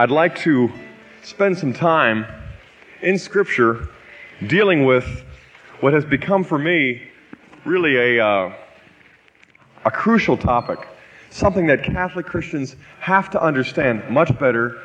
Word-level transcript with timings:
I'd 0.00 0.12
like 0.12 0.38
to 0.42 0.72
spend 1.24 1.58
some 1.58 1.72
time 1.72 2.24
in 3.02 3.18
Scripture 3.18 3.88
dealing 4.46 4.84
with 4.84 5.24
what 5.80 5.92
has 5.92 6.04
become 6.04 6.44
for 6.44 6.56
me 6.56 7.02
really 7.64 8.16
a, 8.16 8.24
uh, 8.24 8.52
a 9.84 9.90
crucial 9.90 10.36
topic, 10.36 10.86
something 11.30 11.66
that 11.66 11.82
Catholic 11.82 12.26
Christians 12.26 12.76
have 13.00 13.28
to 13.30 13.42
understand 13.42 14.08
much 14.08 14.38
better 14.38 14.80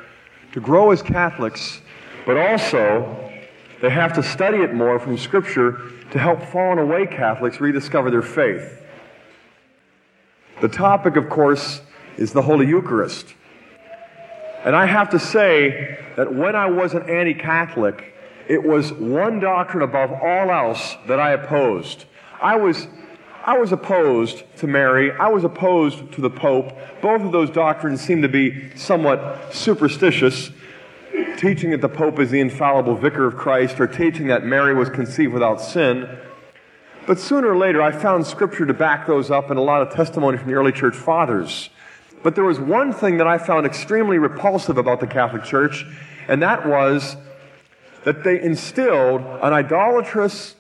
to 0.52 0.60
grow 0.60 0.89
as 0.89 1.04
Catholics, 1.04 1.82
but 2.25 2.36
also 2.36 3.32
they 3.84 3.91
have 3.91 4.14
to 4.14 4.23
study 4.23 4.64
it 4.64 4.73
more 4.73 4.98
from 4.98 5.20
Scripture 5.20 5.91
to 6.09 6.18
help 6.18 6.41
fallen 6.41 6.80
away 6.80 7.05
Catholics 7.05 7.61
rediscover 7.61 8.09
their 8.09 8.23
faith. 8.23 8.84
The 10.59 10.70
topic, 10.70 11.18
of 11.18 11.30
course, 11.30 11.82
is 12.18 12.34
the 12.34 12.41
Holy 12.41 12.66
Eucharist. 12.66 13.36
And 14.64 14.75
I 14.75 14.86
have 14.86 15.09
to 15.09 15.20
say 15.20 16.00
that 16.15 16.33
when 16.33 16.56
I 16.56 16.68
was 16.68 16.93
an 16.93 17.10
anti 17.10 17.33
Catholic, 17.33 18.14
it 18.47 18.64
was 18.64 18.93
one 18.93 19.39
doctrine 19.39 19.83
above 19.83 20.11
all 20.11 20.51
else 20.51 20.96
that 21.07 21.19
I 21.19 21.32
opposed. 21.32 22.05
I 22.42 22.55
was, 22.55 22.88
I 23.46 23.57
was 23.57 23.71
opposed 23.71 24.43
to 24.57 24.68
Mary. 24.68 25.11
I 25.11 25.28
was 25.29 25.43
opposed 25.43 26.11
to 26.14 26.21
the 26.21 26.29
Pope. 26.29 26.78
Both 27.02 27.21
of 27.21 27.32
those 27.32 27.50
doctrines 27.50 28.02
seem 28.02 28.21
to 28.21 28.29
be 28.29 28.75
somewhat 28.75 29.54
superstitious, 29.54 30.52
teaching 31.38 31.71
that 31.71 31.82
the 31.82 31.89
Pope 31.89 32.19
is 32.19 32.31
the 32.31 32.39
infallible 32.39 32.95
vicar 32.95 33.25
of 33.25 33.36
Christ 33.36 33.80
or 33.80 33.88
teaching 33.88 34.27
that 34.27 34.45
Mary 34.45 34.73
was 34.73 34.89
conceived 34.89 35.33
without 35.33 35.61
sin. 35.61 36.17
But 37.05 37.19
sooner 37.19 37.50
or 37.50 37.58
later, 37.58 37.81
I 37.81 37.91
found 37.91 38.25
scripture 38.25 38.66
to 38.66 38.73
back 38.73 39.08
those 39.08 39.30
up 39.30 39.50
and 39.50 39.59
a 39.59 39.61
lot 39.61 39.81
of 39.81 39.94
testimony 39.94 40.38
from 40.38 40.47
the 40.47 40.53
early 40.53 40.72
church 40.72 40.95
fathers. 40.95 41.69
But 42.23 42.36
there 42.36 42.45
was 42.45 42.59
one 42.59 42.94
thing 42.94 43.17
that 43.17 43.27
I 43.27 43.38
found 43.38 43.66
extremely 43.66 44.17
repulsive 44.17 44.77
about 44.77 45.02
the 45.02 45.08
Catholic 45.08 45.44
Church, 45.44 45.86
and 46.27 46.41
that 46.41 46.66
was 46.66 47.17
that 48.05 48.23
they 48.23 48.41
instilled 48.41 49.21
an 49.21 49.53
idolatrous 49.53 50.55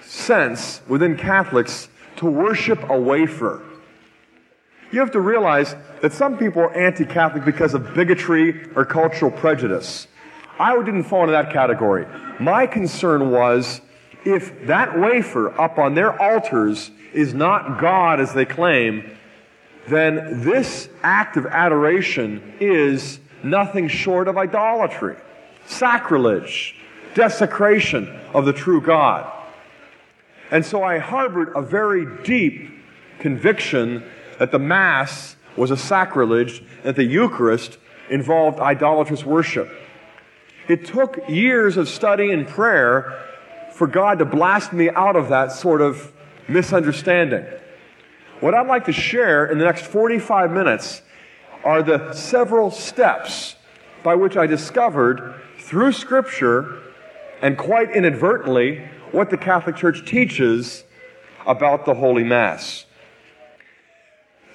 sense 0.00 0.80
within 0.88 1.16
Catholics 1.16 1.88
to 2.16 2.26
worship 2.26 2.88
a 2.88 2.98
wafer. 2.98 3.62
You 4.90 5.00
have 5.00 5.10
to 5.12 5.20
realize 5.20 5.76
that 6.00 6.12
some 6.12 6.38
people 6.38 6.62
are 6.62 6.74
anti 6.74 7.04
Catholic 7.04 7.44
because 7.44 7.74
of 7.74 7.94
bigotry 7.94 8.68
or 8.74 8.84
cultural 8.84 9.30
prejudice. 9.30 10.06
I 10.58 10.76
didn't 10.82 11.04
fall 11.04 11.22
into 11.22 11.32
that 11.32 11.52
category. 11.52 12.06
My 12.40 12.66
concern 12.66 13.30
was 13.30 13.80
if 14.24 14.66
that 14.66 14.98
wafer 14.98 15.58
up 15.60 15.78
on 15.78 15.94
their 15.94 16.20
altars 16.20 16.90
is 17.12 17.34
not 17.34 17.80
God 17.80 18.20
as 18.20 18.32
they 18.34 18.44
claim, 18.44 19.17
then 19.88 20.42
this 20.42 20.88
act 21.02 21.36
of 21.36 21.46
adoration 21.46 22.54
is 22.60 23.20
nothing 23.42 23.88
short 23.88 24.28
of 24.28 24.36
idolatry, 24.36 25.16
sacrilege, 25.66 26.74
desecration 27.14 28.08
of 28.34 28.44
the 28.44 28.52
true 28.52 28.80
God. 28.80 29.32
And 30.50 30.64
so 30.64 30.82
I 30.82 30.98
harbored 30.98 31.52
a 31.54 31.62
very 31.62 32.06
deep 32.22 32.70
conviction 33.18 34.04
that 34.38 34.52
the 34.52 34.58
Mass 34.58 35.36
was 35.56 35.70
a 35.70 35.76
sacrilege, 35.76 36.62
that 36.84 36.96
the 36.96 37.04
Eucharist 37.04 37.78
involved 38.08 38.60
idolatrous 38.60 39.24
worship. 39.24 39.70
It 40.68 40.86
took 40.86 41.28
years 41.28 41.76
of 41.76 41.88
study 41.88 42.30
and 42.30 42.46
prayer 42.46 43.24
for 43.72 43.86
God 43.86 44.18
to 44.18 44.24
blast 44.24 44.72
me 44.72 44.90
out 44.90 45.16
of 45.16 45.28
that 45.28 45.52
sort 45.52 45.80
of 45.80 46.12
misunderstanding. 46.46 47.46
What 48.40 48.54
I'd 48.54 48.68
like 48.68 48.84
to 48.84 48.92
share 48.92 49.46
in 49.46 49.58
the 49.58 49.64
next 49.64 49.86
45 49.86 50.52
minutes 50.52 51.02
are 51.64 51.82
the 51.82 52.12
several 52.12 52.70
steps 52.70 53.56
by 54.04 54.14
which 54.14 54.36
I 54.36 54.46
discovered 54.46 55.34
through 55.58 55.90
Scripture 55.90 56.80
and 57.42 57.58
quite 57.58 57.90
inadvertently 57.90 58.88
what 59.10 59.30
the 59.30 59.36
Catholic 59.36 59.74
Church 59.74 60.06
teaches 60.06 60.84
about 61.48 61.84
the 61.84 61.94
Holy 61.94 62.22
Mass. 62.22 62.86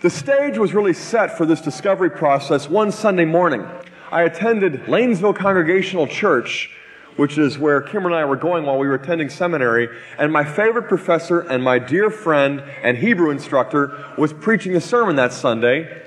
The 0.01 0.09
stage 0.09 0.57
was 0.57 0.73
really 0.73 0.93
set 0.93 1.37
for 1.37 1.45
this 1.45 1.59
discovery 1.59 2.09
process 2.09 2.69
one 2.69 2.89
Sunday 2.89 3.25
morning. 3.25 3.67
I 4.11 4.21
attended 4.21 4.85
Lanesville 4.85 5.35
Congregational 5.35 6.07
Church 6.07 6.69
which 7.15 7.37
is 7.37 7.57
where 7.57 7.81
Kim 7.81 8.05
and 8.05 8.15
I 8.15 8.25
were 8.25 8.35
going 8.35 8.65
while 8.65 8.77
we 8.77 8.87
were 8.87 8.95
attending 8.95 9.29
seminary. 9.29 9.87
And 10.17 10.31
my 10.31 10.43
favorite 10.43 10.87
professor 10.87 11.41
and 11.41 11.63
my 11.63 11.79
dear 11.79 12.09
friend 12.09 12.63
and 12.81 12.97
Hebrew 12.97 13.29
instructor 13.29 14.05
was 14.17 14.33
preaching 14.33 14.75
a 14.75 14.81
sermon 14.81 15.15
that 15.17 15.33
Sunday. 15.33 16.01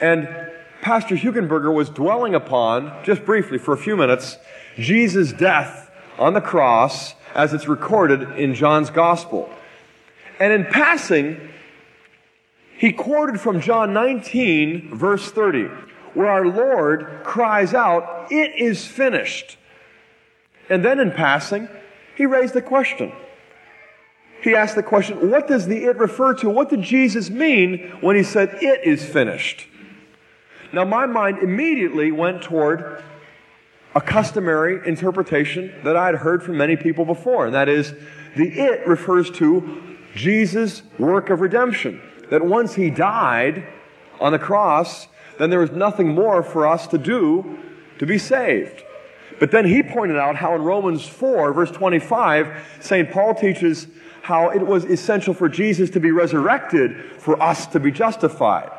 And 0.00 0.28
Pastor 0.80 1.14
Hugenberger 1.14 1.72
was 1.72 1.88
dwelling 1.88 2.34
upon, 2.34 3.04
just 3.04 3.24
briefly 3.24 3.58
for 3.58 3.72
a 3.72 3.78
few 3.78 3.96
minutes, 3.96 4.36
Jesus' 4.76 5.32
death 5.32 5.90
on 6.18 6.34
the 6.34 6.40
cross 6.40 7.14
as 7.34 7.54
it's 7.54 7.68
recorded 7.68 8.22
in 8.38 8.54
John's 8.54 8.90
Gospel. 8.90 9.48
And 10.40 10.52
in 10.52 10.64
passing, 10.64 11.52
he 12.76 12.90
quoted 12.92 13.40
from 13.40 13.60
John 13.60 13.92
19, 13.94 14.96
verse 14.96 15.30
30, 15.30 15.68
where 16.14 16.26
our 16.26 16.44
Lord 16.44 17.20
cries 17.22 17.74
out, 17.74 18.26
It 18.32 18.56
is 18.56 18.84
finished. 18.84 19.56
And 20.68 20.84
then 20.84 21.00
in 21.00 21.10
passing, 21.10 21.68
he 22.16 22.26
raised 22.26 22.56
a 22.56 22.62
question. 22.62 23.12
He 24.42 24.56
asked 24.56 24.74
the 24.74 24.82
question, 24.82 25.30
what 25.30 25.46
does 25.46 25.66
the 25.66 25.84
it 25.84 25.96
refer 25.96 26.34
to? 26.34 26.50
What 26.50 26.68
did 26.68 26.82
Jesus 26.82 27.30
mean 27.30 27.96
when 28.00 28.16
he 28.16 28.24
said, 28.24 28.58
it 28.60 28.84
is 28.84 29.04
finished? 29.04 29.68
Now, 30.72 30.84
my 30.84 31.06
mind 31.06 31.38
immediately 31.38 32.10
went 32.10 32.42
toward 32.42 33.02
a 33.94 34.00
customary 34.00 34.86
interpretation 34.88 35.72
that 35.84 35.96
I 35.96 36.06
had 36.06 36.16
heard 36.16 36.42
from 36.42 36.56
many 36.56 36.76
people 36.76 37.04
before, 37.04 37.46
and 37.46 37.54
that 37.54 37.68
is 37.68 37.92
the 38.36 38.48
it 38.48 38.86
refers 38.86 39.30
to 39.32 39.96
Jesus' 40.14 40.82
work 40.98 41.30
of 41.30 41.40
redemption. 41.40 42.00
That 42.30 42.44
once 42.44 42.74
he 42.74 42.88
died 42.88 43.66
on 44.18 44.32
the 44.32 44.38
cross, 44.38 45.08
then 45.38 45.50
there 45.50 45.58
was 45.58 45.72
nothing 45.72 46.08
more 46.08 46.42
for 46.42 46.66
us 46.66 46.86
to 46.88 46.98
do 46.98 47.58
to 47.98 48.06
be 48.06 48.18
saved. 48.18 48.82
But 49.38 49.50
then 49.50 49.64
he 49.64 49.82
pointed 49.82 50.16
out 50.16 50.36
how 50.36 50.54
in 50.54 50.62
Romans 50.62 51.06
4, 51.06 51.52
verse 51.52 51.70
25, 51.70 52.78
St. 52.80 53.10
Paul 53.10 53.34
teaches 53.34 53.86
how 54.22 54.50
it 54.50 54.62
was 54.62 54.84
essential 54.84 55.34
for 55.34 55.48
Jesus 55.48 55.90
to 55.90 56.00
be 56.00 56.10
resurrected 56.10 56.96
for 57.18 57.40
us 57.42 57.66
to 57.68 57.80
be 57.80 57.90
justified. 57.90 58.70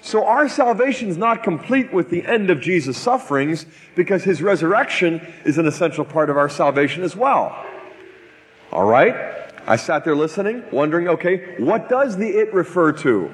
So 0.00 0.24
our 0.24 0.48
salvation 0.48 1.08
is 1.08 1.16
not 1.16 1.44
complete 1.44 1.92
with 1.92 2.10
the 2.10 2.26
end 2.26 2.50
of 2.50 2.60
Jesus' 2.60 2.98
sufferings 2.98 3.66
because 3.94 4.24
his 4.24 4.42
resurrection 4.42 5.24
is 5.44 5.58
an 5.58 5.66
essential 5.66 6.04
part 6.04 6.28
of 6.28 6.36
our 6.36 6.48
salvation 6.48 7.04
as 7.04 7.14
well. 7.14 7.64
All 8.72 8.84
right? 8.84 9.14
I 9.64 9.76
sat 9.76 10.04
there 10.04 10.16
listening, 10.16 10.64
wondering, 10.72 11.06
okay, 11.06 11.54
what 11.58 11.88
does 11.88 12.16
the 12.16 12.28
it 12.28 12.52
refer 12.52 12.92
to? 12.92 13.32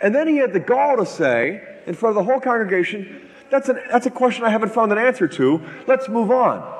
And 0.00 0.14
then 0.14 0.28
he 0.28 0.38
had 0.38 0.54
the 0.54 0.60
gall 0.60 0.96
to 0.96 1.04
say, 1.04 1.62
in 1.86 1.94
front 1.94 2.16
of 2.16 2.24
the 2.24 2.30
whole 2.30 2.40
congregation, 2.40 3.28
that's, 3.50 3.68
an, 3.68 3.80
that's 3.90 4.06
a 4.06 4.10
question 4.10 4.44
I 4.44 4.50
haven't 4.50 4.70
found 4.70 4.92
an 4.92 4.98
answer 4.98 5.28
to. 5.28 5.60
Let's 5.86 6.08
move 6.08 6.30
on. 6.30 6.76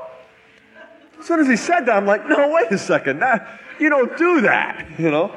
As 1.18 1.26
soon 1.26 1.40
as 1.40 1.48
he 1.48 1.56
said 1.56 1.86
that, 1.86 1.96
I'm 1.96 2.06
like, 2.06 2.28
no, 2.28 2.50
wait 2.52 2.70
a 2.70 2.78
second. 2.78 3.20
That, 3.20 3.60
you 3.80 3.88
don't 3.88 4.16
do 4.16 4.42
that, 4.42 4.86
you 4.98 5.10
know? 5.10 5.34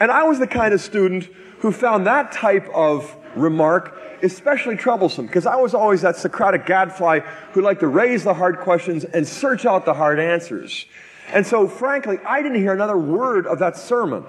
And 0.00 0.10
I 0.10 0.24
was 0.24 0.38
the 0.38 0.46
kind 0.46 0.74
of 0.74 0.80
student 0.80 1.24
who 1.60 1.72
found 1.72 2.06
that 2.06 2.32
type 2.32 2.68
of 2.74 3.14
remark 3.34 4.00
especially 4.22 4.76
troublesome 4.76 5.26
because 5.26 5.46
I 5.46 5.56
was 5.56 5.74
always 5.74 6.00
that 6.00 6.16
Socratic 6.16 6.66
gadfly 6.66 7.20
who 7.52 7.60
liked 7.60 7.80
to 7.80 7.88
raise 7.88 8.24
the 8.24 8.34
hard 8.34 8.58
questions 8.58 9.04
and 9.04 9.26
search 9.26 9.66
out 9.66 9.84
the 9.84 9.94
hard 9.94 10.18
answers. 10.18 10.86
And 11.32 11.46
so, 11.46 11.68
frankly, 11.68 12.18
I 12.26 12.42
didn't 12.42 12.58
hear 12.58 12.72
another 12.72 12.96
word 12.96 13.46
of 13.46 13.58
that 13.58 13.76
sermon 13.76 14.24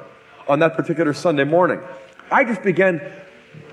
on 0.48 0.60
that 0.60 0.76
particular 0.76 1.14
Sunday 1.14 1.44
morning. 1.44 1.82
I 2.32 2.44
just 2.44 2.62
began 2.62 3.02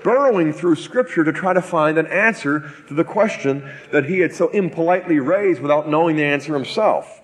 burrowing 0.03 0.53
through 0.53 0.75
Scripture 0.75 1.23
to 1.23 1.31
try 1.31 1.53
to 1.53 1.61
find 1.61 1.97
an 1.97 2.07
answer 2.07 2.71
to 2.87 2.93
the 2.93 3.03
question 3.03 3.67
that 3.91 4.05
he 4.05 4.19
had 4.19 4.33
so 4.33 4.49
impolitely 4.49 5.19
raised 5.19 5.61
without 5.61 5.87
knowing 5.87 6.15
the 6.15 6.23
answer 6.23 6.53
himself. 6.53 7.21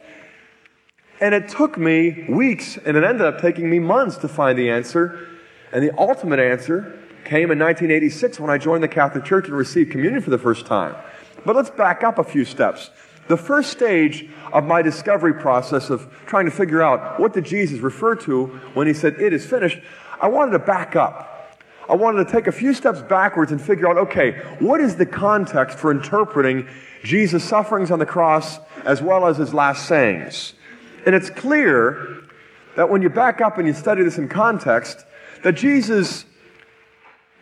And 1.22 1.36
it 1.36 1.50
took 1.50 1.78
me 1.78 2.25
weeks, 2.30 2.78
and 2.78 2.95
it 2.95 3.04
ended 3.04 3.22
up 3.22 3.42
taking 3.42 3.69
me 3.69 3.80
months 3.80 4.18
to 4.18 4.28
find 4.28 4.57
the 4.57 4.69
answer. 4.69 5.28
And 5.74 5.83
the 5.83 5.98
ultimate 5.98 6.39
answer 6.39 6.98
came 7.25 7.51
in 7.51 7.60
1986 7.60 8.39
when 8.39 8.50
I 8.50 8.57
joined 8.57 8.83
the 8.83 8.88
Catholic 8.88 9.25
Church 9.25 9.48
and 9.48 9.56
received 9.56 9.92
communion 9.92 10.22
for 10.22 10.30
the 10.30 10.38
first 10.38 10.66
time. 10.66 10.95
But 11.45 11.56
let's 11.56 11.69
back 11.69 12.04
up 12.04 12.18
a 12.18 12.24
few 12.24 12.45
steps. 12.45 12.89
The 13.28 13.38
first 13.38 13.69
stage 13.69 14.28
of 14.51 14.63
my 14.63 14.81
discovery 14.81 15.33
process 15.33 15.89
of 15.89 16.12
trying 16.25 16.45
to 16.45 16.51
figure 16.51 16.81
out 16.81 17.19
what 17.19 17.33
did 17.33 17.44
Jesus 17.44 17.80
refer 17.80 18.16
to 18.16 18.48
when 18.74 18.88
he 18.88 18.94
said, 18.94 19.19
It 19.19 19.33
is 19.33 19.45
finished, 19.45 19.80
I 20.19 20.28
wanted 20.28 20.51
to 20.51 20.60
back 20.60 20.95
up. 20.95 21.38
I 21.89 21.95
wanted 21.95 22.27
to 22.27 22.31
take 22.31 22.45
a 22.45 22.51
few 22.51 22.75
steps 22.75 23.01
backwards 23.01 23.51
and 23.51 23.59
figure 23.59 23.89
out 23.89 23.97
okay, 23.97 24.33
what 24.59 24.80
is 24.80 24.95
the 24.95 25.07
context 25.07 25.80
for 25.80 25.89
interpreting 25.89 26.68
Jesus' 27.03 27.44
sufferings 27.44 27.89
on 27.89 27.97
the 27.97 28.06
cross 28.06 28.59
as 28.86 29.01
well 29.01 29.25
as 29.25 29.38
his 29.38 29.56
last 29.56 29.88
sayings? 29.88 30.53
And 31.07 31.15
it's 31.15 31.31
clear 31.31 32.24
that 32.75 32.89
when 32.89 33.01
you 33.01 33.09
back 33.09 33.41
up 33.41 33.57
and 33.57 33.68
you 33.68 33.74
study 33.74 34.03
this 34.03 34.19
in 34.19 34.30
context, 34.30 35.03
that 35.44 35.53
Jesus 35.53 36.25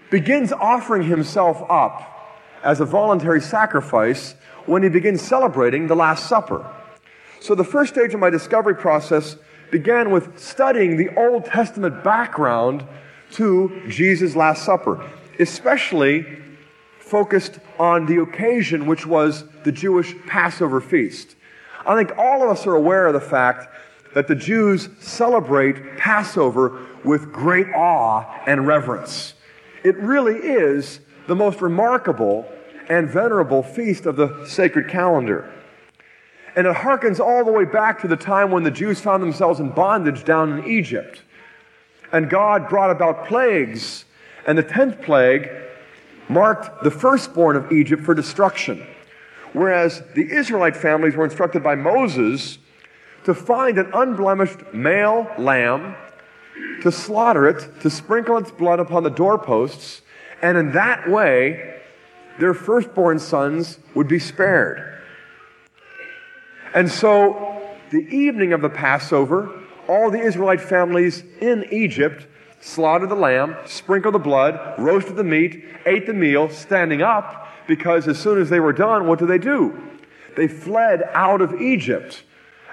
begins 0.09 0.53
offering 0.53 1.03
himself 1.03 1.61
up 1.69 2.38
as 2.63 2.79
a 2.79 2.85
voluntary 2.85 3.41
sacrifice 3.41 4.35
when 4.65 4.81
he 4.81 4.89
begins 4.89 5.21
celebrating 5.21 5.88
the 5.88 5.95
Last 5.95 6.27
Supper. 6.27 6.65
So 7.41 7.53
the 7.53 7.65
first 7.65 7.93
stage 7.93 8.13
of 8.13 8.19
my 8.21 8.29
discovery 8.29 8.75
process 8.75 9.35
began 9.71 10.11
with 10.11 10.39
studying 10.39 10.95
the 10.95 11.13
Old 11.17 11.45
Testament 11.45 12.03
background 12.03 12.85
to 13.31 13.81
Jesus' 13.89 14.35
Last 14.35 14.63
Supper, 14.63 15.09
especially 15.39 16.25
focused 17.00 17.59
on 17.79 18.06
the 18.06 18.21
occasion, 18.21 18.85
which 18.85 19.06
was 19.06 19.45
the 19.63 19.71
Jewish 19.71 20.13
Passover 20.25 20.81
feast. 20.81 21.35
I 21.85 21.95
think 21.95 22.18
all 22.18 22.44
of 22.44 22.50
us 22.50 22.68
are 22.68 22.75
aware 22.75 23.07
of 23.07 23.13
the 23.13 23.21
fact 23.21 23.68
that 24.13 24.27
the 24.27 24.35
Jews 24.35 24.89
celebrate 25.00 25.97
Passover 25.97 26.85
with 27.03 27.31
great 27.31 27.68
awe 27.74 28.25
and 28.45 28.68
reverence. 28.68 29.33
It 29.83 29.95
really 29.97 30.35
is 30.35 31.00
the 31.27 31.35
most 31.35 31.62
remarkable 31.62 32.51
and 32.89 33.09
venerable 33.09 33.63
feast 33.63 34.06
of 34.06 34.15
the 34.15 34.45
sacred 34.45 34.89
calendar. 34.89 35.53
And 36.56 36.65
it 36.65 36.75
harkens 36.75 37.19
all 37.19 37.45
the 37.45 37.51
way 37.51 37.65
back 37.65 38.01
to 38.01 38.07
the 38.07 38.15
time 38.15 38.50
when 38.50 38.63
the 38.63 38.71
Jews 38.71 39.00
found 39.00 39.21
themselves 39.21 39.59
in 39.59 39.69
bondage 39.69 40.24
down 40.24 40.57
in 40.57 40.65
Egypt. 40.65 41.21
And 42.12 42.30
God 42.30 42.69
brought 42.69 42.89
about 42.89 43.27
plagues. 43.27 44.06
And 44.45 44.57
the 44.57 44.63
tenth 44.63 45.01
plague 45.01 45.50
marked 46.30 46.83
the 46.83 46.92
firstborn 46.92 47.56
of 47.56 47.71
Egypt 47.71 48.04
for 48.04 48.13
destruction. 48.13 48.86
Whereas 49.54 50.04
the 50.13 50.30
Israelite 50.30 50.75
families 50.75 51.15
were 51.15 51.25
instructed 51.25 51.63
by 51.63 51.75
Moses 51.75 52.57
to 53.24 53.33
find 53.33 53.77
an 53.77 53.92
unblemished 53.94 54.74
male 54.74 55.27
lamb, 55.38 55.95
to 56.81 56.92
slaughter 56.92 57.48
it, 57.48 57.81
to 57.81 57.89
sprinkle 57.89 58.38
its 58.38 58.51
blood 58.51 58.80
upon 58.80 59.03
the 59.03 59.10
doorposts, 59.10 60.01
and 60.42 60.57
in 60.57 60.71
that 60.74 61.10
way, 61.10 61.81
their 62.39 62.53
firstborn 62.53 63.19
sons 63.19 63.80
would 63.95 64.07
be 64.07 64.19
spared. 64.19 65.01
And 66.74 66.89
so, 66.89 67.62
the 67.89 68.07
evening 68.15 68.53
of 68.53 68.62
the 68.62 68.69
Passover, 68.69 69.50
all 69.88 70.12
the 70.12 70.19
Israelite 70.19 70.62
families 70.62 71.24
in 71.42 71.66
Egypt 71.72 72.28
slaughtered 72.60 73.10
the 73.10 73.16
lamb, 73.16 73.56
sprinkled 73.66 74.13
the 74.13 74.19
blood, 74.19 74.60
roasted 74.78 75.16
the 75.16 75.24
meat, 75.24 75.63
ate 75.86 76.06
the 76.06 76.13
meal, 76.13 76.50
standing 76.50 77.01
up, 77.01 77.48
because 77.68 78.07
as 78.07 78.19
soon 78.19 78.42
as 78.42 78.50
they 78.50 78.60
were 78.60 78.74
done, 78.74 79.07
what 79.07 79.19
did 79.19 79.28
they 79.28 79.38
do? 79.38 79.80
They 80.36 80.48
fled 80.48 81.04
out 81.13 81.42
of 81.42 81.62
Egypt 81.62 82.24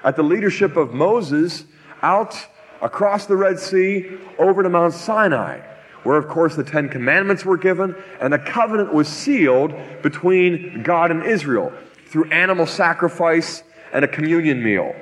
at 0.03 0.15
the 0.15 0.23
leadership 0.23 0.75
of 0.77 0.93
Moses 0.93 1.65
out 2.01 2.47
across 2.81 3.25
the 3.25 3.35
Red 3.35 3.59
Sea 3.59 4.17
over 4.37 4.63
to 4.63 4.69
Mount 4.69 4.93
Sinai, 4.93 5.61
where, 6.03 6.17
of 6.17 6.27
course, 6.27 6.55
the 6.55 6.63
Ten 6.63 6.89
Commandments 6.89 7.43
were 7.43 7.57
given 7.57 7.95
and 8.19 8.33
a 8.33 8.39
covenant 8.39 8.93
was 8.93 9.07
sealed 9.07 9.73
between 10.03 10.83
God 10.83 11.09
and 11.09 11.23
Israel 11.23 11.73
through 12.07 12.29
animal 12.29 12.67
sacrifice 12.67 13.63
and 13.91 14.05
a 14.05 14.07
communion 14.07 14.63
meal. 14.63 14.95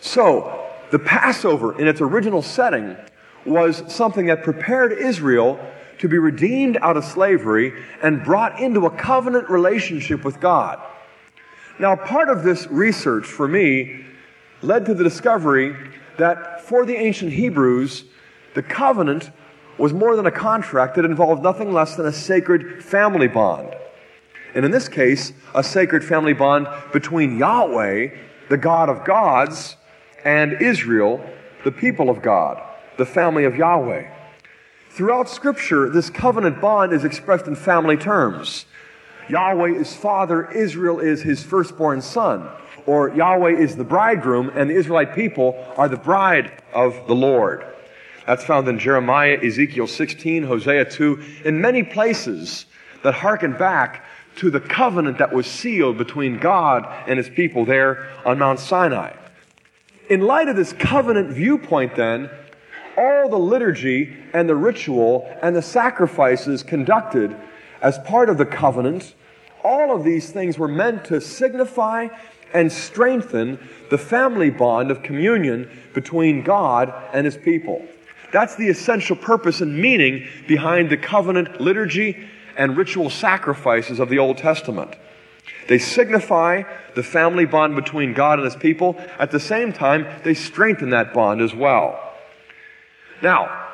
So, 0.00 0.63
the 0.94 1.00
Passover 1.00 1.76
in 1.80 1.88
its 1.88 2.00
original 2.00 2.40
setting 2.40 2.96
was 3.44 3.82
something 3.92 4.26
that 4.26 4.44
prepared 4.44 4.92
Israel 4.92 5.58
to 5.98 6.08
be 6.08 6.18
redeemed 6.18 6.78
out 6.82 6.96
of 6.96 7.04
slavery 7.04 7.72
and 8.00 8.22
brought 8.22 8.60
into 8.60 8.86
a 8.86 8.90
covenant 8.90 9.50
relationship 9.50 10.24
with 10.24 10.38
God. 10.38 10.80
Now, 11.80 11.96
part 11.96 12.28
of 12.28 12.44
this 12.44 12.68
research 12.68 13.26
for 13.26 13.48
me 13.48 14.04
led 14.62 14.86
to 14.86 14.94
the 14.94 15.02
discovery 15.02 15.74
that 16.16 16.60
for 16.60 16.86
the 16.86 16.94
ancient 16.94 17.32
Hebrews, 17.32 18.04
the 18.54 18.62
covenant 18.62 19.32
was 19.76 19.92
more 19.92 20.14
than 20.14 20.26
a 20.26 20.30
contract 20.30 20.94
that 20.94 21.04
involved 21.04 21.42
nothing 21.42 21.72
less 21.72 21.96
than 21.96 22.06
a 22.06 22.12
sacred 22.12 22.84
family 22.84 23.26
bond. 23.26 23.74
And 24.54 24.64
in 24.64 24.70
this 24.70 24.88
case, 24.88 25.32
a 25.56 25.64
sacred 25.64 26.04
family 26.04 26.34
bond 26.34 26.68
between 26.92 27.36
Yahweh, 27.36 28.10
the 28.48 28.56
God 28.56 28.88
of 28.88 29.04
gods, 29.04 29.74
and 30.24 30.60
Israel, 30.60 31.24
the 31.64 31.72
people 31.72 32.10
of 32.10 32.22
God, 32.22 32.62
the 32.96 33.06
family 33.06 33.44
of 33.44 33.56
Yahweh. 33.56 34.10
Throughout 34.90 35.28
Scripture, 35.28 35.88
this 35.88 36.08
covenant 36.08 36.60
bond 36.60 36.92
is 36.92 37.04
expressed 37.04 37.46
in 37.46 37.56
family 37.56 37.96
terms. 37.96 38.66
Yahweh 39.28 39.74
is 39.74 39.94
father, 39.94 40.50
Israel 40.52 41.00
is 41.00 41.22
his 41.22 41.42
firstborn 41.42 42.00
son. 42.00 42.48
Or 42.86 43.08
Yahweh 43.08 43.56
is 43.56 43.76
the 43.76 43.84
bridegroom, 43.84 44.50
and 44.54 44.68
the 44.68 44.74
Israelite 44.74 45.14
people 45.14 45.56
are 45.76 45.88
the 45.88 45.96
bride 45.96 46.62
of 46.72 47.06
the 47.06 47.14
Lord. 47.14 47.64
That's 48.26 48.44
found 48.44 48.68
in 48.68 48.78
Jeremiah, 48.78 49.38
Ezekiel 49.42 49.86
16, 49.86 50.44
Hosea 50.44 50.84
2, 50.84 51.22
in 51.44 51.60
many 51.60 51.82
places 51.82 52.66
that 53.02 53.14
harken 53.14 53.52
back 53.52 54.04
to 54.36 54.50
the 54.50 54.60
covenant 54.60 55.18
that 55.18 55.32
was 55.32 55.46
sealed 55.46 55.98
between 55.98 56.38
God 56.38 56.86
and 57.06 57.18
his 57.18 57.28
people 57.28 57.64
there 57.64 58.10
on 58.24 58.38
Mount 58.38 58.60
Sinai. 58.60 59.14
In 60.08 60.20
light 60.20 60.48
of 60.48 60.56
this 60.56 60.72
covenant 60.72 61.30
viewpoint, 61.30 61.96
then, 61.96 62.30
all 62.96 63.28
the 63.28 63.38
liturgy 63.38 64.14
and 64.32 64.48
the 64.48 64.54
ritual 64.54 65.28
and 65.42 65.56
the 65.56 65.62
sacrifices 65.62 66.62
conducted 66.62 67.34
as 67.80 67.98
part 68.00 68.28
of 68.28 68.38
the 68.38 68.46
covenant, 68.46 69.14
all 69.62 69.94
of 69.94 70.04
these 70.04 70.30
things 70.30 70.58
were 70.58 70.68
meant 70.68 71.06
to 71.06 71.20
signify 71.20 72.08
and 72.52 72.70
strengthen 72.70 73.58
the 73.90 73.98
family 73.98 74.50
bond 74.50 74.90
of 74.90 75.02
communion 75.02 75.68
between 75.92 76.42
God 76.42 76.94
and 77.12 77.24
his 77.24 77.36
people. 77.36 77.84
That's 78.32 78.56
the 78.56 78.68
essential 78.68 79.16
purpose 79.16 79.60
and 79.60 79.76
meaning 79.76 80.28
behind 80.46 80.90
the 80.90 80.96
covenant 80.96 81.60
liturgy 81.60 82.28
and 82.56 82.76
ritual 82.76 83.10
sacrifices 83.10 83.98
of 83.98 84.08
the 84.08 84.18
Old 84.18 84.38
Testament. 84.38 84.96
They 85.68 85.78
signify 85.78 86.62
the 86.94 87.02
family 87.02 87.46
bond 87.46 87.74
between 87.74 88.12
God 88.12 88.38
and 88.38 88.44
his 88.44 88.56
people. 88.56 88.96
At 89.18 89.30
the 89.30 89.40
same 89.40 89.72
time, 89.72 90.06
they 90.22 90.34
strengthen 90.34 90.90
that 90.90 91.14
bond 91.14 91.40
as 91.40 91.54
well. 91.54 91.98
Now, 93.22 93.64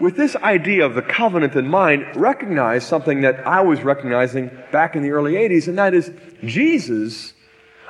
with 0.00 0.16
this 0.16 0.36
idea 0.36 0.86
of 0.86 0.94
the 0.94 1.02
covenant 1.02 1.54
in 1.54 1.68
mind, 1.68 2.06
recognize 2.14 2.86
something 2.86 3.22
that 3.22 3.46
I 3.46 3.60
was 3.60 3.82
recognizing 3.82 4.50
back 4.70 4.94
in 4.94 5.02
the 5.02 5.10
early 5.10 5.34
80s, 5.34 5.68
and 5.68 5.78
that 5.78 5.94
is 5.94 6.12
Jesus 6.44 7.34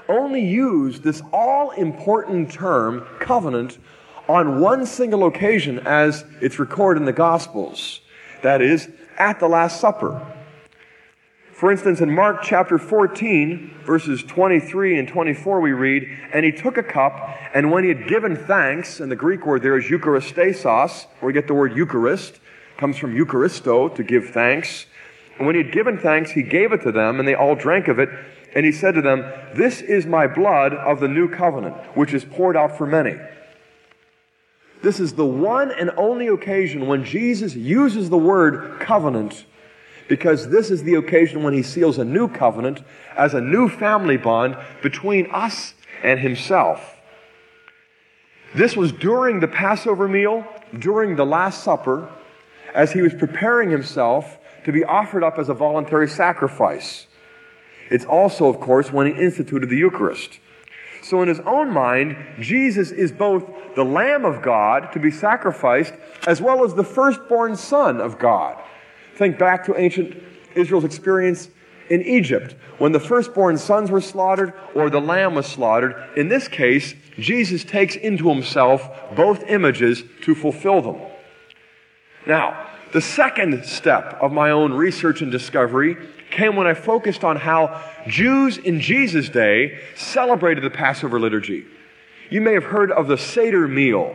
only 0.09 0.43
used 0.43 1.03
this 1.03 1.23
all 1.33 1.71
important 1.73 2.51
term, 2.51 3.07
covenant, 3.21 3.79
on 4.27 4.61
one 4.61 4.87
single 4.87 5.27
occasion 5.27 5.81
as 5.81 6.25
it's 6.41 6.59
recorded 6.59 7.01
in 7.01 7.07
the 7.07 7.13
Gospels. 7.13 8.01
That 8.43 8.63
is, 8.63 8.89
at 9.19 9.41
the 9.41 9.49
Last 9.49 9.81
Supper. 9.81 10.35
For 11.59 11.73
instance, 11.73 12.01
in 12.01 12.15
Mark 12.15 12.45
chapter 12.45 12.79
14, 12.79 13.81
verses 13.85 14.23
23 14.23 14.97
and 14.97 15.09
24, 15.09 15.61
we 15.61 15.73
read, 15.73 16.09
And 16.33 16.45
he 16.45 16.53
took 16.53 16.77
a 16.77 16.85
cup, 16.85 17.37
and 17.53 17.73
when 17.73 17.83
he 17.83 17.89
had 17.89 18.07
given 18.07 18.37
thanks, 18.37 19.01
and 19.01 19.11
the 19.11 19.17
Greek 19.17 19.45
word 19.45 19.63
there 19.63 19.77
is 19.77 19.87
eucharistesas, 19.87 21.07
where 21.19 21.27
we 21.27 21.33
get 21.33 21.49
the 21.49 21.55
word 21.55 21.77
Eucharist, 21.77 22.39
comes 22.77 22.97
from 22.97 23.13
Eucharisto, 23.13 23.93
to 23.93 24.05
give 24.05 24.31
thanks. 24.31 24.87
And 25.37 25.49
when 25.49 25.57
he 25.57 25.65
had 25.65 25.73
given 25.73 25.99
thanks, 25.99 26.31
he 26.31 26.45
gave 26.45 26.71
it 26.71 26.83
to 26.83 26.93
them, 26.93 27.19
and 27.19 27.27
they 27.27 27.35
all 27.35 27.57
drank 27.57 27.89
of 27.89 27.99
it. 27.99 28.09
And 28.55 28.65
he 28.65 28.71
said 28.71 28.95
to 28.95 29.03
them, 29.03 29.29
This 29.57 29.81
is 29.81 30.07
my 30.07 30.29
blood 30.29 30.75
of 30.75 31.01
the 31.01 31.09
new 31.09 31.29
covenant, 31.29 31.75
which 31.97 32.15
is 32.15 32.25
poured 32.25 32.57
out 32.57 32.79
for 32.79 32.87
many. 32.87 33.17
This 34.81 35.01
is 35.01 35.15
the 35.15 35.27
one 35.27 35.73
and 35.73 35.91
only 35.97 36.29
occasion 36.29 36.87
when 36.87 37.03
Jesus 37.03 37.57
uses 37.57 38.11
the 38.11 38.17
word 38.17 38.79
covenant 38.79 39.45
because 40.09 40.49
this 40.49 40.71
is 40.71 40.83
the 40.83 40.95
occasion 40.95 41.43
when 41.43 41.55
he 41.55 41.63
seals 41.63 41.99
a 41.99 42.05
new 42.05 42.29
covenant 42.29 42.83
as 43.17 43.35
a 43.35 43.41
new 43.41 43.69
family 43.69 44.17
bond 44.17 44.57
between 44.83 45.29
us 45.31 45.75
and 46.03 46.21
himself. 46.21 46.97
This 48.55 48.77
was 48.77 48.93
during 48.93 49.41
the 49.41 49.49
Passover 49.49 50.09
meal, 50.09 50.47
during 50.79 51.17
the 51.17 51.27
Last 51.27 51.63
Supper, 51.63 52.11
as 52.75 52.93
he 52.93 53.03
was 53.03 53.15
preparing 53.15 53.71
himself 53.71 54.39
to 54.65 54.73
be 54.73 54.85
offered 54.85 55.23
up 55.23 55.39
as 55.39 55.49
a 55.49 55.55
voluntary 55.55 56.09
sacrifice. 56.09 57.07
It's 57.91 58.05
also, 58.05 58.49
of 58.49 58.61
course, 58.61 58.93
when 58.93 59.07
he 59.07 59.23
instituted 59.23 59.69
the 59.69 59.77
Eucharist. 59.77 60.41
So, 61.03 61.23
in 61.23 61.29
his 61.29 61.41
own 61.41 61.71
mind, 61.71 62.17
Jesus 62.41 62.91
is 62.91 63.13
both 63.13 63.45
the 63.77 63.85
Lamb 63.85 64.25
of 64.25 64.43
God 64.43 64.93
to 64.93 64.99
be 64.99 65.11
sacrificed 65.11 65.95
as 66.27 66.41
well 66.41 66.65
as 66.65 66.75
the 66.75 66.85
firstborn 66.85 67.57
Son 67.57 68.01
of 68.01 68.19
God. 68.19 68.59
Think 69.19 69.37
back 69.37 69.65
to 69.65 69.77
ancient 69.77 70.17
Israel's 70.55 70.85
experience 70.85 71.51
in 71.91 72.03
Egypt 72.03 72.55
when 72.79 72.93
the 72.93 73.01
firstborn 73.01 73.59
sons 73.59 73.91
were 73.91 74.01
slaughtered 74.01 74.53
or 74.77 74.91
the 74.91 75.01
lamb 75.01 75.35
was 75.35 75.47
slaughtered. 75.47 75.97
In 76.17 76.29
this 76.29 76.47
case, 76.47 76.95
Jesus 77.19 77.65
takes 77.65 77.97
into 77.97 78.29
himself 78.29 78.89
both 79.17 79.43
images 79.49 80.05
to 80.23 80.37
fulfill 80.37 80.83
them. 80.83 81.01
Now, 82.29 82.69
the 82.93 83.01
second 83.01 83.65
step 83.65 84.17
of 84.23 84.31
my 84.31 84.53
own 84.53 84.73
research 84.73 85.21
and 85.21 85.33
discovery 85.33 85.97
came 86.31 86.55
when 86.55 86.69
I 86.69 86.75
focused 86.75 87.25
on 87.25 87.39
how 87.39 87.83
Jews 88.07 88.57
in 88.57 88.81
Jesus' 88.81 89.29
day 89.29 89.81
celebrated 89.97 90.63
the 90.63 90.71
Passover 90.71 91.19
liturgy. 91.19 91.67
You 92.31 92.41
may 92.41 92.53
have 92.53 92.65
heard 92.65 92.93
of 92.93 93.09
the 93.09 93.19
Seder 93.19 93.67
meal. 93.67 94.15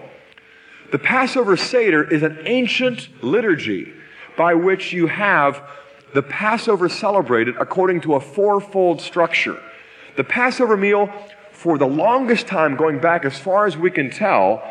The 0.93 0.99
Passover 0.99 1.57
Seder 1.57 2.09
is 2.09 2.23
an 2.23 2.39
ancient 2.45 3.09
liturgy 3.21 3.91
by 4.37 4.53
which 4.53 4.93
you 4.93 5.07
have 5.07 5.63
the 6.13 6.21
Passover 6.21 6.89
celebrated 6.89 7.55
according 7.59 8.01
to 8.01 8.15
a 8.15 8.19
fourfold 8.19 9.01
structure. 9.01 9.61
The 10.15 10.23
Passover 10.23 10.77
meal, 10.77 11.11
for 11.51 11.77
the 11.77 11.87
longest 11.87 12.47
time, 12.47 12.75
going 12.75 12.99
back 12.99 13.25
as 13.25 13.37
far 13.37 13.65
as 13.65 13.77
we 13.77 13.89
can 13.89 14.11
tell, 14.11 14.63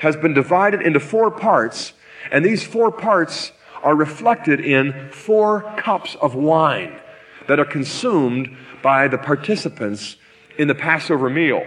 has 0.00 0.16
been 0.16 0.34
divided 0.34 0.82
into 0.82 1.00
four 1.00 1.30
parts, 1.30 1.94
and 2.30 2.44
these 2.44 2.62
four 2.62 2.90
parts 2.90 3.52
are 3.82 3.94
reflected 3.94 4.60
in 4.60 5.08
four 5.10 5.62
cups 5.76 6.16
of 6.20 6.34
wine 6.34 7.00
that 7.48 7.58
are 7.58 7.64
consumed 7.64 8.56
by 8.82 9.08
the 9.08 9.18
participants 9.18 10.16
in 10.58 10.68
the 10.68 10.74
Passover 10.74 11.30
meal. 11.30 11.64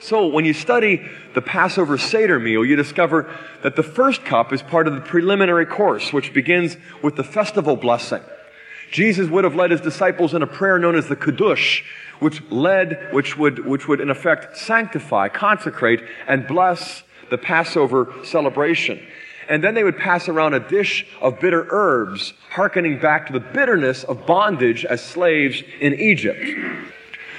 So, 0.00 0.28
when 0.28 0.44
you 0.44 0.54
study 0.54 1.08
the 1.34 1.42
Passover 1.42 1.98
Seder 1.98 2.38
meal, 2.38 2.64
you 2.64 2.76
discover 2.76 3.28
that 3.62 3.74
the 3.74 3.82
first 3.82 4.24
cup 4.24 4.52
is 4.52 4.62
part 4.62 4.86
of 4.86 4.94
the 4.94 5.00
preliminary 5.00 5.66
course, 5.66 6.12
which 6.12 6.32
begins 6.32 6.76
with 7.02 7.16
the 7.16 7.24
festival 7.24 7.74
blessing. 7.74 8.22
Jesus 8.90 9.28
would 9.28 9.44
have 9.44 9.54
led 9.54 9.70
his 9.70 9.80
disciples 9.80 10.34
in 10.34 10.42
a 10.42 10.46
prayer 10.46 10.78
known 10.78 10.94
as 10.94 11.08
the 11.08 11.16
Kiddush, 11.16 11.82
which 12.20 12.42
led, 12.50 13.12
which 13.12 13.36
would, 13.36 13.66
which 13.66 13.88
would 13.88 14.00
in 14.00 14.10
effect 14.10 14.56
sanctify, 14.56 15.28
consecrate, 15.28 16.02
and 16.26 16.46
bless 16.46 17.02
the 17.30 17.38
Passover 17.38 18.12
celebration. 18.24 19.04
And 19.48 19.64
then 19.64 19.74
they 19.74 19.84
would 19.84 19.96
pass 19.96 20.28
around 20.28 20.54
a 20.54 20.60
dish 20.60 21.06
of 21.20 21.40
bitter 21.40 21.66
herbs, 21.70 22.34
hearkening 22.50 22.98
back 22.98 23.26
to 23.26 23.32
the 23.32 23.40
bitterness 23.40 24.04
of 24.04 24.26
bondage 24.26 24.84
as 24.84 25.02
slaves 25.02 25.62
in 25.80 25.94
Egypt. 25.94 26.44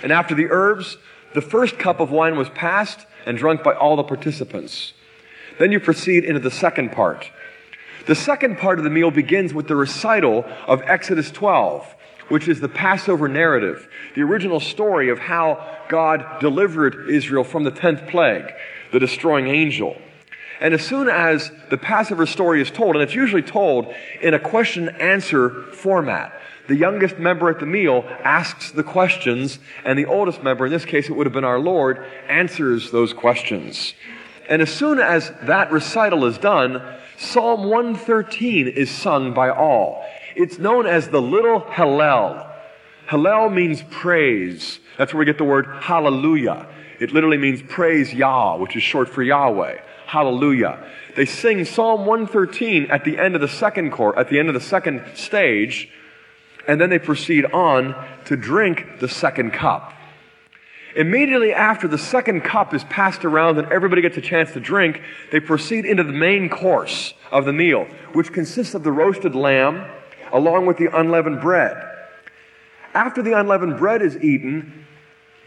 And 0.01 0.11
after 0.11 0.33
the 0.33 0.47
herbs, 0.49 0.97
the 1.33 1.41
first 1.41 1.77
cup 1.77 1.99
of 1.99 2.11
wine 2.11 2.37
was 2.37 2.49
passed 2.49 3.05
and 3.25 3.37
drunk 3.37 3.63
by 3.63 3.73
all 3.73 3.95
the 3.95 4.03
participants. 4.03 4.93
Then 5.59 5.71
you 5.71 5.79
proceed 5.79 6.23
into 6.23 6.39
the 6.39 6.51
second 6.51 6.91
part. 6.91 7.29
The 8.07 8.15
second 8.15 8.57
part 8.57 8.79
of 8.79 8.83
the 8.83 8.89
meal 8.89 9.11
begins 9.11 9.53
with 9.53 9.67
the 9.67 9.75
recital 9.75 10.45
of 10.67 10.81
Exodus 10.83 11.29
12, 11.31 11.95
which 12.29 12.47
is 12.47 12.59
the 12.59 12.69
Passover 12.69 13.27
narrative, 13.27 13.87
the 14.15 14.21
original 14.21 14.59
story 14.59 15.09
of 15.09 15.19
how 15.19 15.77
God 15.89 16.39
delivered 16.39 17.09
Israel 17.09 17.43
from 17.43 17.63
the 17.63 17.71
tenth 17.71 18.07
plague, 18.07 18.51
the 18.91 18.99
destroying 18.99 19.47
angel. 19.47 19.95
And 20.61 20.73
as 20.73 20.85
soon 20.85 21.07
as 21.07 21.51
the 21.69 21.77
Passover 21.77 22.25
story 22.25 22.61
is 22.61 22.71
told, 22.71 22.95
and 22.95 23.03
it's 23.03 23.15
usually 23.15 23.41
told 23.41 23.93
in 24.21 24.33
a 24.33 24.39
question 24.39 24.89
answer 24.89 25.49
format, 25.73 26.33
the 26.69 26.75
youngest 26.75 27.17
member 27.17 27.49
at 27.49 27.59
the 27.59 27.65
meal 27.65 28.05
asks 28.23 28.71
the 28.71 28.83
questions, 28.83 29.59
and 29.83 29.97
the 29.97 30.05
oldest 30.05 30.43
member, 30.43 30.67
in 30.67 30.71
this 30.71 30.85
case 30.85 31.09
it 31.09 31.13
would 31.13 31.25
have 31.25 31.33
been 31.33 31.43
our 31.43 31.59
Lord, 31.59 32.05
answers 32.27 32.91
those 32.91 33.11
questions. 33.11 33.95
And 34.47 34.61
as 34.61 34.71
soon 34.71 34.99
as 34.99 35.31
that 35.43 35.71
recital 35.71 36.25
is 36.25 36.37
done, 36.37 36.81
Psalm 37.17 37.65
113 37.65 38.67
is 38.67 38.89
sung 38.89 39.33
by 39.33 39.49
all. 39.49 40.05
It's 40.35 40.59
known 40.59 40.85
as 40.85 41.09
the 41.09 41.21
Little 41.21 41.61
Hallel. 41.61 42.49
Hallel 43.07 43.51
means 43.51 43.83
praise. 43.89 44.79
That's 44.97 45.11
where 45.11 45.19
we 45.19 45.25
get 45.25 45.39
the 45.39 45.43
word 45.43 45.65
hallelujah. 45.81 46.67
It 46.99 47.11
literally 47.11 47.37
means 47.37 47.63
praise 47.63 48.13
Yah, 48.13 48.57
which 48.57 48.75
is 48.75 48.83
short 48.83 49.09
for 49.09 49.23
Yahweh. 49.23 49.81
Hallelujah. 50.05 50.85
They 51.15 51.25
sing 51.25 51.65
Psalm 51.65 52.05
113 52.05 52.91
at 52.91 53.05
the 53.05 53.17
end 53.17 53.33
of 53.33 53.41
the 53.41 53.47
second 53.47 53.91
court, 53.91 54.17
at 54.17 54.29
the 54.29 54.37
end 54.37 54.49
of 54.49 54.53
the 54.53 54.61
second 54.61 55.03
stage, 55.15 55.89
and 56.69 56.79
then 56.79 56.91
they 56.91 56.99
proceed 56.99 57.45
on 57.45 57.95
to 58.25 58.37
drink 58.37 58.99
the 58.99 59.09
second 59.09 59.51
cup. 59.51 59.91
Immediately 60.95 61.51
after 61.51 61.87
the 61.87 61.97
second 61.97 62.41
cup 62.41 62.75
is 62.75 62.83
passed 62.83 63.25
around 63.25 63.57
and 63.57 63.71
everybody 63.71 64.03
gets 64.03 64.17
a 64.17 64.21
chance 64.21 64.51
to 64.53 64.59
drink, 64.59 65.01
they 65.31 65.39
proceed 65.39 65.83
into 65.83 66.03
the 66.03 66.13
main 66.13 66.47
course 66.47 67.15
of 67.31 67.45
the 67.45 67.53
meal, 67.53 67.87
which 68.13 68.31
consists 68.31 68.75
of 68.75 68.83
the 68.83 68.91
roasted 68.91 69.33
lamb 69.33 69.83
along 70.31 70.67
with 70.67 70.77
the 70.77 70.95
unleavened 70.95 71.41
bread. 71.41 71.75
After 72.93 73.23
the 73.23 73.35
unleavened 73.35 73.77
bread 73.77 74.03
is 74.03 74.17
eaten, 74.17 74.85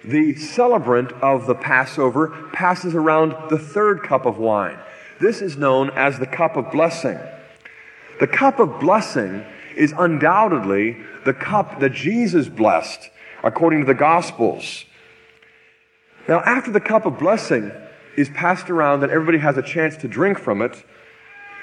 the 0.05 0.35
celebrant 0.35 1.13
of 1.23 1.47
the 1.47 1.55
Passover 1.55 2.49
passes 2.53 2.97
around 2.97 3.37
the 3.49 3.59
third 3.59 4.03
cup 4.03 4.27
of 4.27 4.39
wine. 4.39 4.77
This 5.21 5.41
is 5.41 5.57
known 5.57 5.91
as 5.91 6.19
the 6.19 6.27
cup 6.27 6.57
of 6.57 6.73
blessing. 6.73 7.21
The 8.19 8.27
cup 8.27 8.59
of 8.59 8.81
blessing 8.81 9.45
is 9.77 9.95
undoubtedly 9.97 10.97
the 11.25 11.35
cup 11.35 11.81
that 11.81 11.93
Jesus 11.93 12.49
blessed 12.49 13.11
according 13.43 13.81
to 13.81 13.87
the 13.87 13.95
Gospels. 13.95 14.85
Now, 16.29 16.41
after 16.41 16.71
the 16.71 16.81
cup 16.81 17.07
of 17.07 17.19
blessing 17.19 17.73
is 18.17 18.29
passed 18.31 18.71
around 18.71 19.03
and 19.03 19.11
everybody 19.11 19.39
has 19.39 19.57
a 19.57 19.63
chance 19.63 19.97
to 19.99 20.09
drink 20.09 20.39
from 20.39 20.63
it, 20.63 20.85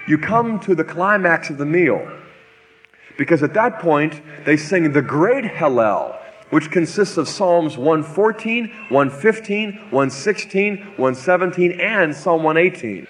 you 0.08 0.18
come 0.18 0.60
to 0.62 0.76
the 0.76 0.84
climax 0.84 1.50
of 1.50 1.58
the 1.58 1.66
meal. 1.66 2.06
Because 3.18 3.44
at 3.44 3.54
that 3.54 3.80
point, 3.80 4.22
they 4.46 4.58
sing 4.58 4.92
the 4.92 5.02
great 5.02 5.46
Hallel, 5.46 6.18
which 6.50 6.72
consists 6.72 7.18
of 7.18 7.28
Psalms 7.28 7.78
114, 7.78 8.70
115, 8.90 9.72
116, 9.92 10.78
117, 10.78 11.80
and 11.80 12.16
Psalm 12.16 12.44
118. 12.44 13.08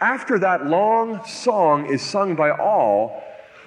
After 0.00 0.38
that 0.38 0.66
long 0.66 1.24
song 1.26 1.92
is 1.92 2.00
sung 2.00 2.34
by 2.34 2.50
all, 2.50 3.22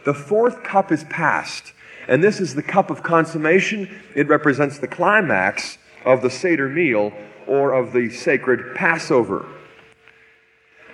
the 0.05 0.13
fourth 0.13 0.63
cup 0.63 0.91
is 0.91 1.03
passed. 1.05 1.73
And 2.07 2.23
this 2.23 2.39
is 2.39 2.55
the 2.55 2.63
cup 2.63 2.89
of 2.89 3.03
consummation. 3.03 3.89
It 4.15 4.27
represents 4.27 4.77
the 4.77 4.87
climax 4.87 5.77
of 6.05 6.21
the 6.21 6.29
Seder 6.29 6.67
meal 6.67 7.13
or 7.47 7.73
of 7.73 7.93
the 7.93 8.09
sacred 8.09 8.75
Passover. 8.75 9.45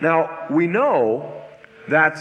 Now, 0.01 0.47
we 0.49 0.67
know 0.67 1.43
that 1.87 2.17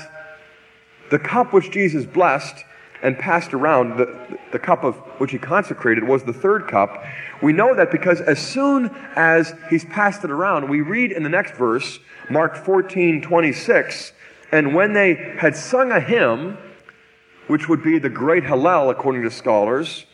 the 1.11 1.19
cup 1.19 1.53
which 1.53 1.71
Jesus 1.71 2.05
blessed 2.05 2.65
and 3.03 3.19
passed 3.19 3.55
around, 3.55 3.97
the, 3.97 4.39
the 4.53 4.59
cup 4.59 4.83
of 4.83 4.97
which 5.19 5.31
he 5.31 5.39
consecrated, 5.39 6.03
was 6.03 6.25
the 6.25 6.33
third 6.33 6.67
cup. 6.67 7.05
We 7.43 7.53
know 7.53 7.75
that 7.75 7.93
because 7.93 8.21
as 8.21 8.41
soon 8.41 8.91
as 9.15 9.55
he's 9.71 9.85
passed 9.85 10.25
it 10.25 10.31
around, 10.31 10.69
we 10.69 10.81
read 10.81 11.13
in 11.13 11.23
the 11.23 11.29
next 11.29 11.55
verse, 11.55 12.01
Mark 12.29 12.57
14, 12.57 13.23
26, 13.23 14.13
and 14.51 14.75
when 14.75 14.95
they 14.95 15.15
had 15.39 15.55
sung 15.55 15.93
a 15.93 16.01
hymn, 16.01 16.59
which 17.49 17.69
would 17.69 17.83
be 17.83 17.99
the 17.99 18.09
great 18.09 18.45
Hallel, 18.45 18.91
according 18.91 19.23
to 19.23 19.31
scholars. 19.31 20.07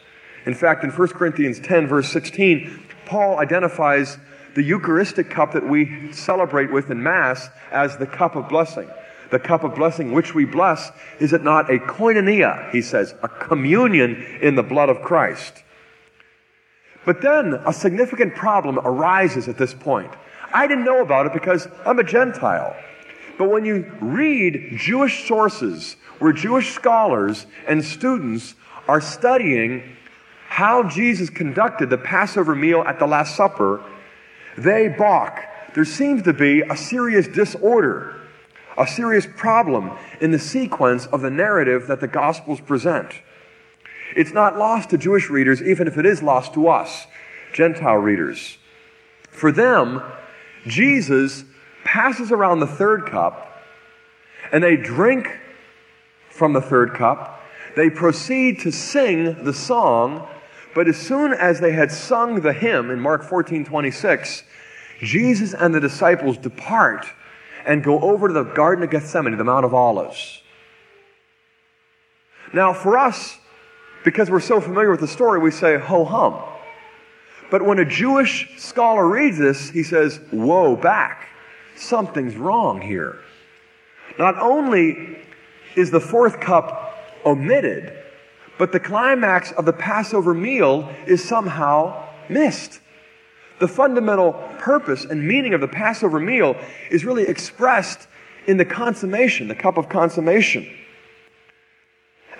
In 0.47 0.55
fact, 0.55 0.85
in 0.85 0.91
1 0.91 1.09
Corinthians 1.09 1.61
10, 1.61 1.87
verse 1.87 2.11
16, 2.11 2.87
Paul 3.07 3.38
identifies 3.38 4.19
the 4.55 4.62
Eucharistic 4.62 5.31
cup 5.31 5.53
that 5.53 5.69
we 5.69 6.12
celebrate 6.12 6.73
with 6.73 6.91
in 6.91 7.03
Mass 7.03 7.49
as 7.71 7.97
the 7.97 8.07
cup 8.07 8.37
of 8.37 8.49
blessing. 8.49 8.88
The 9.31 9.38
cup 9.38 9.64
of 9.64 9.75
blessing 9.75 10.12
which 10.12 10.35
we 10.35 10.45
bless, 10.45 10.93
is 11.19 11.33
it 11.33 11.43
not 11.43 11.71
a 11.71 11.79
koinonia, 11.79 12.71
he 12.71 12.83
says, 12.83 13.14
a 13.23 13.29
communion 13.29 14.23
in 14.41 14.55
the 14.55 14.62
blood 14.62 14.88
of 14.88 15.03
Christ? 15.03 15.64
But 17.05 17.21
then 17.21 17.55
a 17.67 17.73
significant 17.73 18.35
problem 18.35 18.79
arises 18.79 19.49
at 19.49 19.59
this 19.59 19.75
point. 19.75 20.12
I 20.53 20.67
didn't 20.67 20.85
know 20.85 21.03
about 21.03 21.26
it 21.26 21.33
because 21.33 21.67
I'm 21.85 21.99
a 21.99 22.05
Gentile. 22.05 22.76
But 23.38 23.50
when 23.50 23.64
you 23.64 23.91
read 24.00 24.76
Jewish 24.76 25.26
sources 25.26 25.97
where 26.19 26.33
Jewish 26.33 26.73
scholars 26.73 27.47
and 27.67 27.85
students 27.85 28.55
are 28.87 29.00
studying 29.00 29.97
how 30.49 30.88
Jesus 30.88 31.31
conducted 31.31 31.91
the 31.91 31.99
Passover 31.99 32.55
meal 32.55 32.83
at 32.87 32.99
the 32.99 33.07
Last 33.07 33.37
Supper, 33.37 33.83
they 34.57 34.88
balk. 34.88 35.41
There 35.75 35.85
seems 35.85 36.23
to 36.23 36.33
be 36.33 36.61
a 36.61 36.76
serious 36.76 37.26
disorder, 37.26 38.14
a 38.79 38.87
serious 38.87 39.26
problem 39.37 39.91
in 40.21 40.31
the 40.31 40.38
sequence 40.38 41.07
of 41.07 41.23
the 41.23 41.31
narrative 41.31 41.88
that 41.88 42.00
the 42.00 42.07
Gospels 42.07 42.61
present. 42.61 43.11
It's 44.14 44.33
not 44.33 44.57
lost 44.57 44.91
to 44.91 44.99
Jewish 44.99 45.29
readers, 45.29 45.61
even 45.61 45.88
if 45.88 45.99
it 45.99 46.07
is 46.07 46.23
lost 46.23 46.55
to 46.55 46.69
us, 46.69 47.09
Gentile 47.53 47.97
readers. 47.97 48.59
For 49.29 49.50
them, 49.50 50.03
Jesus 50.67 51.45
passes 51.85 52.33
around 52.33 52.61
the 52.61 52.67
third 52.67 53.07
cup 53.07 53.55
and 54.53 54.62
they 54.62 54.76
drink 54.76 55.29
from 56.31 56.53
the 56.53 56.61
third 56.61 56.95
cup. 56.95 57.43
They 57.76 57.91
proceed 57.91 58.61
to 58.61 58.73
sing 58.73 59.45
the 59.45 59.53
song, 59.53 60.29
but 60.75 60.88
as 60.88 60.97
soon 60.97 61.33
as 61.33 61.61
they 61.61 61.73
had 61.73 61.91
sung 61.91 62.41
the 62.41 62.53
hymn 62.53 62.91
in 62.91 63.00
Mark 63.00 63.25
14 63.25 63.64
26, 63.64 64.43
Jesus 65.00 65.55
and 65.55 65.75
the 65.75 65.81
disciples 65.81 66.38
depart 66.38 67.07
and 67.67 67.83
go 67.83 68.00
over 68.00 68.29
to 68.29 68.35
the 68.35 68.45
Garden 68.45 68.85
of 68.85 68.91
Gethsemane, 68.91 69.37
the 69.37 69.45
Mount 69.45 69.64
of 69.64 69.75
Olives. 69.75 70.43
Now, 72.53 72.73
for 72.73 72.97
us, 72.97 73.38
because 74.05 74.31
we're 74.31 74.41
so 74.41 74.61
familiar 74.61 74.91
with 74.91 75.00
the 75.00 75.09
story, 75.09 75.41
we 75.41 75.50
say 75.50 75.79
ho 75.79 76.05
hum. 76.05 76.41
But 77.50 77.62
when 77.62 77.79
a 77.79 77.85
Jewish 77.85 78.61
scholar 78.61 79.09
reads 79.09 79.38
this, 79.38 79.71
he 79.71 79.83
says, 79.83 80.19
whoa, 80.31 80.76
back. 80.76 81.29
Something's 81.76 82.37
wrong 82.37 82.81
here. 82.81 83.19
Not 84.19 84.38
only 84.38 85.19
is 85.76 85.90
the 85.90 86.00
fourth 86.00 86.40
cup 86.40 86.99
omitted, 87.25 87.93
but 88.59 88.73
the 88.73 88.81
climax 88.81 89.52
of 89.52 89.64
the 89.64 89.73
Passover 89.73 90.35
meal 90.35 90.88
is 91.07 91.23
somehow 91.23 92.09
missed. 92.28 92.81
The 93.59 93.69
fundamental 93.69 94.33
purpose 94.59 95.04
and 95.04 95.26
meaning 95.26 95.54
of 95.54 95.61
the 95.61 95.69
Passover 95.69 96.21
meal 96.21 96.57
is 96.90 97.04
really 97.04 97.25
expressed 97.25 98.09
in 98.47 98.57
the 98.57 98.64
consummation, 98.64 99.49
the 99.49 99.54
cup 99.54 99.76
of 99.76 99.88
consummation. 99.88 100.69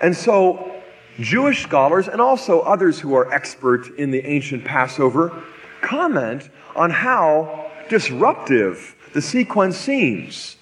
And 0.01 0.15
so, 0.15 0.71
Jewish 1.19 1.63
scholars 1.63 2.07
and 2.07 2.19
also 2.19 2.59
others 2.61 2.99
who 2.99 3.15
are 3.15 3.31
expert 3.33 3.97
in 3.97 4.11
the 4.11 4.25
ancient 4.25 4.65
Passover 4.65 5.43
comment 5.81 6.49
on 6.75 6.89
how 6.89 7.71
disruptive 7.89 8.94
the 9.15 9.21
sequence 9.21 9.77
seems. 9.77 10.57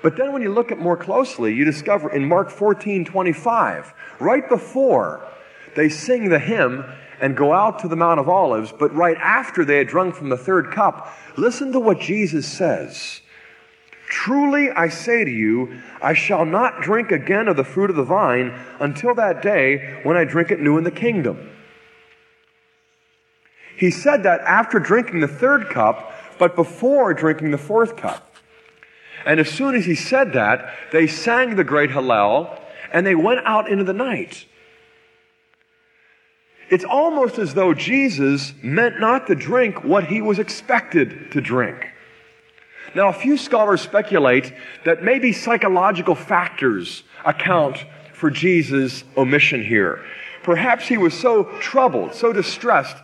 But 0.00 0.16
then 0.16 0.32
when 0.32 0.42
you 0.42 0.52
look 0.54 0.70
at 0.70 0.78
more 0.78 0.96
closely, 0.96 1.52
you 1.52 1.64
discover 1.64 2.08
in 2.08 2.24
Mark 2.24 2.50
14 2.50 3.04
25, 3.04 3.92
right 4.20 4.48
before 4.48 5.26
they 5.74 5.88
sing 5.88 6.28
the 6.28 6.38
hymn 6.38 6.84
and 7.20 7.36
go 7.36 7.52
out 7.52 7.80
to 7.80 7.88
the 7.88 7.96
Mount 7.96 8.20
of 8.20 8.28
Olives, 8.28 8.72
but 8.72 8.94
right 8.94 9.16
after 9.16 9.64
they 9.64 9.78
had 9.78 9.88
drunk 9.88 10.14
from 10.14 10.28
the 10.28 10.36
third 10.36 10.70
cup, 10.70 11.12
listen 11.36 11.72
to 11.72 11.80
what 11.80 11.98
Jesus 11.98 12.46
says. 12.46 13.22
Truly 14.08 14.70
I 14.70 14.88
say 14.88 15.24
to 15.24 15.30
you, 15.30 15.80
I 16.00 16.14
shall 16.14 16.44
not 16.44 16.80
drink 16.80 17.10
again 17.10 17.48
of 17.48 17.56
the 17.56 17.64
fruit 17.64 17.90
of 17.90 17.96
the 17.96 18.04
vine 18.04 18.56
until 18.78 19.16
that 19.16 19.42
day 19.42 20.00
when 20.04 20.16
I 20.16 20.22
drink 20.22 20.52
it 20.52 20.60
new 20.60 20.78
in 20.78 20.84
the 20.84 20.92
kingdom. 20.92 21.50
He 23.76 23.90
said 23.90 24.22
that 24.22 24.42
after 24.42 24.78
drinking 24.78 25.20
the 25.20 25.26
third 25.26 25.70
cup, 25.70 26.12
but 26.40 26.56
before 26.56 27.12
drinking 27.12 27.50
the 27.50 27.58
fourth 27.58 27.96
cup. 27.96 28.34
And 29.26 29.38
as 29.38 29.50
soon 29.50 29.74
as 29.74 29.84
he 29.84 29.94
said 29.94 30.32
that, 30.32 30.74
they 30.90 31.06
sang 31.06 31.54
the 31.54 31.64
great 31.64 31.90
Hallel 31.90 32.58
and 32.92 33.06
they 33.06 33.14
went 33.14 33.42
out 33.44 33.70
into 33.70 33.84
the 33.84 33.92
night. 33.92 34.46
It's 36.70 36.84
almost 36.84 37.38
as 37.38 37.52
though 37.52 37.74
Jesus 37.74 38.54
meant 38.62 39.00
not 39.00 39.26
to 39.26 39.34
drink 39.34 39.84
what 39.84 40.04
he 40.04 40.22
was 40.22 40.38
expected 40.38 41.30
to 41.32 41.42
drink. 41.42 41.86
Now, 42.94 43.08
a 43.08 43.12
few 43.12 43.36
scholars 43.36 43.82
speculate 43.82 44.54
that 44.84 45.04
maybe 45.04 45.32
psychological 45.32 46.14
factors 46.14 47.02
account 47.24 47.84
for 48.14 48.30
Jesus' 48.30 49.04
omission 49.14 49.62
here. 49.62 50.02
Perhaps 50.42 50.88
he 50.88 50.96
was 50.96 51.12
so 51.12 51.44
troubled, 51.60 52.14
so 52.14 52.32
distressed, 52.32 52.96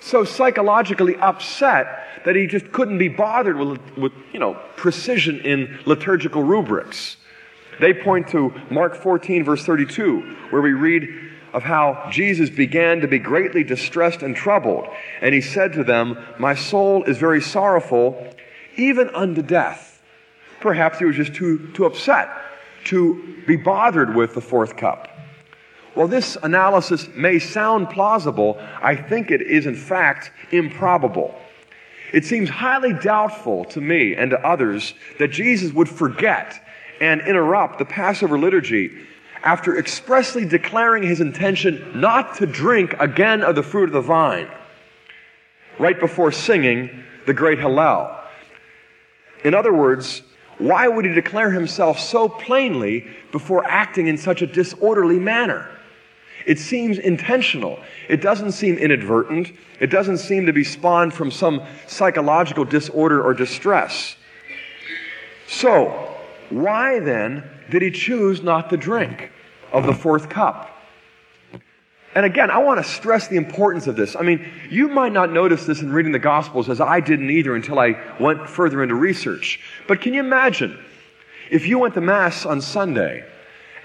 so 0.00 0.24
psychologically 0.24 1.16
upset 1.16 2.11
that 2.24 2.36
he 2.36 2.46
just 2.46 2.72
couldn't 2.72 2.98
be 2.98 3.08
bothered 3.08 3.56
with, 3.56 3.80
with 3.96 4.12
you 4.32 4.38
know, 4.38 4.54
precision 4.76 5.40
in 5.40 5.78
liturgical 5.86 6.42
rubrics. 6.42 7.16
They 7.80 7.94
point 7.94 8.28
to 8.28 8.52
Mark 8.70 8.94
14, 8.94 9.44
verse 9.44 9.64
32, 9.64 10.20
where 10.50 10.62
we 10.62 10.72
read 10.72 11.08
of 11.52 11.62
how 11.62 12.08
Jesus 12.10 12.48
began 12.48 13.00
to 13.00 13.08
be 13.08 13.18
greatly 13.18 13.64
distressed 13.64 14.22
and 14.22 14.34
troubled. 14.34 14.86
And 15.20 15.34
he 15.34 15.40
said 15.40 15.72
to 15.74 15.84
them, 15.84 16.18
My 16.38 16.54
soul 16.54 17.04
is 17.04 17.18
very 17.18 17.40
sorrowful, 17.40 18.34
even 18.76 19.10
unto 19.10 19.42
death. 19.42 20.02
Perhaps 20.60 20.98
he 20.98 21.04
was 21.04 21.16
just 21.16 21.34
too, 21.34 21.70
too 21.72 21.84
upset 21.84 22.30
to 22.84 23.42
be 23.46 23.56
bothered 23.56 24.14
with 24.14 24.34
the 24.34 24.40
fourth 24.40 24.76
cup. 24.76 25.08
Well, 25.94 26.08
this 26.08 26.38
analysis 26.42 27.08
may 27.14 27.38
sound 27.38 27.90
plausible. 27.90 28.58
I 28.80 28.96
think 28.96 29.30
it 29.30 29.42
is, 29.42 29.66
in 29.66 29.74
fact, 29.74 30.30
improbable. 30.50 31.34
It 32.12 32.24
seems 32.24 32.50
highly 32.50 32.92
doubtful 32.92 33.64
to 33.66 33.80
me 33.80 34.14
and 34.14 34.30
to 34.30 34.46
others 34.46 34.94
that 35.18 35.28
Jesus 35.28 35.72
would 35.72 35.88
forget 35.88 36.62
and 37.00 37.20
interrupt 37.22 37.78
the 37.78 37.84
Passover 37.84 38.38
liturgy 38.38 38.92
after 39.42 39.78
expressly 39.78 40.44
declaring 40.44 41.02
his 41.02 41.20
intention 41.20 42.00
not 42.00 42.36
to 42.36 42.46
drink 42.46 42.94
again 43.00 43.42
of 43.42 43.56
the 43.56 43.62
fruit 43.62 43.88
of 43.88 43.92
the 43.92 44.00
vine, 44.00 44.48
right 45.78 45.98
before 45.98 46.30
singing 46.30 47.02
the 47.26 47.34
great 47.34 47.58
Hallel. 47.58 48.20
In 49.44 49.54
other 49.54 49.72
words, 49.72 50.22
why 50.58 50.86
would 50.86 51.04
he 51.04 51.12
declare 51.12 51.50
himself 51.50 51.98
so 51.98 52.28
plainly 52.28 53.06
before 53.32 53.64
acting 53.64 54.06
in 54.06 54.16
such 54.16 54.42
a 54.42 54.46
disorderly 54.46 55.18
manner? 55.18 55.68
It 56.46 56.58
seems 56.58 56.98
intentional. 56.98 57.80
It 58.08 58.20
doesn't 58.20 58.52
seem 58.52 58.78
inadvertent. 58.78 59.52
It 59.80 59.88
doesn't 59.88 60.18
seem 60.18 60.46
to 60.46 60.52
be 60.52 60.64
spawned 60.64 61.14
from 61.14 61.30
some 61.30 61.62
psychological 61.86 62.64
disorder 62.64 63.22
or 63.22 63.34
distress. 63.34 64.16
So, 65.46 66.16
why 66.50 67.00
then 67.00 67.48
did 67.70 67.82
he 67.82 67.90
choose 67.90 68.42
not 68.42 68.70
to 68.70 68.76
drink 68.76 69.30
of 69.72 69.86
the 69.86 69.94
fourth 69.94 70.28
cup? 70.28 70.68
And 72.14 72.26
again, 72.26 72.50
I 72.50 72.58
want 72.58 72.78
to 72.78 72.84
stress 72.84 73.28
the 73.28 73.36
importance 73.36 73.86
of 73.86 73.96
this. 73.96 74.16
I 74.16 74.22
mean, 74.22 74.46
you 74.68 74.88
might 74.88 75.12
not 75.12 75.32
notice 75.32 75.64
this 75.64 75.80
in 75.80 75.92
reading 75.92 76.12
the 76.12 76.18
Gospels 76.18 76.68
as 76.68 76.80
I 76.80 77.00
didn't 77.00 77.30
either 77.30 77.54
until 77.54 77.78
I 77.78 77.98
went 78.20 78.48
further 78.48 78.82
into 78.82 78.94
research. 78.94 79.60
But 79.88 80.02
can 80.02 80.12
you 80.12 80.20
imagine 80.20 80.78
if 81.50 81.66
you 81.66 81.78
went 81.78 81.94
to 81.94 82.02
Mass 82.02 82.44
on 82.44 82.60
Sunday 82.60 83.24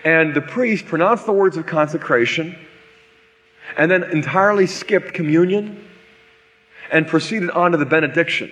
and 0.07 0.33
the 0.33 0.41
priest 0.41 0.85
pronounced 0.85 1.25
the 1.25 1.33
words 1.33 1.57
of 1.57 1.65
consecration 1.65 2.57
and 3.77 3.91
then 3.91 4.03
entirely 4.03 4.65
skipped 4.65 5.13
communion 5.13 5.85
and 6.89 7.05
proceeded 7.05 7.49
on 7.49 7.73
to 7.73 7.77
the 7.77 7.85
benediction? 7.85 8.49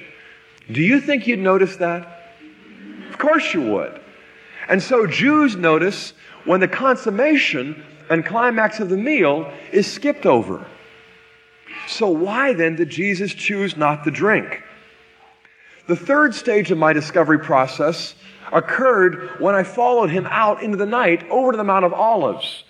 Do 0.69 0.81
you 0.81 0.99
think 0.99 1.27
you'd 1.27 1.39
notice 1.39 1.77
that? 1.77 2.33
Of 3.09 3.17
course 3.17 3.53
you 3.53 3.61
would. 3.71 4.01
And 4.67 4.83
so 4.83 5.07
Jews 5.07 5.55
notice 5.55 6.11
when 6.43 6.59
the 6.59 6.67
consummation 6.67 7.81
and 8.09 8.25
climax 8.25 8.81
of 8.81 8.89
the 8.89 8.97
meal 8.97 9.49
is 9.71 9.89
skipped 9.89 10.25
over. 10.25 10.65
So, 11.87 12.09
why 12.09 12.51
then 12.51 12.75
did 12.75 12.89
Jesus 12.89 13.33
choose 13.33 13.77
not 13.77 14.03
to 14.03 14.11
drink? 14.11 14.61
The 15.87 15.95
third 15.95 16.35
stage 16.35 16.69
of 16.71 16.77
my 16.77 16.91
discovery 16.91 17.39
process 17.39 18.15
occurred 18.51 19.39
when 19.39 19.55
I 19.55 19.63
followed 19.63 20.09
him 20.09 20.27
out 20.27 20.61
into 20.61 20.77
the 20.77 20.85
night 20.85 21.27
over 21.29 21.51
to 21.51 21.57
the 21.57 21.63
Mount 21.63 21.85
of 21.85 21.93
Olives. 21.93 22.63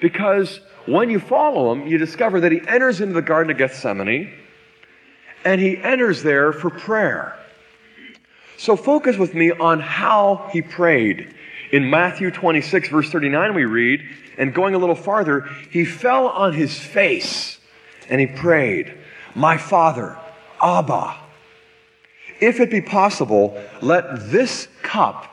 Because 0.00 0.60
when 0.86 1.10
you 1.10 1.20
follow 1.20 1.72
him, 1.72 1.86
you 1.86 1.98
discover 1.98 2.40
that 2.40 2.52
he 2.52 2.60
enters 2.66 3.00
into 3.00 3.14
the 3.14 3.22
Garden 3.22 3.50
of 3.50 3.58
Gethsemane 3.58 4.32
and 5.44 5.60
he 5.60 5.76
enters 5.78 6.22
there 6.22 6.52
for 6.52 6.70
prayer. 6.70 7.38
So 8.58 8.76
focus 8.76 9.16
with 9.16 9.34
me 9.34 9.50
on 9.50 9.80
how 9.80 10.48
he 10.52 10.62
prayed. 10.62 11.34
In 11.72 11.88
Matthew 11.88 12.30
26, 12.30 12.88
verse 12.90 13.10
39, 13.10 13.54
we 13.54 13.64
read, 13.64 14.02
and 14.38 14.54
going 14.54 14.74
a 14.74 14.78
little 14.78 14.94
farther, 14.94 15.48
he 15.70 15.84
fell 15.84 16.28
on 16.28 16.52
his 16.52 16.78
face 16.78 17.58
and 18.08 18.20
he 18.20 18.26
prayed, 18.26 18.94
My 19.34 19.56
Father, 19.56 20.18
Abba, 20.62 21.16
if 22.42 22.60
it 22.60 22.70
be 22.70 22.80
possible, 22.80 23.56
let 23.80 24.30
this 24.30 24.68
cup 24.82 25.26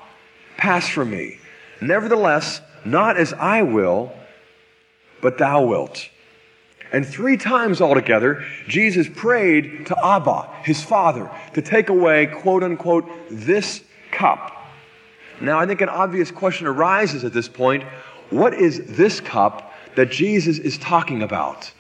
pass 0.57 0.87
from 0.87 1.09
me. 1.09 1.39
Nevertheless, 1.81 2.61
not 2.85 3.17
as 3.17 3.33
I 3.33 3.63
will, 3.63 4.13
but 5.21 5.37
thou 5.37 5.65
wilt. 5.65 6.07
And 6.91 7.05
three 7.05 7.37
times 7.37 7.81
altogether, 7.81 8.45
Jesus 8.67 9.07
prayed 9.13 9.87
to 9.87 10.05
Abba, 10.05 10.49
his 10.63 10.83
father, 10.83 11.29
to 11.53 11.61
take 11.61 11.89
away, 11.89 12.27
quote 12.27 12.63
unquote, 12.63 13.09
this 13.29 13.83
cup. 14.11 14.55
Now, 15.41 15.59
I 15.59 15.65
think 15.65 15.81
an 15.81 15.89
obvious 15.89 16.31
question 16.31 16.67
arises 16.67 17.23
at 17.23 17.33
this 17.33 17.47
point 17.47 17.83
what 18.29 18.53
is 18.53 18.95
this 18.95 19.19
cup 19.19 19.73
that 19.95 20.11
Jesus 20.11 20.59
is 20.59 20.77
talking 20.77 21.23
about? 21.23 21.71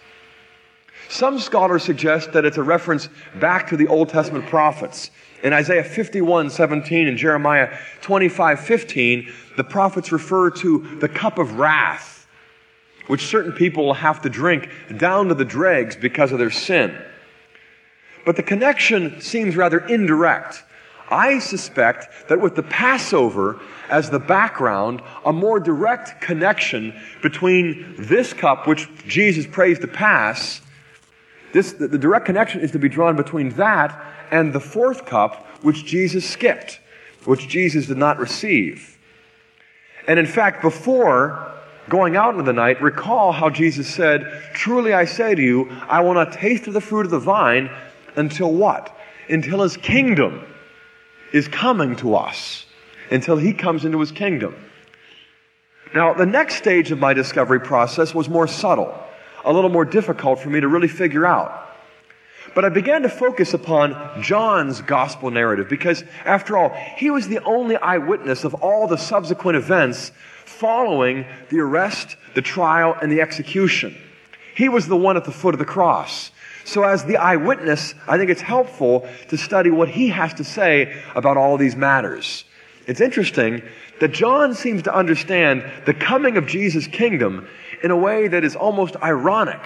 Some 1.09 1.39
scholars 1.39 1.83
suggest 1.83 2.33
that 2.33 2.45
it's 2.45 2.57
a 2.57 2.63
reference 2.63 3.09
back 3.39 3.67
to 3.69 3.77
the 3.77 3.87
Old 3.87 4.09
Testament 4.09 4.45
prophets. 4.45 5.09
In 5.41 5.53
Isaiah 5.53 5.83
51 5.83 6.51
17 6.51 7.07
and 7.07 7.17
Jeremiah 7.17 7.75
25 8.01 8.59
15, 8.59 9.33
the 9.57 9.63
prophets 9.63 10.11
refer 10.11 10.51
to 10.51 10.97
the 10.99 11.09
cup 11.09 11.39
of 11.39 11.57
wrath, 11.57 12.27
which 13.07 13.25
certain 13.25 13.53
people 13.53 13.87
will 13.87 13.95
have 13.95 14.21
to 14.21 14.29
drink 14.29 14.69
down 14.97 15.29
to 15.29 15.33
the 15.33 15.43
dregs 15.43 15.95
because 15.95 16.31
of 16.31 16.37
their 16.37 16.51
sin. 16.51 16.95
But 18.23 18.35
the 18.35 18.43
connection 18.43 19.19
seems 19.19 19.55
rather 19.55 19.79
indirect. 19.79 20.63
I 21.09 21.39
suspect 21.39 22.29
that 22.29 22.39
with 22.39 22.55
the 22.55 22.61
Passover 22.61 23.59
as 23.89 24.11
the 24.11 24.19
background, 24.19 25.01
a 25.25 25.33
more 25.33 25.59
direct 25.59 26.21
connection 26.21 26.93
between 27.23 27.95
this 27.97 28.31
cup, 28.31 28.67
which 28.67 28.87
Jesus 29.07 29.47
prays 29.47 29.79
to 29.79 29.87
pass, 29.87 30.61
this, 31.53 31.73
the, 31.73 31.87
the 31.87 31.97
direct 31.97 32.25
connection 32.25 32.61
is 32.61 32.71
to 32.71 32.79
be 32.79 32.89
drawn 32.89 33.15
between 33.15 33.49
that 33.51 33.99
and 34.31 34.53
the 34.53 34.59
fourth 34.59 35.05
cup, 35.05 35.45
which 35.63 35.85
Jesus 35.85 36.27
skipped, 36.29 36.79
which 37.25 37.47
Jesus 37.47 37.87
did 37.87 37.97
not 37.97 38.19
receive. 38.19 38.97
And 40.07 40.19
in 40.19 40.25
fact, 40.25 40.61
before 40.61 41.53
going 41.89 42.15
out 42.15 42.31
into 42.31 42.43
the 42.43 42.53
night, 42.53 42.81
recall 42.81 43.31
how 43.31 43.49
Jesus 43.49 43.87
said, 43.87 44.25
Truly 44.53 44.93
I 44.93 45.05
say 45.05 45.35
to 45.35 45.41
you, 45.41 45.69
I 45.87 46.01
will 46.01 46.13
not 46.13 46.33
taste 46.33 46.67
of 46.67 46.73
the 46.73 46.81
fruit 46.81 47.05
of 47.05 47.11
the 47.11 47.19
vine 47.19 47.69
until 48.15 48.53
what? 48.53 48.95
Until 49.27 49.61
his 49.61 49.77
kingdom 49.77 50.45
is 51.33 51.47
coming 51.47 51.95
to 51.97 52.15
us 52.15 52.65
until 53.11 53.37
he 53.37 53.53
comes 53.53 53.85
into 53.85 53.99
his 53.99 54.11
kingdom. 54.11 54.55
Now, 55.93 56.13
the 56.13 56.25
next 56.25 56.55
stage 56.55 56.91
of 56.91 56.99
my 56.99 57.13
discovery 57.13 57.59
process 57.59 58.13
was 58.13 58.29
more 58.29 58.47
subtle, 58.47 58.93
a 59.45 59.53
little 59.53 59.69
more 59.69 59.85
difficult 59.85 60.39
for 60.39 60.49
me 60.49 60.59
to 60.59 60.67
really 60.67 60.87
figure 60.87 61.25
out. 61.25 61.67
But 62.55 62.65
I 62.65 62.69
began 62.69 63.03
to 63.03 63.09
focus 63.09 63.53
upon 63.53 64.21
John's 64.21 64.81
gospel 64.81 65.29
narrative 65.29 65.69
because, 65.69 66.03
after 66.25 66.57
all, 66.57 66.69
he 66.97 67.11
was 67.11 67.27
the 67.27 67.43
only 67.43 67.77
eyewitness 67.77 68.43
of 68.43 68.55
all 68.55 68.87
the 68.87 68.97
subsequent 68.97 69.57
events 69.57 70.11
following 70.45 71.25
the 71.49 71.59
arrest, 71.59 72.17
the 72.33 72.41
trial, 72.41 72.97
and 73.01 73.11
the 73.11 73.21
execution. 73.21 73.95
He 74.55 74.67
was 74.67 74.87
the 74.87 74.97
one 74.97 75.15
at 75.15 75.25
the 75.25 75.31
foot 75.31 75.53
of 75.53 75.59
the 75.59 75.65
cross. 75.65 76.31
So, 76.65 76.83
as 76.83 77.05
the 77.05 77.17
eyewitness, 77.17 77.95
I 78.07 78.17
think 78.17 78.29
it's 78.29 78.41
helpful 78.41 79.07
to 79.29 79.37
study 79.37 79.69
what 79.69 79.89
he 79.89 80.09
has 80.09 80.33
to 80.35 80.43
say 80.43 81.01
about 81.15 81.37
all 81.37 81.57
these 81.57 81.75
matters. 81.75 82.43
It's 82.87 83.01
interesting 83.01 83.61
that 83.99 84.11
John 84.11 84.55
seems 84.55 84.83
to 84.83 84.95
understand 84.95 85.63
the 85.85 85.93
coming 85.93 86.37
of 86.37 86.47
Jesus' 86.47 86.87
kingdom 86.87 87.47
in 87.83 87.91
a 87.91 87.97
way 87.97 88.27
that 88.27 88.43
is 88.43 88.55
almost 88.55 88.95
ironic. 89.03 89.59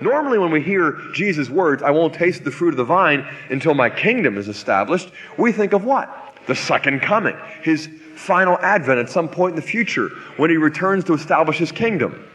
Normally, 0.00 0.38
when 0.38 0.50
we 0.50 0.60
hear 0.60 0.98
Jesus' 1.14 1.48
words, 1.48 1.82
I 1.82 1.90
won't 1.90 2.14
taste 2.14 2.44
the 2.44 2.50
fruit 2.50 2.70
of 2.70 2.76
the 2.76 2.84
vine 2.84 3.26
until 3.50 3.74
my 3.74 3.88
kingdom 3.88 4.36
is 4.36 4.48
established, 4.48 5.10
we 5.38 5.52
think 5.52 5.72
of 5.72 5.84
what? 5.84 6.34
The 6.46 6.54
second 6.54 7.00
coming, 7.00 7.36
his 7.62 7.88
final 8.14 8.58
advent 8.58 8.98
at 8.98 9.10
some 9.10 9.28
point 9.28 9.52
in 9.52 9.56
the 9.56 9.66
future 9.66 10.08
when 10.36 10.50
he 10.50 10.56
returns 10.56 11.04
to 11.04 11.14
establish 11.14 11.58
his 11.58 11.72
kingdom. 11.72 12.28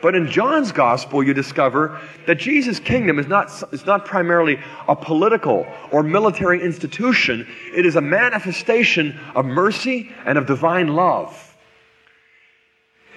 But 0.00 0.14
in 0.14 0.28
John's 0.28 0.70
gospel, 0.70 1.24
you 1.24 1.34
discover 1.34 2.00
that 2.26 2.36
Jesus' 2.36 2.78
kingdom 2.78 3.18
is 3.18 3.26
not, 3.26 3.50
is 3.72 3.84
not 3.84 4.04
primarily 4.04 4.60
a 4.86 4.94
political 4.94 5.66
or 5.90 6.02
military 6.02 6.62
institution. 6.62 7.46
It 7.74 7.84
is 7.84 7.96
a 7.96 8.00
manifestation 8.00 9.18
of 9.34 9.44
mercy 9.44 10.12
and 10.24 10.38
of 10.38 10.46
divine 10.46 10.88
love. 10.88 11.47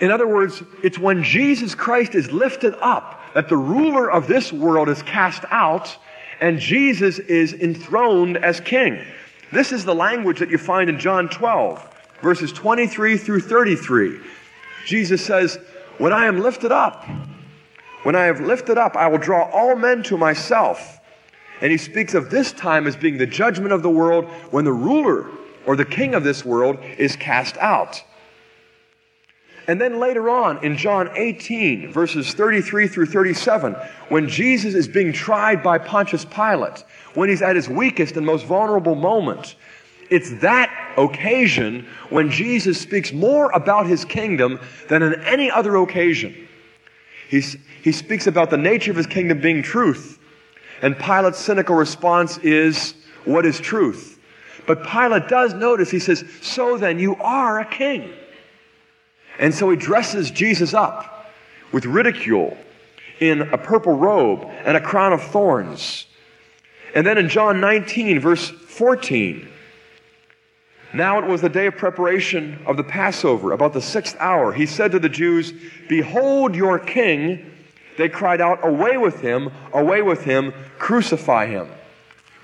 In 0.01 0.11
other 0.11 0.27
words, 0.27 0.63
it's 0.83 0.97
when 0.97 1.23
Jesus 1.23 1.75
Christ 1.75 2.15
is 2.15 2.31
lifted 2.31 2.75
up 2.81 3.21
that 3.33 3.47
the 3.47 3.55
ruler 3.55 4.11
of 4.11 4.27
this 4.27 4.51
world 4.51 4.89
is 4.89 5.01
cast 5.03 5.45
out 5.51 5.95
and 6.41 6.59
Jesus 6.59 7.19
is 7.19 7.53
enthroned 7.53 8.37
as 8.37 8.59
king. 8.59 8.99
This 9.53 9.71
is 9.71 9.85
the 9.85 9.93
language 9.93 10.39
that 10.39 10.49
you 10.49 10.57
find 10.57 10.89
in 10.89 10.99
John 10.99 11.29
12, 11.29 11.87
verses 12.21 12.51
23 12.51 13.15
through 13.15 13.41
33. 13.41 14.19
Jesus 14.85 15.23
says, 15.23 15.59
when 15.99 16.11
I 16.11 16.25
am 16.25 16.39
lifted 16.39 16.71
up, 16.71 17.05
when 18.01 18.15
I 18.15 18.23
have 18.23 18.41
lifted 18.41 18.79
up, 18.79 18.95
I 18.95 19.07
will 19.07 19.19
draw 19.19 19.51
all 19.51 19.75
men 19.75 20.01
to 20.03 20.17
myself. 20.17 20.99
And 21.61 21.71
he 21.71 21.77
speaks 21.77 22.15
of 22.15 22.31
this 22.31 22.51
time 22.53 22.87
as 22.87 22.95
being 22.95 23.19
the 23.19 23.27
judgment 23.27 23.71
of 23.71 23.83
the 23.83 23.89
world 23.89 24.25
when 24.49 24.65
the 24.65 24.73
ruler 24.73 25.29
or 25.67 25.75
the 25.75 25.85
king 25.85 26.15
of 26.15 26.23
this 26.23 26.43
world 26.43 26.79
is 26.97 27.15
cast 27.15 27.55
out. 27.57 28.03
And 29.71 29.79
then 29.79 30.01
later 30.01 30.29
on 30.29 30.61
in 30.65 30.75
John 30.75 31.09
18, 31.15 31.93
verses 31.93 32.33
33 32.33 32.89
through 32.89 33.05
37, 33.05 33.73
when 34.09 34.27
Jesus 34.27 34.73
is 34.73 34.85
being 34.85 35.13
tried 35.13 35.63
by 35.63 35.77
Pontius 35.77 36.25
Pilate, 36.25 36.83
when 37.13 37.29
he's 37.29 37.41
at 37.41 37.55
his 37.55 37.69
weakest 37.69 38.17
and 38.17 38.25
most 38.25 38.45
vulnerable 38.45 38.95
moment, 38.95 39.55
it's 40.09 40.29
that 40.41 40.93
occasion 40.97 41.87
when 42.09 42.29
Jesus 42.29 42.81
speaks 42.81 43.13
more 43.13 43.49
about 43.51 43.87
his 43.87 44.03
kingdom 44.03 44.59
than 44.89 45.03
on 45.03 45.15
any 45.23 45.49
other 45.49 45.77
occasion. 45.77 46.49
He's, 47.29 47.55
he 47.81 47.93
speaks 47.93 48.27
about 48.27 48.49
the 48.49 48.57
nature 48.57 48.91
of 48.91 48.97
his 48.97 49.07
kingdom 49.07 49.39
being 49.39 49.63
truth. 49.63 50.19
And 50.81 50.99
Pilate's 50.99 51.39
cynical 51.39 51.75
response 51.75 52.39
is, 52.39 52.93
What 53.23 53.45
is 53.45 53.57
truth? 53.57 54.19
But 54.67 54.85
Pilate 54.85 55.29
does 55.29 55.53
notice, 55.53 55.89
he 55.89 55.99
says, 55.99 56.25
So 56.41 56.77
then 56.77 56.99
you 56.99 57.15
are 57.21 57.61
a 57.61 57.65
king. 57.65 58.11
And 59.41 59.53
so 59.53 59.69
he 59.71 59.75
dresses 59.75 60.31
Jesus 60.31 60.73
up 60.73 61.25
with 61.73 61.85
ridicule 61.85 62.55
in 63.19 63.41
a 63.41 63.57
purple 63.57 63.97
robe 63.97 64.45
and 64.63 64.77
a 64.77 64.81
crown 64.81 65.11
of 65.11 65.21
thorns. 65.21 66.05
And 66.93 67.05
then 67.05 67.17
in 67.17 67.27
John 67.27 67.59
19, 67.59 68.19
verse 68.19 68.49
14, 68.49 69.47
now 70.93 71.19
it 71.19 71.25
was 71.25 71.41
the 71.41 71.49
day 71.49 71.67
of 71.67 71.75
preparation 71.75 72.59
of 72.65 72.77
the 72.77 72.83
Passover, 72.83 73.53
about 73.53 73.73
the 73.73 73.81
sixth 73.81 74.15
hour. 74.19 74.51
He 74.53 74.65
said 74.65 74.91
to 74.91 74.99
the 74.99 75.09
Jews, 75.09 75.53
Behold 75.87 76.55
your 76.55 76.77
king. 76.77 77.49
They 77.97 78.09
cried 78.09 78.41
out, 78.41 78.65
Away 78.65 78.97
with 78.97 79.21
him, 79.21 79.51
away 79.73 80.01
with 80.01 80.23
him, 80.23 80.53
crucify 80.77 81.47
him. 81.47 81.69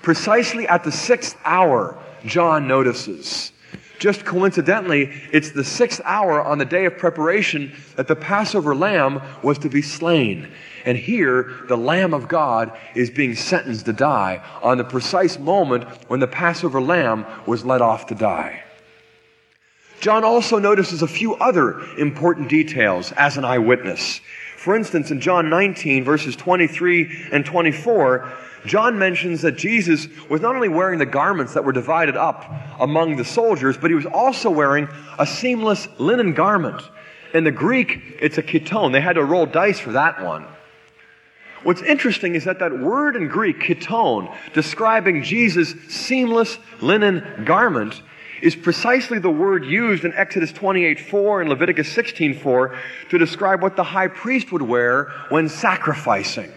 Precisely 0.02 0.66
at 0.66 0.82
the 0.82 0.92
sixth 0.92 1.36
hour, 1.44 1.98
John 2.24 2.66
notices. 2.66 3.52
Just 3.98 4.24
coincidentally, 4.24 5.10
it's 5.32 5.50
the 5.50 5.64
sixth 5.64 6.00
hour 6.04 6.40
on 6.42 6.58
the 6.58 6.64
day 6.64 6.84
of 6.84 6.96
preparation 6.96 7.72
that 7.96 8.06
the 8.06 8.14
Passover 8.16 8.74
lamb 8.74 9.20
was 9.42 9.58
to 9.58 9.68
be 9.68 9.82
slain. 9.82 10.48
And 10.84 10.96
here, 10.96 11.52
the 11.68 11.76
Lamb 11.76 12.14
of 12.14 12.28
God 12.28 12.76
is 12.94 13.10
being 13.10 13.34
sentenced 13.34 13.86
to 13.86 13.92
die 13.92 14.42
on 14.62 14.78
the 14.78 14.84
precise 14.84 15.38
moment 15.38 15.84
when 16.08 16.20
the 16.20 16.28
Passover 16.28 16.80
lamb 16.80 17.26
was 17.46 17.64
led 17.64 17.82
off 17.82 18.06
to 18.06 18.14
die. 18.14 18.62
John 20.00 20.22
also 20.22 20.60
notices 20.60 21.02
a 21.02 21.08
few 21.08 21.34
other 21.34 21.80
important 21.96 22.48
details 22.48 23.10
as 23.12 23.36
an 23.36 23.44
eyewitness. 23.44 24.20
For 24.56 24.76
instance, 24.76 25.10
in 25.10 25.20
John 25.20 25.50
19, 25.50 26.04
verses 26.04 26.36
23 26.36 27.30
and 27.32 27.44
24, 27.44 28.32
John 28.66 28.98
mentions 28.98 29.42
that 29.42 29.56
Jesus 29.56 30.08
was 30.28 30.40
not 30.40 30.54
only 30.54 30.68
wearing 30.68 30.98
the 30.98 31.06
garments 31.06 31.54
that 31.54 31.64
were 31.64 31.72
divided 31.72 32.16
up 32.16 32.44
among 32.80 33.16
the 33.16 33.24
soldiers, 33.24 33.76
but 33.76 33.90
he 33.90 33.94
was 33.94 34.06
also 34.06 34.50
wearing 34.50 34.88
a 35.18 35.26
seamless 35.26 35.88
linen 35.98 36.34
garment. 36.34 36.82
In 37.34 37.44
the 37.44 37.50
Greek, 37.50 38.00
it's 38.20 38.38
a 38.38 38.42
chiton. 38.42 38.92
They 38.92 39.00
had 39.00 39.14
to 39.14 39.24
roll 39.24 39.46
dice 39.46 39.78
for 39.78 39.92
that 39.92 40.22
one. 40.22 40.46
What's 41.62 41.82
interesting 41.82 42.34
is 42.34 42.44
that 42.44 42.60
that 42.60 42.78
word 42.78 43.16
in 43.16 43.28
Greek, 43.28 43.60
chiton, 43.60 44.32
describing 44.54 45.22
Jesus' 45.22 45.74
seamless 45.88 46.58
linen 46.80 47.44
garment, 47.44 48.00
is 48.40 48.54
precisely 48.54 49.18
the 49.18 49.30
word 49.30 49.64
used 49.64 50.04
in 50.04 50.12
Exodus 50.14 50.52
28:4 50.52 51.40
and 51.40 51.50
Leviticus 51.50 51.88
16:4 51.92 52.76
to 53.10 53.18
describe 53.18 53.62
what 53.62 53.74
the 53.74 53.82
high 53.82 54.06
priest 54.06 54.52
would 54.52 54.62
wear 54.62 55.10
when 55.28 55.48
sacrificing. 55.48 56.50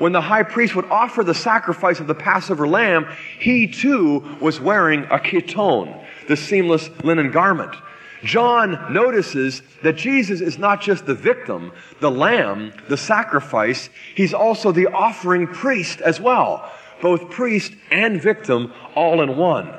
When 0.00 0.12
the 0.12 0.22
high 0.22 0.44
priest 0.44 0.74
would 0.76 0.86
offer 0.86 1.22
the 1.22 1.34
sacrifice 1.34 2.00
of 2.00 2.06
the 2.06 2.14
Passover 2.14 2.66
lamb, 2.66 3.06
he 3.38 3.66
too 3.66 4.38
was 4.40 4.58
wearing 4.58 5.04
a 5.04 5.18
chiton, 5.18 5.94
the 6.26 6.38
seamless 6.38 6.88
linen 7.04 7.30
garment. 7.30 7.76
John 8.24 8.94
notices 8.94 9.60
that 9.82 9.96
Jesus 9.96 10.40
is 10.40 10.56
not 10.56 10.80
just 10.80 11.04
the 11.04 11.14
victim, 11.14 11.70
the 12.00 12.10
lamb, 12.10 12.72
the 12.88 12.96
sacrifice, 12.96 13.90
he's 14.14 14.32
also 14.32 14.72
the 14.72 14.86
offering 14.86 15.46
priest 15.46 16.00
as 16.00 16.18
well. 16.18 16.72
Both 17.02 17.28
priest 17.28 17.74
and 17.90 18.22
victim 18.22 18.72
all 18.94 19.20
in 19.20 19.36
one. 19.36 19.70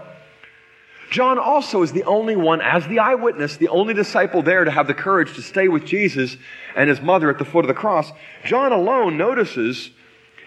John 1.09 1.39
also 1.39 1.81
is 1.81 1.93
the 1.93 2.03
only 2.03 2.35
one, 2.35 2.61
as 2.61 2.85
the 2.85 2.99
eyewitness, 2.99 3.57
the 3.57 3.69
only 3.69 3.95
disciple 3.95 4.43
there 4.43 4.65
to 4.65 4.71
have 4.71 4.85
the 4.85 4.93
courage 4.93 5.33
to 5.33 5.41
stay 5.41 5.67
with 5.67 5.83
Jesus 5.83 6.37
and 6.75 6.91
his 6.91 7.01
mother 7.01 7.31
at 7.31 7.39
the 7.39 7.45
foot 7.45 7.65
of 7.65 7.67
the 7.67 7.73
cross. 7.73 8.11
John 8.45 8.71
alone 8.71 9.17
notices 9.17 9.89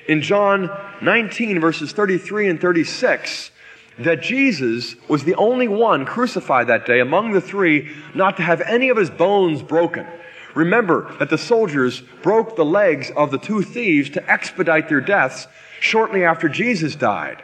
in 0.06 0.22
John 0.22 0.70
19, 1.02 1.60
verses 1.60 1.92
33 1.92 2.48
and 2.48 2.60
36, 2.60 3.50
that 3.98 4.22
Jesus 4.22 4.96
was 5.08 5.24
the 5.24 5.34
only 5.36 5.68
one 5.68 6.04
crucified 6.04 6.66
that 6.66 6.86
day 6.86 7.00
among 7.00 7.32
the 7.32 7.40
three 7.40 7.94
not 8.14 8.36
to 8.36 8.42
have 8.42 8.60
any 8.62 8.88
of 8.88 8.96
his 8.96 9.10
bones 9.10 9.62
broken. 9.62 10.06
Remember 10.54 11.14
that 11.18 11.30
the 11.30 11.38
soldiers 11.38 12.02
broke 12.22 12.56
the 12.56 12.64
legs 12.64 13.10
of 13.16 13.30
the 13.30 13.38
two 13.38 13.62
thieves 13.62 14.10
to 14.10 14.30
expedite 14.30 14.88
their 14.88 15.00
deaths 15.00 15.46
shortly 15.80 16.24
after 16.24 16.48
Jesus 16.48 16.94
died. 16.94 17.42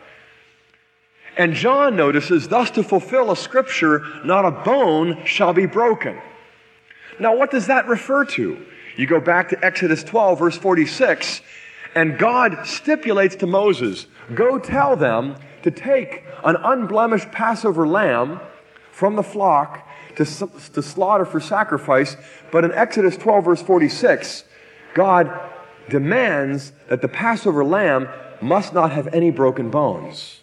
And 1.37 1.55
John 1.55 1.97
notices, 1.97 2.49
thus 2.49 2.71
to 2.73 2.83
fulfill 2.83 3.31
a 3.31 3.37
scripture, 3.37 4.05
not 4.25 4.45
a 4.45 4.51
bone 4.51 5.25
shall 5.25 5.53
be 5.53 5.67
broken. 5.67 6.21
Now, 7.19 7.37
what 7.37 7.51
does 7.51 7.67
that 7.69 7.87
refer 7.87 8.25
to? 8.27 8.67
You 8.97 9.07
go 9.07 9.21
back 9.21 9.49
to 9.51 9.65
Exodus 9.65 10.03
12, 10.03 10.39
verse 10.39 10.59
46, 10.59 11.41
and 11.95 12.19
God 12.19 12.67
stipulates 12.67 13.37
to 13.37 13.47
Moses, 13.47 14.07
Go 14.35 14.59
tell 14.59 14.97
them 14.97 15.37
to 15.63 15.71
take 15.71 16.25
an 16.45 16.57
unblemished 16.57 17.33
Passover 17.33 17.87
lamb 17.87 18.41
from 18.93 19.17
the 19.17 19.23
flock 19.23 19.87
to, 20.17 20.25
to 20.25 20.83
slaughter 20.83 21.25
for 21.25 21.41
sacrifice. 21.41 22.17
But 22.53 22.65
in 22.65 22.73
Exodus 22.73 23.17
12, 23.17 23.45
verse 23.45 23.63
46, 23.63 24.45
God 24.95 25.31
demands 25.89 26.73
that 26.89 27.03
the 27.03 27.09
Passover 27.09 27.65
lamb 27.65 28.09
must 28.41 28.73
not 28.73 28.93
have 28.93 29.09
any 29.09 29.31
broken 29.31 29.71
bones. 29.71 30.41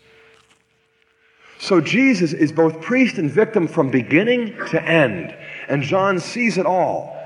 So 1.60 1.82
Jesus 1.82 2.34
is 2.34 2.52
both 2.52 2.82
priest 2.82 3.18
and 3.18 3.32
victim 3.32 3.68
from 3.68 3.90
beginning 3.90 4.56
to 4.70 4.84
end. 4.84 5.36
And 5.68 5.82
John 5.82 6.20
sees 6.20 6.58
it 6.58 6.66
all. 6.66 7.18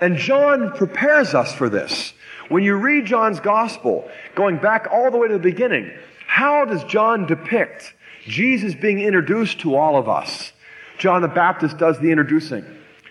And 0.00 0.16
John 0.16 0.72
prepares 0.72 1.34
us 1.34 1.54
for 1.54 1.68
this. 1.68 2.12
When 2.48 2.62
you 2.62 2.76
read 2.76 3.06
John's 3.06 3.40
gospel, 3.40 4.08
going 4.34 4.56
back 4.58 4.88
all 4.90 5.10
the 5.10 5.18
way 5.18 5.28
to 5.28 5.34
the 5.34 5.40
beginning, 5.40 5.92
how 6.26 6.64
does 6.64 6.82
John 6.84 7.26
depict 7.26 7.94
Jesus 8.24 8.74
being 8.74 9.00
introduced 9.00 9.60
to 9.60 9.76
all 9.76 9.96
of 9.96 10.08
us? 10.08 10.52
John 10.98 11.22
the 11.22 11.28
Baptist 11.28 11.78
does 11.78 11.98
the 11.98 12.10
introducing. 12.10 12.64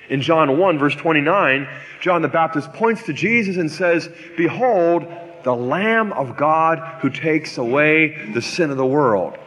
In 0.10 0.22
John 0.22 0.58
1, 0.58 0.80
verse 0.80 0.96
29, 0.96 1.68
John 2.00 2.22
the 2.22 2.28
Baptist 2.28 2.72
points 2.74 3.04
to 3.04 3.14
Jesus 3.14 3.58
and 3.58 3.72
says, 3.72 4.10
Behold, 4.38 5.06
the 5.44 5.56
Lamb 5.56 6.14
of 6.14 6.38
God 6.38 6.80
who 7.02 7.10
takes 7.10 7.58
away 7.58 8.32
the 8.34 8.42
sin 8.42 8.72
of 8.72 8.78
the 8.78 8.86
world. 8.86 9.38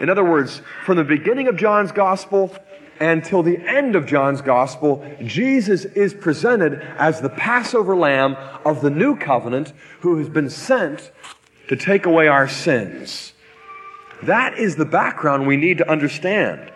In 0.00 0.10
other 0.10 0.24
words, 0.24 0.62
from 0.84 0.96
the 0.96 1.04
beginning 1.04 1.48
of 1.48 1.56
John's 1.56 1.92
gospel 1.92 2.54
And 3.00 3.24
till 3.24 3.42
the 3.42 3.58
end 3.58 3.94
of 3.94 4.06
John's 4.06 4.42
gospel, 4.42 5.04
Jesus 5.22 5.84
is 5.84 6.14
presented 6.14 6.80
as 6.98 7.20
the 7.20 7.28
Passover 7.28 7.94
lamb 7.94 8.36
of 8.64 8.80
the 8.80 8.90
new 8.90 9.16
covenant 9.16 9.72
who 10.00 10.16
has 10.18 10.28
been 10.28 10.50
sent 10.50 11.12
to 11.68 11.76
take 11.76 12.06
away 12.06 12.26
our 12.26 12.48
sins. 12.48 13.34
That 14.24 14.58
is 14.58 14.76
the 14.76 14.84
background 14.84 15.46
we 15.46 15.56
need 15.56 15.78
to 15.78 15.88
understand 15.88 16.72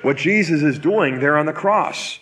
what 0.00 0.16
Jesus 0.16 0.62
is 0.62 0.78
doing 0.78 1.20
there 1.20 1.36
on 1.36 1.46
the 1.46 1.52
cross. 1.52 2.18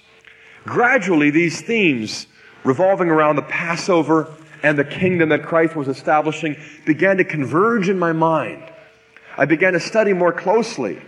Gradually, 0.64 1.30
these 1.30 1.60
themes 1.60 2.26
revolving 2.64 3.10
around 3.10 3.36
the 3.36 3.42
Passover 3.42 4.34
and 4.62 4.78
the 4.78 4.84
kingdom 4.84 5.28
that 5.30 5.44
Christ 5.44 5.76
was 5.76 5.88
establishing 5.88 6.56
began 6.84 7.16
to 7.18 7.24
converge 7.24 7.88
in 7.88 7.98
my 7.98 8.12
mind. 8.12 8.62
I 9.36 9.46
began 9.46 9.72
to 9.72 9.80
study 9.80 10.12
more 10.12 10.32
closely 10.32 11.00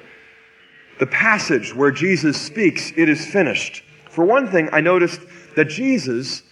the 1.02 1.06
passage 1.08 1.74
where 1.74 1.90
Jesus 1.90 2.40
speaks, 2.40 2.92
it 2.96 3.08
is 3.08 3.26
finished. 3.26 3.82
For 4.08 4.24
one 4.24 4.46
thing, 4.46 4.68
I 4.70 4.80
noticed 4.80 5.20
that 5.56 5.64
Jesus, 5.64 6.44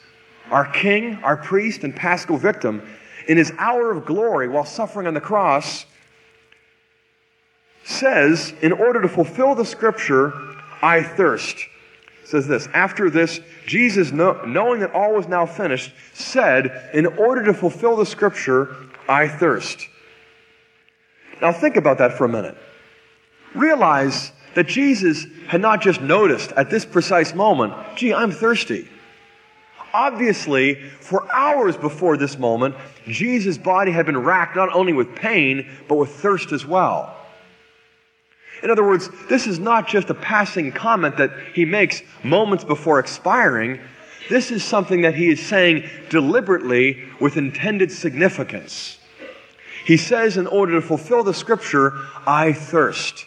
our 0.50 0.64
King, 0.64 1.20
our 1.22 1.36
priest, 1.36 1.84
and 1.84 1.94
paschal 1.94 2.36
victim, 2.36 2.82
in 3.28 3.38
his 3.38 3.52
hour 3.58 3.92
of 3.92 4.04
glory 4.04 4.48
while 4.48 4.64
suffering 4.64 5.06
on 5.06 5.14
the 5.14 5.20
cross, 5.20 5.86
says, 7.84 8.52
in 8.60 8.72
order 8.72 9.00
to 9.00 9.06
fulfill 9.06 9.54
the 9.54 9.64
scripture, 9.64 10.32
I 10.82 11.04
thirst. 11.04 11.56
Says 12.24 12.48
this, 12.48 12.66
after 12.74 13.08
this, 13.08 13.38
Jesus, 13.68 14.10
knowing 14.10 14.80
that 14.80 14.92
all 14.92 15.14
was 15.14 15.28
now 15.28 15.46
finished, 15.46 15.92
said, 16.12 16.90
in 16.92 17.06
order 17.06 17.44
to 17.44 17.54
fulfill 17.54 17.94
the 17.94 18.04
scripture, 18.04 18.74
I 19.08 19.28
thirst. 19.28 19.86
Now 21.40 21.52
think 21.52 21.76
about 21.76 21.98
that 21.98 22.18
for 22.18 22.24
a 22.24 22.28
minute. 22.28 22.56
Realize 23.54 24.32
that 24.54 24.66
Jesus 24.66 25.26
had 25.46 25.60
not 25.60 25.80
just 25.80 26.00
noticed 26.00 26.52
at 26.52 26.70
this 26.70 26.84
precise 26.84 27.34
moment, 27.34 27.74
gee, 27.96 28.12
I'm 28.12 28.30
thirsty. 28.30 28.88
Obviously, 29.92 30.74
for 30.74 31.30
hours 31.32 31.76
before 31.76 32.16
this 32.16 32.38
moment, 32.38 32.76
Jesus' 33.06 33.58
body 33.58 33.90
had 33.90 34.06
been 34.06 34.18
racked 34.18 34.56
not 34.56 34.72
only 34.74 34.92
with 34.92 35.14
pain, 35.16 35.68
but 35.88 35.96
with 35.96 36.10
thirst 36.10 36.52
as 36.52 36.64
well. 36.64 37.16
In 38.62 38.70
other 38.70 38.86
words, 38.86 39.08
this 39.28 39.46
is 39.46 39.58
not 39.58 39.88
just 39.88 40.10
a 40.10 40.14
passing 40.14 40.70
comment 40.70 41.16
that 41.16 41.32
he 41.54 41.64
makes 41.64 42.02
moments 42.22 42.62
before 42.62 42.98
expiring. 42.98 43.80
This 44.28 44.50
is 44.50 44.62
something 44.62 45.02
that 45.02 45.14
he 45.14 45.30
is 45.30 45.44
saying 45.44 45.88
deliberately 46.10 47.04
with 47.20 47.36
intended 47.36 47.90
significance. 47.90 48.98
He 49.86 49.96
says, 49.96 50.36
in 50.36 50.46
order 50.46 50.72
to 50.72 50.82
fulfill 50.82 51.24
the 51.24 51.34
scripture, 51.34 51.94
I 52.26 52.52
thirst. 52.52 53.24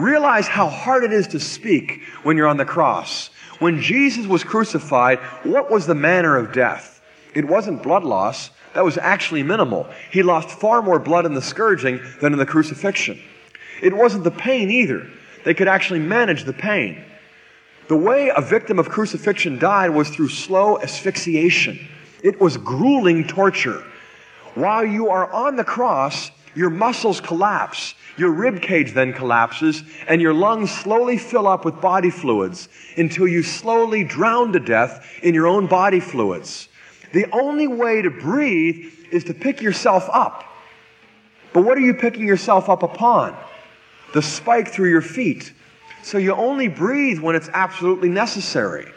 Realize 0.00 0.48
how 0.48 0.68
hard 0.68 1.04
it 1.04 1.12
is 1.12 1.26
to 1.28 1.38
speak 1.38 2.00
when 2.22 2.38
you're 2.38 2.48
on 2.48 2.56
the 2.56 2.64
cross. 2.64 3.28
When 3.58 3.82
Jesus 3.82 4.26
was 4.26 4.42
crucified, 4.42 5.18
what 5.42 5.70
was 5.70 5.86
the 5.86 5.94
manner 5.94 6.38
of 6.38 6.54
death? 6.54 7.02
It 7.34 7.44
wasn't 7.44 7.82
blood 7.82 8.02
loss. 8.02 8.48
That 8.72 8.84
was 8.84 8.96
actually 8.96 9.42
minimal. 9.42 9.86
He 10.10 10.22
lost 10.22 10.48
far 10.48 10.80
more 10.80 10.98
blood 10.98 11.26
in 11.26 11.34
the 11.34 11.42
scourging 11.42 12.00
than 12.22 12.32
in 12.32 12.38
the 12.38 12.46
crucifixion. 12.46 13.20
It 13.82 13.94
wasn't 13.94 14.24
the 14.24 14.30
pain 14.30 14.70
either. 14.70 15.06
They 15.44 15.52
could 15.52 15.68
actually 15.68 16.00
manage 16.00 16.44
the 16.44 16.54
pain. 16.54 17.04
The 17.88 17.96
way 17.96 18.32
a 18.34 18.40
victim 18.40 18.78
of 18.78 18.88
crucifixion 18.88 19.58
died 19.58 19.90
was 19.90 20.08
through 20.08 20.30
slow 20.30 20.80
asphyxiation. 20.80 21.78
It 22.22 22.40
was 22.40 22.56
grueling 22.56 23.26
torture. 23.26 23.84
While 24.54 24.86
you 24.86 25.10
are 25.10 25.30
on 25.30 25.56
the 25.56 25.64
cross, 25.64 26.30
your 26.54 26.70
muscles 26.70 27.20
collapse. 27.20 27.94
Your 28.16 28.30
rib 28.30 28.60
cage 28.60 28.92
then 28.92 29.12
collapses, 29.12 29.82
and 30.06 30.20
your 30.20 30.34
lungs 30.34 30.70
slowly 30.70 31.16
fill 31.16 31.46
up 31.46 31.64
with 31.64 31.80
body 31.80 32.10
fluids 32.10 32.68
until 32.96 33.26
you 33.26 33.42
slowly 33.42 34.04
drown 34.04 34.52
to 34.52 34.60
death 34.60 35.06
in 35.22 35.32
your 35.32 35.46
own 35.46 35.66
body 35.66 36.00
fluids. 36.00 36.68
The 37.12 37.26
only 37.32 37.66
way 37.66 38.02
to 38.02 38.10
breathe 38.10 38.92
is 39.10 39.24
to 39.24 39.34
pick 39.34 39.62
yourself 39.62 40.08
up. 40.12 40.44
But 41.52 41.64
what 41.64 41.76
are 41.78 41.82
you 41.82 41.94
picking 41.94 42.26
yourself 42.26 42.68
up 42.68 42.82
upon? 42.82 43.36
The 44.12 44.22
spike 44.22 44.68
through 44.68 44.90
your 44.90 45.02
feet. 45.02 45.52
So 46.02 46.18
you 46.18 46.34
only 46.34 46.68
breathe 46.68 47.20
when 47.20 47.36
it's 47.36 47.48
absolutely 47.52 48.08
necessary. 48.08 48.90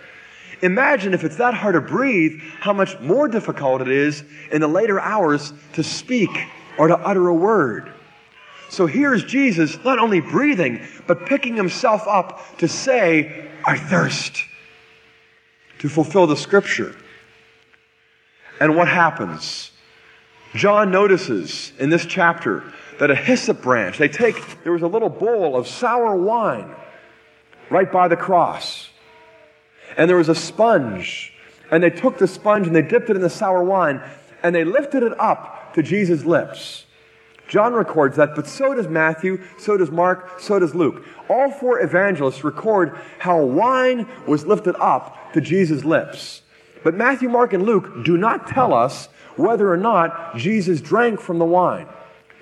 Imagine 0.61 1.13
if 1.13 1.23
it's 1.23 1.35
that 1.37 1.53
hard 1.53 1.75
to 1.75 1.81
breathe, 1.81 2.39
how 2.59 2.73
much 2.73 2.99
more 2.99 3.27
difficult 3.27 3.81
it 3.81 3.89
is 3.89 4.23
in 4.51 4.61
the 4.61 4.67
later 4.67 4.99
hours 4.99 5.53
to 5.73 5.83
speak 5.83 6.29
or 6.77 6.87
to 6.87 6.97
utter 6.97 7.27
a 7.27 7.33
word. 7.33 7.91
So 8.69 8.87
here's 8.87 9.23
Jesus 9.23 9.77
not 9.83 9.99
only 9.99 10.19
breathing, 10.19 10.81
but 11.05 11.25
picking 11.25 11.55
himself 11.55 12.07
up 12.07 12.57
to 12.57 12.67
say, 12.67 13.49
I 13.65 13.77
thirst, 13.77 14.43
to 15.79 15.89
fulfill 15.89 16.27
the 16.27 16.37
scripture. 16.37 16.95
And 18.59 18.75
what 18.75 18.87
happens? 18.87 19.71
John 20.55 20.91
notices 20.91 21.73
in 21.79 21.89
this 21.89 22.05
chapter 22.05 22.63
that 22.99 23.09
a 23.11 23.15
hyssop 23.15 23.61
branch, 23.61 23.97
they 23.97 24.07
take, 24.07 24.63
there 24.63 24.71
was 24.71 24.81
a 24.81 24.87
little 24.87 25.09
bowl 25.09 25.55
of 25.55 25.67
sour 25.67 26.15
wine 26.15 26.73
right 27.69 27.91
by 27.91 28.07
the 28.07 28.15
cross. 28.15 28.89
And 29.97 30.09
there 30.09 30.17
was 30.17 30.29
a 30.29 30.35
sponge. 30.35 31.33
And 31.71 31.83
they 31.83 31.89
took 31.89 32.17
the 32.17 32.27
sponge 32.27 32.67
and 32.67 32.75
they 32.75 32.81
dipped 32.81 33.09
it 33.09 33.15
in 33.15 33.21
the 33.21 33.29
sour 33.29 33.63
wine 33.63 34.01
and 34.43 34.53
they 34.53 34.63
lifted 34.63 35.03
it 35.03 35.19
up 35.19 35.62
to 35.73 35.83
Jesus' 35.83 36.25
lips. 36.25 36.85
John 37.47 37.73
records 37.73 38.15
that, 38.15 38.35
but 38.35 38.47
so 38.47 38.73
does 38.73 38.87
Matthew, 38.87 39.41
so 39.59 39.77
does 39.77 39.91
Mark, 39.91 40.39
so 40.39 40.59
does 40.59 40.73
Luke. 40.73 41.05
All 41.29 41.51
four 41.51 41.81
evangelists 41.81 42.43
record 42.43 42.97
how 43.19 43.43
wine 43.43 44.07
was 44.27 44.45
lifted 44.45 44.75
up 44.77 45.33
to 45.33 45.41
Jesus' 45.41 45.83
lips. 45.83 46.41
But 46.83 46.95
Matthew, 46.95 47.29
Mark, 47.29 47.53
and 47.53 47.63
Luke 47.63 48.03
do 48.03 48.17
not 48.17 48.47
tell 48.47 48.73
us 48.73 49.07
whether 49.35 49.71
or 49.71 49.77
not 49.77 50.35
Jesus 50.37 50.81
drank 50.81 51.19
from 51.19 51.39
the 51.39 51.45
wine. 51.45 51.87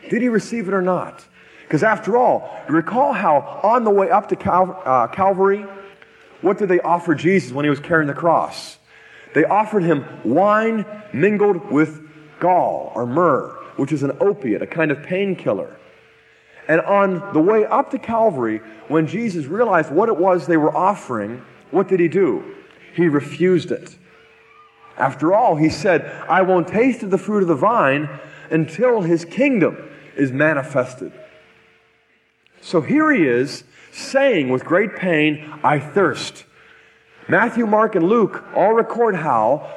Did 0.10 0.22
he 0.22 0.30
receive 0.30 0.67
it 0.67 0.74
or 0.74 0.82
not? 0.82 1.26
Because 1.63 1.84
after 1.84 2.17
all, 2.17 2.60
recall 2.67 3.13
how 3.13 3.62
on 3.63 3.84
the 3.84 3.91
way 3.91 4.10
up 4.10 4.30
to 4.30 4.36
Cal- 4.36 4.82
uh, 4.86 5.08
Calvary, 5.08 5.65
what 6.41 6.58
did 6.58 6.70
they 6.70 6.80
offer 6.82 7.15
Jesus 7.15 7.52
when 7.52 7.65
he 7.65 7.70
was 7.70 7.80
carrying 7.80 8.08
the 8.08 8.13
cross? 8.13 8.78
They 9.34 9.46
offered 9.46 9.84
him 9.84 10.06
wine 10.24 10.86
mingled 11.13 11.72
with 11.72 12.11
gall 12.42 12.92
or 12.94 13.06
myrrh, 13.06 13.48
which 13.78 13.94
is 13.94 14.04
an 14.04 14.12
opiate, 14.20 14.62
a 14.62 14.68
kind 14.68 14.92
of 14.92 15.02
painkiller. 15.02 15.78
And 16.68 16.82
on 16.82 17.34
the 17.34 17.40
way 17.40 17.66
up 17.66 17.92
to 17.92 18.00
Calvary, 18.00 18.60
when 18.90 19.08
Jesus 19.08 19.46
realized 19.46 19.92
what 19.92 20.10
it 20.10 20.18
was 20.18 20.48
they 20.48 20.58
were 20.58 20.76
offering, 20.76 21.42
what 21.72 21.88
did 21.88 22.02
he 22.02 22.10
do? 22.10 22.56
He 22.94 23.08
refused 23.08 23.72
it. 23.72 23.98
After 24.98 25.34
all, 25.34 25.56
he 25.56 25.70
said, 25.70 26.06
I 26.28 26.42
won't 26.42 26.68
taste 26.68 27.02
of 27.04 27.12
the 27.12 27.18
fruit 27.18 27.42
of 27.42 27.48
the 27.48 27.56
vine 27.56 28.10
until 28.50 29.02
his 29.02 29.24
kingdom 29.24 29.90
is 30.16 30.32
manifested. 30.32 31.14
So 32.60 32.82
here 32.82 33.12
he 33.12 33.26
is 33.26 33.64
saying 33.92 34.50
with 34.50 34.66
great 34.66 34.96
pain, 34.96 35.54
I 35.64 35.80
thirst. 35.80 36.46
Matthew, 37.28 37.66
Mark, 37.66 37.96
and 37.96 38.08
Luke 38.08 38.44
all 38.56 38.74
record 38.74 39.16
how 39.16 39.74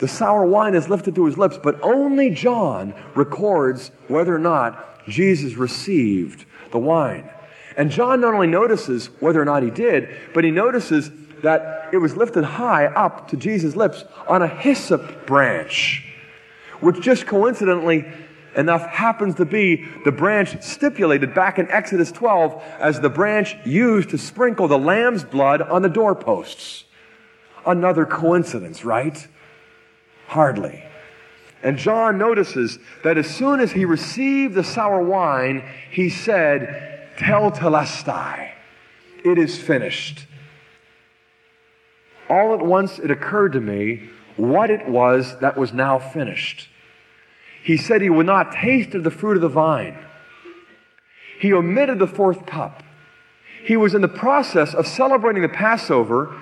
the 0.00 0.08
sour 0.08 0.46
wine 0.46 0.74
is 0.74 0.88
lifted 0.88 1.14
to 1.14 1.26
his 1.26 1.36
lips, 1.36 1.58
but 1.62 1.78
only 1.82 2.30
John 2.30 2.94
records 3.14 3.90
whether 4.08 4.34
or 4.34 4.38
not 4.38 5.06
Jesus 5.06 5.54
received 5.54 6.46
the 6.72 6.78
wine. 6.78 7.28
And 7.76 7.90
John 7.90 8.22
not 8.22 8.32
only 8.32 8.46
notices 8.46 9.06
whether 9.20 9.40
or 9.40 9.44
not 9.44 9.62
he 9.62 9.70
did, 9.70 10.08
but 10.32 10.42
he 10.42 10.50
notices 10.50 11.10
that 11.42 11.90
it 11.92 11.98
was 11.98 12.16
lifted 12.16 12.44
high 12.44 12.86
up 12.86 13.28
to 13.28 13.36
Jesus' 13.36 13.76
lips 13.76 14.04
on 14.26 14.40
a 14.40 14.48
hyssop 14.48 15.26
branch, 15.26 16.04
which 16.80 17.00
just 17.00 17.26
coincidentally 17.26 18.06
enough 18.56 18.86
happens 18.86 19.34
to 19.34 19.44
be 19.44 19.86
the 20.06 20.12
branch 20.12 20.60
stipulated 20.62 21.34
back 21.34 21.58
in 21.58 21.70
Exodus 21.70 22.10
12 22.10 22.62
as 22.78 23.00
the 23.00 23.10
branch 23.10 23.54
used 23.66 24.10
to 24.10 24.18
sprinkle 24.18 24.66
the 24.66 24.78
lamb's 24.78 25.24
blood 25.24 25.60
on 25.60 25.82
the 25.82 25.88
doorposts. 25.88 26.84
Another 27.66 28.06
coincidence, 28.06 28.82
right? 28.82 29.28
Hardly. 30.30 30.84
And 31.62 31.76
John 31.76 32.18
notices 32.18 32.78
that 33.04 33.18
as 33.18 33.28
soon 33.28 33.60
as 33.60 33.72
he 33.72 33.84
received 33.84 34.54
the 34.54 34.64
sour 34.64 35.02
wine, 35.02 35.62
he 35.90 36.08
said, 36.08 37.08
Tetelestai, 37.18 38.52
it 39.24 39.38
is 39.38 39.58
finished 39.58 40.26
all 42.30 42.54
at 42.54 42.64
once 42.64 43.00
it 43.00 43.10
occurred 43.10 43.52
to 43.52 43.60
me 43.60 44.08
what 44.36 44.70
it 44.70 44.88
was 44.88 45.36
that 45.40 45.58
was 45.58 45.72
now 45.72 45.98
finished. 45.98 46.68
He 47.62 47.76
said 47.76 48.00
he 48.00 48.08
would 48.08 48.24
not 48.24 48.52
taste 48.52 48.94
of 48.94 49.04
the 49.04 49.10
fruit 49.10 49.36
of 49.36 49.42
the 49.42 49.48
vine. 49.48 49.98
He 51.40 51.52
omitted 51.52 51.98
the 51.98 52.06
fourth 52.06 52.46
cup. 52.46 52.82
He 53.64 53.76
was 53.76 53.94
in 53.94 54.00
the 54.00 54.08
process 54.08 54.72
of 54.72 54.86
celebrating 54.86 55.42
the 55.42 55.48
Passover, 55.48 56.34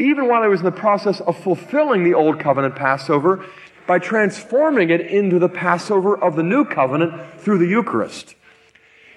even 0.00 0.26
while 0.26 0.42
he 0.42 0.48
was 0.48 0.60
in 0.60 0.64
the 0.64 0.72
process 0.72 1.20
of 1.20 1.38
fulfilling 1.38 2.02
the 2.04 2.14
Old 2.14 2.40
Covenant 2.40 2.74
Passover 2.74 3.44
by 3.86 3.98
transforming 3.98 4.90
it 4.90 5.00
into 5.00 5.38
the 5.38 5.48
Passover 5.48 6.16
of 6.16 6.36
the 6.36 6.42
New 6.42 6.64
Covenant 6.64 7.12
through 7.38 7.58
the 7.58 7.66
Eucharist. 7.66 8.34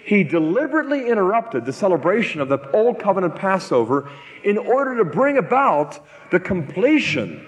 he 0.06 0.24
deliberately 0.24 1.08
interrupted 1.08 1.66
the 1.66 1.72
celebration 1.72 2.42
of 2.42 2.50
the 2.50 2.60
Old 2.72 3.00
Covenant 3.00 3.36
Passover 3.36 4.10
in 4.44 4.58
order 4.58 4.98
to 4.98 5.06
bring 5.06 5.38
about 5.38 6.06
the 6.30 6.40
completion 6.40 7.46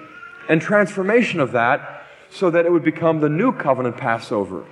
and 0.48 0.62
transformation 0.62 1.42
of 1.42 1.52
that 1.52 2.04
so 2.30 2.50
that 2.50 2.66
it 2.66 2.72
would 2.72 2.84
become 2.84 3.20
the 3.20 3.30
New 3.30 3.52
Covenant 3.52 3.98
Passover. 3.98 4.66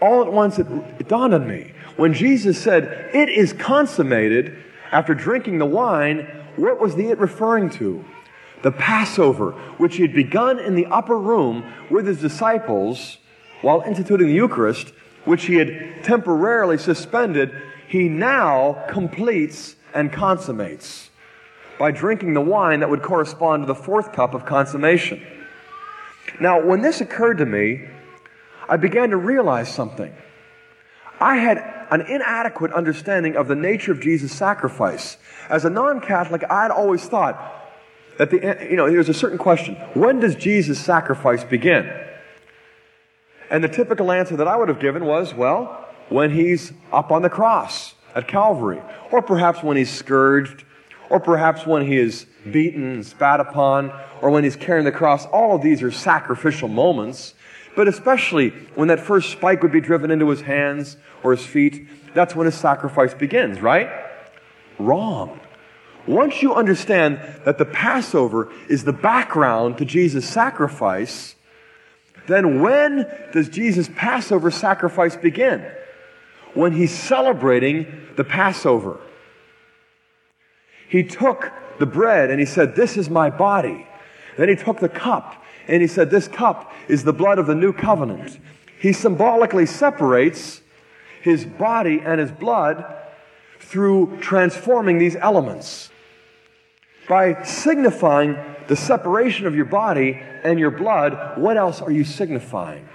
All 0.00 0.22
at 0.22 0.32
once 0.32 0.58
it, 0.58 0.66
it 0.98 1.06
dawned 1.06 1.34
on 1.34 1.46
me. 1.46 1.72
When 1.96 2.12
Jesus 2.12 2.60
said, 2.60 3.10
It 3.14 3.28
is 3.28 3.52
consummated, 3.52 4.56
after 4.90 5.14
drinking 5.14 5.58
the 5.58 5.66
wine, 5.66 6.41
what 6.56 6.80
was 6.80 6.94
the 6.94 7.08
it 7.08 7.18
referring 7.18 7.70
to? 7.70 8.04
The 8.62 8.72
Passover, 8.72 9.52
which 9.78 9.96
he 9.96 10.02
had 10.02 10.14
begun 10.14 10.58
in 10.58 10.74
the 10.74 10.86
upper 10.86 11.18
room 11.18 11.64
with 11.90 12.06
his 12.06 12.20
disciples 12.20 13.18
while 13.60 13.82
instituting 13.82 14.28
the 14.28 14.34
Eucharist, 14.34 14.92
which 15.24 15.44
he 15.46 15.56
had 15.56 16.04
temporarily 16.04 16.78
suspended, 16.78 17.52
he 17.88 18.08
now 18.08 18.84
completes 18.88 19.76
and 19.94 20.12
consummates 20.12 21.10
by 21.78 21.90
drinking 21.90 22.34
the 22.34 22.40
wine 22.40 22.80
that 22.80 22.90
would 22.90 23.02
correspond 23.02 23.62
to 23.62 23.66
the 23.66 23.74
fourth 23.74 24.12
cup 24.12 24.34
of 24.34 24.46
consummation. 24.46 25.20
Now, 26.40 26.64
when 26.64 26.80
this 26.80 27.00
occurred 27.00 27.38
to 27.38 27.46
me, 27.46 27.88
I 28.68 28.76
began 28.76 29.10
to 29.10 29.16
realize 29.16 29.72
something. 29.72 30.12
I 31.20 31.36
had 31.36 31.81
an 31.92 32.00
inadequate 32.00 32.72
understanding 32.72 33.36
of 33.36 33.48
the 33.48 33.54
nature 33.54 33.92
of 33.92 34.00
Jesus' 34.00 34.32
sacrifice. 34.32 35.18
As 35.50 35.66
a 35.66 35.70
non 35.70 36.00
Catholic, 36.00 36.42
I 36.48 36.62
had 36.62 36.70
always 36.70 37.04
thought 37.04 37.36
that 38.16 38.30
the, 38.30 38.66
you 38.68 38.76
know, 38.76 38.90
there's 38.90 39.10
a 39.10 39.14
certain 39.14 39.38
question 39.38 39.74
when 39.94 40.18
does 40.18 40.34
Jesus' 40.34 40.80
sacrifice 40.80 41.44
begin? 41.44 41.92
And 43.50 43.62
the 43.62 43.68
typical 43.68 44.10
answer 44.10 44.36
that 44.36 44.48
I 44.48 44.56
would 44.56 44.70
have 44.70 44.80
given 44.80 45.04
was, 45.04 45.34
well, 45.34 45.86
when 46.08 46.30
he's 46.30 46.72
up 46.90 47.12
on 47.12 47.20
the 47.20 47.28
cross 47.28 47.94
at 48.14 48.26
Calvary, 48.26 48.80
or 49.10 49.20
perhaps 49.20 49.62
when 49.62 49.76
he's 49.76 49.90
scourged, 49.90 50.64
or 51.10 51.20
perhaps 51.20 51.66
when 51.66 51.86
he 51.86 51.98
is 51.98 52.24
beaten 52.50 52.84
and 52.84 53.06
spat 53.06 53.38
upon, 53.38 53.92
or 54.22 54.30
when 54.30 54.44
he's 54.44 54.56
carrying 54.56 54.86
the 54.86 54.92
cross. 54.92 55.26
All 55.26 55.56
of 55.56 55.62
these 55.62 55.82
are 55.82 55.90
sacrificial 55.90 56.68
moments, 56.68 57.34
but 57.74 57.88
especially 57.88 58.50
when 58.74 58.88
that 58.88 59.00
first 59.00 59.30
spike 59.30 59.62
would 59.62 59.72
be 59.72 59.80
driven 59.80 60.10
into 60.10 60.28
his 60.28 60.42
hands 60.42 60.96
or 61.22 61.32
his 61.32 61.44
feet, 61.44 61.86
that's 62.14 62.36
when 62.36 62.46
his 62.46 62.54
sacrifice 62.54 63.14
begins, 63.14 63.60
right? 63.60 63.88
Wrong. 64.78 65.40
Once 66.06 66.42
you 66.42 66.54
understand 66.54 67.20
that 67.44 67.58
the 67.58 67.64
Passover 67.64 68.52
is 68.68 68.84
the 68.84 68.92
background 68.92 69.78
to 69.78 69.84
Jesus' 69.84 70.28
sacrifice, 70.28 71.36
then 72.26 72.60
when 72.60 73.06
does 73.32 73.48
Jesus' 73.48 73.88
Passover 73.94 74.50
sacrifice 74.50 75.16
begin? 75.16 75.64
When 76.54 76.72
he's 76.72 76.92
celebrating 76.92 77.86
the 78.16 78.24
Passover. 78.24 79.00
He 80.88 81.02
took 81.02 81.50
the 81.78 81.86
bread 81.86 82.30
and 82.30 82.38
he 82.38 82.44
said, 82.44 82.76
This 82.76 82.96
is 82.96 83.08
my 83.08 83.30
body. 83.30 83.86
Then 84.36 84.48
he 84.48 84.56
took 84.56 84.80
the 84.80 84.88
cup 84.88 85.41
and 85.68 85.82
he 85.82 85.88
said, 85.88 86.10
This 86.10 86.28
cup 86.28 86.72
is 86.88 87.04
the 87.04 87.12
blood 87.12 87.38
of 87.38 87.46
the 87.46 87.54
new 87.54 87.72
covenant. 87.72 88.38
He 88.80 88.92
symbolically 88.92 89.66
separates 89.66 90.60
his 91.22 91.44
body 91.44 92.00
and 92.04 92.20
his 92.20 92.32
blood 92.32 92.84
through 93.60 94.18
transforming 94.20 94.98
these 94.98 95.16
elements. 95.16 95.90
By 97.08 97.42
signifying 97.42 98.36
the 98.68 98.76
separation 98.76 99.46
of 99.46 99.54
your 99.54 99.64
body 99.64 100.20
and 100.44 100.58
your 100.58 100.70
blood, 100.70 101.38
what 101.38 101.56
else 101.56 101.80
are 101.80 101.90
you 101.90 102.04
signifying? 102.04 102.88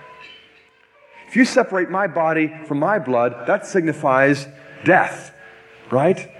If 1.28 1.36
you 1.36 1.46
separate 1.46 1.90
my 1.90 2.08
body 2.08 2.54
from 2.66 2.80
my 2.80 3.00
blood, 3.00 3.48
that 3.48 3.66
signifies 3.66 4.48
death, 4.86 5.34
right? 5.92 6.32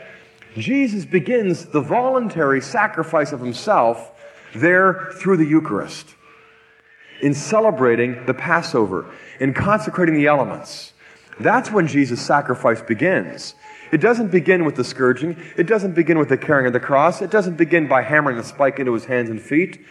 Jesus 0.56 1.06
begins 1.06 1.66
the 1.66 1.82
voluntary 1.82 2.62
sacrifice 2.62 3.32
of 3.32 3.40
himself 3.40 4.12
there 4.56 5.12
through 5.16 5.38
the 5.38 5.46
Eucharist, 5.46 6.16
in 7.22 7.34
celebrating 7.34 8.26
the 8.26 8.34
Passover, 8.34 9.06
in 9.40 9.54
consecrating 9.54 10.16
the 10.16 10.28
elements. 10.28 10.94
That's 11.40 11.72
when 11.72 11.88
Jesus' 11.88 12.22
sacrifice 12.22 12.82
begins. 12.82 13.56
It 13.92 14.02
doesn't 14.02 14.32
begin 14.32 14.66
with 14.66 14.76
the 14.76 14.84
scourging. 14.84 15.38
It 15.56 15.68
doesn't 15.68 15.94
begin 15.94 16.18
with 16.18 16.30
the 16.30 16.38
carrying 16.38 16.68
of 16.68 16.74
the 16.74 16.80
cross. 16.80 17.22
It 17.22 17.32
doesn't 17.32 17.58
begin 17.58 17.88
by 17.88 18.02
hammering 18.02 18.38
the 18.38 18.44
spike 18.44 18.80
into 18.80 18.94
his 18.94 19.06
hands 19.06 19.30
and 19.30 19.42
feet. 19.42 19.86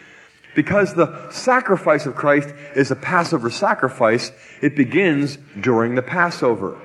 Because 0.55 0.93
the 0.93 1.29
sacrifice 1.29 2.05
of 2.05 2.15
Christ 2.15 2.53
is 2.75 2.91
a 2.91 2.95
Passover 2.95 3.49
sacrifice, 3.49 4.31
it 4.61 4.75
begins 4.75 5.37
during 5.59 5.95
the 5.95 6.01
Passover. 6.01 6.77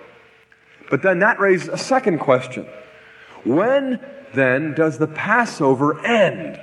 But 0.90 1.02
then 1.02 1.20
that 1.20 1.40
raises 1.40 1.68
a 1.68 1.78
second 1.78 2.18
question. 2.18 2.66
When 3.44 3.98
then 4.34 4.74
does 4.74 4.98
the 4.98 5.06
Passover 5.06 6.04
end? 6.04 6.60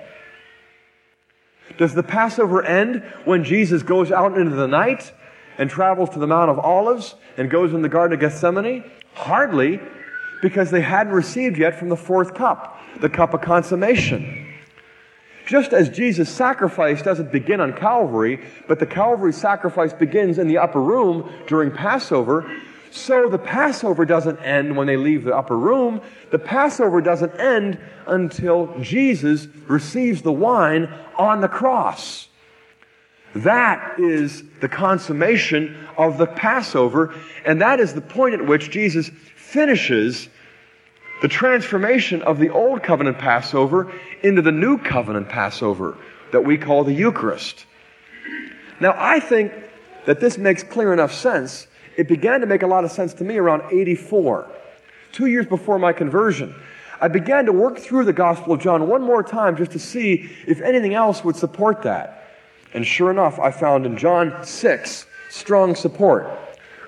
Does 1.80 1.94
the 1.94 2.04
Passover 2.04 2.62
end 2.62 3.04
when 3.24 3.46
Jesus 3.46 3.84
goes 3.84 4.12
out 4.12 4.38
into 4.38 4.54
the 4.54 4.68
night 4.68 5.14
and 5.58 5.70
travels 5.70 6.10
to 6.10 6.20
the 6.20 6.28
Mount 6.28 6.52
of 6.52 6.60
Olives 6.60 7.16
and 7.38 7.50
goes 7.50 7.74
in 7.74 7.82
the 7.82 7.88
Garden 7.88 8.14
of 8.14 8.20
Gethsemane? 8.20 8.84
Hardly, 9.14 9.80
because 10.42 10.72
they 10.72 10.82
hadn't 10.82 11.14
received 11.14 11.58
yet 11.58 11.80
from 11.80 11.88
the 11.88 11.96
fourth 11.96 12.34
cup, 12.34 12.78
the 13.00 13.08
cup 13.08 13.34
of 13.34 13.40
consummation. 13.40 14.54
Just 15.48 15.72
as 15.72 15.88
Jesus' 15.88 16.30
sacrifice 16.30 17.02
doesn't 17.02 17.32
begin 17.32 17.62
on 17.62 17.72
Calvary, 17.72 18.46
but 18.68 18.80
the 18.80 18.86
Calvary 18.86 19.32
sacrifice 19.32 19.94
begins 19.94 20.38
in 20.38 20.50
the 20.50 20.58
upper 20.58 20.82
room 20.82 21.32
during 21.48 21.72
Passover, 21.72 22.52
so 22.92 23.30
the 23.30 23.38
Passover 23.38 24.06
doesn't 24.06 24.40
end 24.40 24.76
when 24.76 24.88
they 24.88 24.98
leave 24.98 25.24
the 25.24 25.36
upper 25.36 25.58
room. 25.58 26.02
The 26.32 26.40
Passover 26.40 27.02
doesn't 27.02 27.40
end 27.40 27.80
until 28.08 28.76
Jesus 28.80 29.48
receives 29.68 30.22
the 30.22 30.32
wine 30.32 30.92
on 31.18 31.42
the 31.42 31.48
cross. 31.48 32.28
That 33.36 34.00
is 34.00 34.44
the 34.60 34.70
consummation 34.70 35.88
of 35.98 36.18
the 36.18 36.26
Passover, 36.26 37.14
and 37.46 37.62
that 37.62 37.80
is 37.80 37.94
the 37.94 38.02
point 38.02 38.34
at 38.34 38.46
which 38.46 38.72
Jesus 38.72 39.10
finishes 39.36 40.30
the 41.22 41.28
transformation 41.28 42.22
of 42.24 42.40
the 42.40 42.50
Old 42.50 42.82
Covenant 42.82 43.20
Passover 43.20 43.92
into 44.24 44.42
the 44.42 44.52
New 44.52 44.78
Covenant 44.78 45.30
Passover 45.30 45.98
that 46.32 46.46
we 46.46 46.58
call 46.58 46.84
the 46.84 46.94
Eucharist. 46.94 47.66
Now, 48.80 48.96
I 48.98 49.20
think 49.20 49.52
that 50.06 50.20
this 50.20 50.38
makes 50.38 50.64
clear 50.64 50.94
enough 50.94 51.14
sense. 51.14 51.68
It 52.00 52.08
began 52.08 52.40
to 52.40 52.48
make 52.48 52.64
a 52.64 52.68
lot 52.68 52.86
of 52.86 52.94
sense 52.94 53.14
to 53.16 53.26
me 53.26 53.36
around 53.36 53.64
84, 53.70 54.50
two 55.12 55.26
years 55.26 55.46
before 55.46 55.78
my 55.78 55.92
conversion. 55.92 56.56
I 57.02 57.10
began 57.10 57.46
to 57.48 57.52
work 57.52 57.78
through 57.78 58.06
the 58.06 58.14
Gospel 58.14 58.54
of 58.54 58.62
John 58.62 58.88
one 58.88 59.02
more 59.02 59.22
time 59.22 59.58
just 59.58 59.72
to 59.72 59.80
see 59.80 60.30
if 60.48 60.62
anything 60.62 60.94
else 60.94 61.26
would 61.26 61.36
support 61.36 61.82
that. 61.82 62.26
And 62.74 62.88
sure 62.88 63.12
enough, 63.12 63.38
I 63.38 63.52
found 63.52 63.86
in 63.86 63.98
John 63.98 64.46
6 64.46 65.08
strong 65.30 65.76
support. 65.76 66.30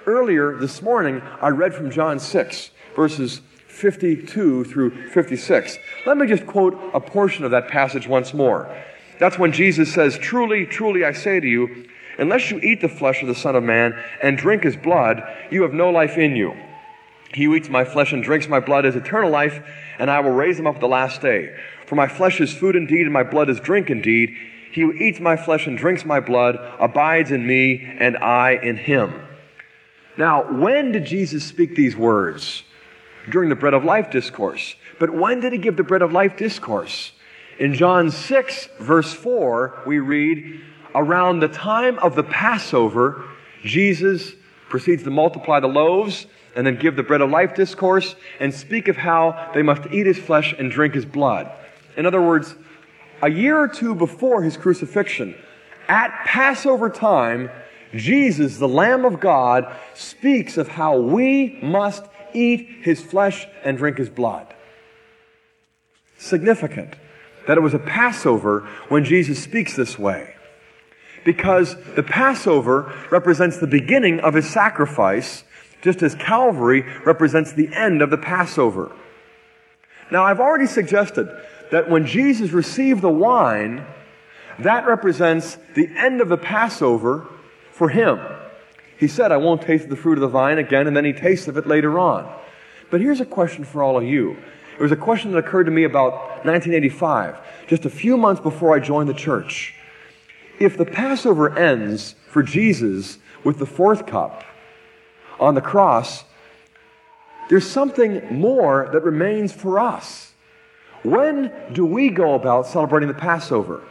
Earlier 0.05 0.55
this 0.55 0.81
morning, 0.81 1.21
I 1.41 1.49
read 1.49 1.73
from 1.73 1.91
John 1.91 2.17
6, 2.17 2.71
verses 2.95 3.41
52 3.67 4.63
through 4.63 5.09
56. 5.09 5.77
Let 6.05 6.15
me 6.15 6.25
just 6.25 6.47
quote 6.47 6.79
a 6.93 7.01
portion 7.01 7.43
of 7.43 7.51
that 7.51 7.67
passage 7.67 8.07
once 8.07 8.33
more. 8.33 8.73
That's 9.19 9.37
when 9.37 9.51
Jesus 9.51 9.93
says, 9.93 10.17
Truly, 10.17 10.65
truly, 10.65 11.03
I 11.03 11.11
say 11.11 11.41
to 11.41 11.47
you, 11.47 11.89
unless 12.21 12.51
you 12.51 12.59
eat 12.59 12.79
the 12.79 12.87
flesh 12.87 13.21
of 13.21 13.27
the 13.27 13.35
Son 13.35 13.55
of 13.55 13.63
Man 13.63 13.97
and 14.21 14.37
drink 14.37 14.63
his 14.63 14.77
blood, 14.77 15.23
you 15.49 15.63
have 15.63 15.73
no 15.73 15.89
life 15.89 16.17
in 16.17 16.35
you. 16.35 16.55
He 17.33 17.45
who 17.45 17.55
eats 17.55 17.69
my 17.69 17.83
flesh 17.83 18.13
and 18.13 18.23
drinks 18.23 18.47
my 18.47 18.59
blood 18.59 18.85
has 18.85 18.95
eternal 18.95 19.31
life, 19.31 19.61
and 19.97 20.09
I 20.11 20.19
will 20.19 20.31
raise 20.31 20.59
him 20.59 20.67
up 20.67 20.75
at 20.75 20.81
the 20.81 20.87
last 20.87 21.21
day. 21.21 21.55
For 21.87 21.95
my 21.95 22.07
flesh 22.07 22.39
is 22.39 22.53
food 22.53 22.75
indeed, 22.75 23.01
and 23.01 23.13
my 23.13 23.23
blood 23.23 23.49
is 23.49 23.59
drink 23.59 23.89
indeed. 23.89 24.35
He 24.71 24.81
who 24.81 24.93
eats 24.93 25.19
my 25.19 25.35
flesh 25.35 25.67
and 25.67 25.77
drinks 25.77 26.05
my 26.05 26.19
blood 26.19 26.57
abides 26.79 27.31
in 27.31 27.45
me, 27.45 27.83
and 27.99 28.17
I 28.17 28.51
in 28.51 28.77
him. 28.77 29.13
Now, 30.17 30.51
when 30.51 30.91
did 30.91 31.05
Jesus 31.05 31.43
speak 31.43 31.75
these 31.75 31.95
words? 31.95 32.63
During 33.29 33.49
the 33.49 33.55
bread 33.55 33.73
of 33.73 33.83
life 33.83 34.11
discourse. 34.11 34.75
But 34.99 35.11
when 35.11 35.39
did 35.39 35.53
he 35.53 35.59
give 35.59 35.77
the 35.77 35.83
bread 35.83 36.01
of 36.01 36.11
life 36.11 36.37
discourse? 36.37 37.13
In 37.59 37.73
John 37.73 38.11
6, 38.11 38.69
verse 38.79 39.13
4, 39.13 39.83
we 39.85 39.99
read, 39.99 40.61
Around 40.93 41.39
the 41.39 41.47
time 41.47 41.99
of 41.99 42.15
the 42.15 42.23
Passover, 42.23 43.23
Jesus 43.63 44.33
proceeds 44.69 45.03
to 45.03 45.09
multiply 45.09 45.59
the 45.59 45.67
loaves 45.67 46.25
and 46.55 46.67
then 46.67 46.77
give 46.77 46.95
the 46.95 47.03
bread 47.03 47.21
of 47.21 47.29
life 47.29 47.55
discourse 47.55 48.15
and 48.39 48.53
speak 48.53 48.87
of 48.87 48.97
how 48.97 49.51
they 49.53 49.61
must 49.61 49.83
eat 49.91 50.05
his 50.05 50.17
flesh 50.17 50.53
and 50.57 50.71
drink 50.71 50.93
his 50.93 51.05
blood. 51.05 51.51
In 51.95 52.05
other 52.05 52.21
words, 52.21 52.55
a 53.21 53.29
year 53.29 53.57
or 53.57 53.67
two 53.67 53.95
before 53.95 54.43
his 54.43 54.57
crucifixion, 54.57 55.35
at 55.87 56.25
Passover 56.25 56.89
time, 56.89 57.49
Jesus, 57.93 58.57
the 58.57 58.67
Lamb 58.67 59.05
of 59.05 59.19
God, 59.19 59.73
speaks 59.93 60.57
of 60.57 60.69
how 60.69 60.97
we 60.97 61.59
must 61.61 62.03
eat 62.33 62.67
his 62.81 63.01
flesh 63.01 63.45
and 63.63 63.77
drink 63.77 63.97
his 63.97 64.09
blood. 64.09 64.53
Significant 66.17 66.95
that 67.47 67.57
it 67.57 67.61
was 67.61 67.73
a 67.73 67.79
Passover 67.79 68.67
when 68.89 69.03
Jesus 69.03 69.41
speaks 69.41 69.75
this 69.75 69.97
way. 69.97 70.35
Because 71.23 71.75
the 71.95 72.03
Passover 72.03 72.93
represents 73.11 73.57
the 73.57 73.67
beginning 73.67 74.19
of 74.19 74.33
his 74.33 74.49
sacrifice, 74.49 75.43
just 75.81 76.01
as 76.01 76.15
Calvary 76.15 76.83
represents 77.05 77.53
the 77.53 77.73
end 77.73 78.01
of 78.01 78.09
the 78.09 78.17
Passover. 78.17 78.91
Now, 80.11 80.23
I've 80.25 80.39
already 80.39 80.67
suggested 80.67 81.29
that 81.71 81.89
when 81.89 82.05
Jesus 82.05 82.51
received 82.51 83.01
the 83.01 83.09
wine, 83.09 83.85
that 84.59 84.85
represents 84.85 85.57
the 85.75 85.89
end 85.95 86.21
of 86.21 86.29
the 86.29 86.37
Passover 86.37 87.27
for 87.71 87.89
him. 87.89 88.19
He 88.97 89.07
said, 89.07 89.31
I 89.31 89.37
won't 89.37 89.61
taste 89.61 89.89
the 89.89 89.95
fruit 89.95 90.17
of 90.17 90.21
the 90.21 90.27
vine 90.27 90.59
again, 90.59 90.85
and 90.85 90.95
then 90.95 91.05
he 91.05 91.13
tastes 91.13 91.47
of 91.47 91.57
it 91.57 91.65
later 91.65 91.97
on. 91.97 92.31
But 92.91 93.01
here's 93.01 93.21
a 93.21 93.25
question 93.25 93.63
for 93.63 93.81
all 93.81 93.97
of 93.97 94.03
you. 94.03 94.37
It 94.77 94.81
was 94.81 94.91
a 94.91 94.97
question 94.97 95.31
that 95.31 95.37
occurred 95.37 95.63
to 95.63 95.71
me 95.71 95.85
about 95.85 96.11
1985, 96.45 97.39
just 97.67 97.85
a 97.85 97.89
few 97.89 98.17
months 98.17 98.41
before 98.41 98.75
I 98.75 98.79
joined 98.79 99.09
the 99.09 99.13
church. 99.13 99.73
If 100.59 100.77
the 100.77 100.85
Passover 100.85 101.57
ends 101.57 102.15
for 102.27 102.43
Jesus 102.43 103.17
with 103.43 103.59
the 103.59 103.65
fourth 103.65 104.05
cup 104.05 104.43
on 105.39 105.55
the 105.55 105.61
cross, 105.61 106.23
there's 107.49 107.69
something 107.69 108.39
more 108.39 108.89
that 108.93 109.03
remains 109.03 109.51
for 109.51 109.79
us. 109.79 110.33
When 111.03 111.51
do 111.73 111.85
we 111.85 112.09
go 112.09 112.35
about 112.35 112.67
celebrating 112.67 113.07
the 113.07 113.15
Passover? 113.15 113.83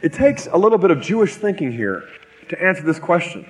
It 0.00 0.12
takes 0.12 0.46
a 0.46 0.56
little 0.56 0.78
bit 0.78 0.90
of 0.90 1.00
Jewish 1.00 1.34
thinking 1.34 1.72
here 1.72 2.04
to 2.48 2.62
answer 2.62 2.82
this 2.82 2.98
question. 2.98 3.46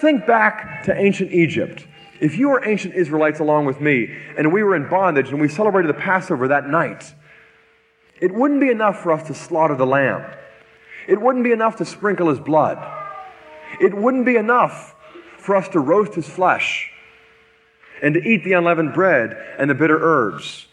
Think 0.00 0.26
back 0.26 0.84
to 0.84 0.96
ancient 0.96 1.32
Egypt. 1.32 1.86
If 2.20 2.38
you 2.38 2.48
were 2.48 2.64
ancient 2.66 2.94
Israelites 2.94 3.40
along 3.40 3.66
with 3.66 3.80
me, 3.80 4.16
and 4.38 4.52
we 4.52 4.62
were 4.62 4.76
in 4.76 4.88
bondage 4.88 5.30
and 5.30 5.40
we 5.40 5.48
celebrated 5.48 5.88
the 5.88 6.00
Passover 6.00 6.48
that 6.48 6.68
night, 6.68 7.14
it 8.20 8.32
wouldn't 8.32 8.60
be 8.60 8.70
enough 8.70 9.02
for 9.02 9.12
us 9.12 9.26
to 9.26 9.34
slaughter 9.34 9.74
the 9.74 9.86
lamb. 9.86 10.24
It 11.06 11.20
wouldn't 11.20 11.44
be 11.44 11.52
enough 11.52 11.76
to 11.76 11.84
sprinkle 11.84 12.28
his 12.28 12.38
blood. 12.38 12.78
It 13.80 13.94
wouldn't 13.94 14.24
be 14.24 14.36
enough 14.36 14.94
for 15.38 15.56
us 15.56 15.68
to 15.68 15.80
roast 15.80 16.14
his 16.14 16.28
flesh 16.28 16.90
and 18.02 18.14
to 18.14 18.20
eat 18.20 18.44
the 18.44 18.52
unleavened 18.52 18.94
bread 18.94 19.36
and 19.58 19.68
the 19.68 19.74
bitter 19.74 19.98
herbs. 20.00 20.66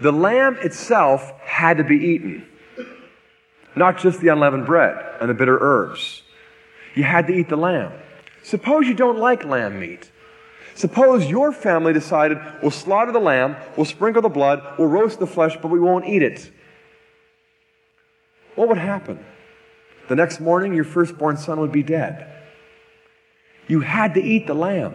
The 0.00 0.12
lamb 0.12 0.56
itself 0.62 1.32
had 1.40 1.78
to 1.78 1.84
be 1.84 1.96
eaten, 1.96 2.46
not 3.76 3.98
just 3.98 4.20
the 4.20 4.28
unleavened 4.28 4.66
bread 4.66 4.96
and 5.20 5.30
the 5.30 5.34
bitter 5.34 5.58
herbs. 5.60 6.22
You 6.94 7.04
had 7.04 7.26
to 7.26 7.34
eat 7.34 7.48
the 7.48 7.56
lamb. 7.56 7.92
Suppose 8.42 8.86
you 8.86 8.94
don't 8.94 9.18
like 9.18 9.44
lamb 9.44 9.78
meat. 9.80 10.10
Suppose 10.74 11.26
your 11.26 11.52
family 11.52 11.92
decided, 11.92 12.38
we'll 12.60 12.70
slaughter 12.72 13.12
the 13.12 13.20
lamb, 13.20 13.56
we'll 13.76 13.86
sprinkle 13.86 14.22
the 14.22 14.28
blood, 14.28 14.60
we'll 14.78 14.88
roast 14.88 15.20
the 15.20 15.26
flesh, 15.26 15.56
but 15.62 15.68
we 15.68 15.78
won't 15.78 16.06
eat 16.06 16.22
it. 16.22 16.50
What 18.56 18.68
would 18.68 18.78
happen? 18.78 19.24
The 20.08 20.16
next 20.16 20.40
morning, 20.40 20.74
your 20.74 20.84
firstborn 20.84 21.36
son 21.36 21.60
would 21.60 21.72
be 21.72 21.82
dead. 21.82 22.30
You 23.68 23.80
had 23.80 24.14
to 24.14 24.22
eat 24.22 24.46
the 24.46 24.54
lamb. 24.54 24.94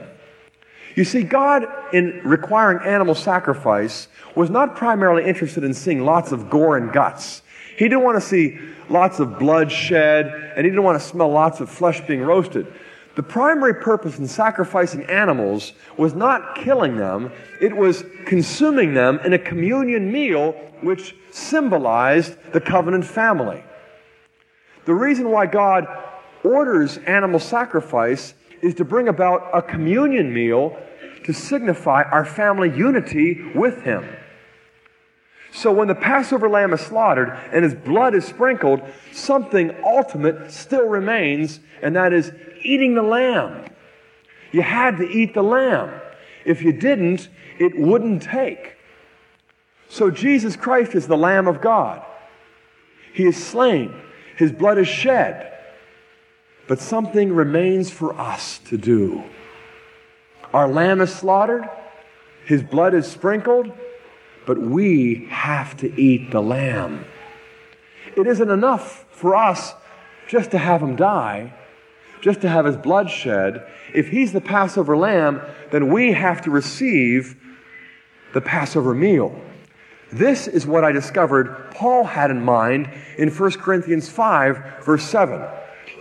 You 0.95 1.03
see, 1.03 1.23
God, 1.23 1.65
in 1.93 2.21
requiring 2.23 2.85
animal 2.85 3.15
sacrifice, 3.15 4.07
was 4.35 4.49
not 4.49 4.75
primarily 4.75 5.25
interested 5.25 5.63
in 5.63 5.73
seeing 5.73 6.03
lots 6.03 6.31
of 6.31 6.49
gore 6.49 6.77
and 6.77 6.91
guts. 6.91 7.41
He 7.77 7.85
didn't 7.85 8.03
want 8.03 8.21
to 8.21 8.27
see 8.27 8.59
lots 8.89 9.19
of 9.19 9.39
blood 9.39 9.71
shed, 9.71 10.27
and 10.55 10.65
he 10.65 10.69
didn't 10.69 10.83
want 10.83 10.99
to 10.99 11.07
smell 11.07 11.31
lots 11.31 11.59
of 11.61 11.69
flesh 11.69 12.01
being 12.01 12.21
roasted. 12.21 12.67
The 13.15 13.23
primary 13.23 13.75
purpose 13.75 14.19
in 14.19 14.27
sacrificing 14.27 15.03
animals 15.05 15.73
was 15.97 16.13
not 16.13 16.55
killing 16.55 16.97
them, 16.97 17.31
it 17.61 17.75
was 17.75 18.03
consuming 18.25 18.93
them 18.93 19.19
in 19.25 19.33
a 19.33 19.39
communion 19.39 20.11
meal 20.11 20.53
which 20.81 21.15
symbolized 21.31 22.35
the 22.53 22.61
covenant 22.61 23.05
family. 23.05 23.63
The 24.89 24.95
reason 24.95 25.29
why 25.29 25.45
God 25.45 25.85
orders 26.43 26.97
animal 26.97 27.39
sacrifice 27.39 28.33
is 28.63 28.73
to 28.73 28.83
bring 28.83 29.07
about 29.07 29.47
a 29.53 29.61
communion 29.61 30.33
meal 30.33 30.75
to 31.25 31.31
signify 31.31 32.01
our 32.01 32.25
family 32.25 32.75
unity 32.75 33.51
with 33.53 33.83
Him. 33.83 34.09
So 35.51 35.71
when 35.71 35.89
the 35.89 35.93
Passover 35.93 36.49
lamb 36.49 36.73
is 36.73 36.81
slaughtered 36.81 37.29
and 37.53 37.63
his 37.63 37.75
blood 37.75 38.15
is 38.15 38.25
sprinkled, 38.25 38.81
something 39.11 39.75
ultimate 39.85 40.51
still 40.51 40.87
remains, 40.87 41.59
and 41.83 41.95
that 41.95 42.11
is 42.11 42.31
eating 42.63 42.95
the 42.95 43.03
lamb. 43.03 43.65
You 44.51 44.63
had 44.63 44.97
to 44.97 45.07
eat 45.07 45.35
the 45.35 45.43
lamb. 45.43 46.01
If 46.45 46.63
you 46.63 46.73
didn't, 46.73 47.29
it 47.59 47.77
wouldn't 47.77 48.23
take. 48.23 48.75
So 49.87 50.09
Jesus 50.09 50.55
Christ 50.55 50.95
is 50.95 51.05
the 51.05 51.15
Lamb 51.15 51.47
of 51.47 51.61
God. 51.61 52.03
He 53.13 53.27
is 53.27 53.37
slain, 53.37 53.93
His 54.39 54.51
blood 54.51 54.79
is 54.79 54.87
shed. 54.87 55.53
But 56.67 56.79
something 56.79 57.33
remains 57.33 57.91
for 57.91 58.19
us 58.19 58.59
to 58.69 58.77
do. 58.77 59.23
Our 60.53 60.67
lamb 60.67 61.01
is 61.01 61.13
slaughtered, 61.13 61.69
His 62.45 62.63
blood 62.63 62.95
is 62.95 63.05
sprinkled, 63.05 63.71
but 64.47 64.59
we 64.59 65.27
have 65.29 65.77
to 65.77 66.01
eat 66.01 66.31
the 66.31 66.41
lamb. 66.41 67.05
It 68.15 68.25
isn't 68.25 68.49
enough 68.49 69.05
for 69.11 69.35
us 69.35 69.73
just 70.27 70.51
to 70.51 70.57
have 70.57 70.81
Him 70.81 70.95
die 70.95 71.53
just 72.21 72.41
to 72.41 72.49
have 72.49 72.65
his 72.65 72.77
blood 72.77 73.09
shed. 73.09 73.65
If 73.93 74.09
he's 74.09 74.33
the 74.33 74.41
Passover 74.41 74.97
lamb, 74.97 75.41
then 75.71 75.91
we 75.91 76.11
have 76.11 76.41
to 76.43 76.51
receive 76.51 77.37
the 78.33 78.41
Passover 78.41 78.93
meal. 78.93 79.39
This 80.11 80.47
is 80.47 80.65
what 80.65 80.83
I 80.83 80.91
discovered 80.91 81.71
Paul 81.71 82.03
had 82.03 82.31
in 82.31 82.43
mind 82.43 82.89
in 83.17 83.29
1 83.29 83.51
Corinthians 83.53 84.09
5, 84.09 84.83
verse 84.83 85.03
7. 85.03 85.45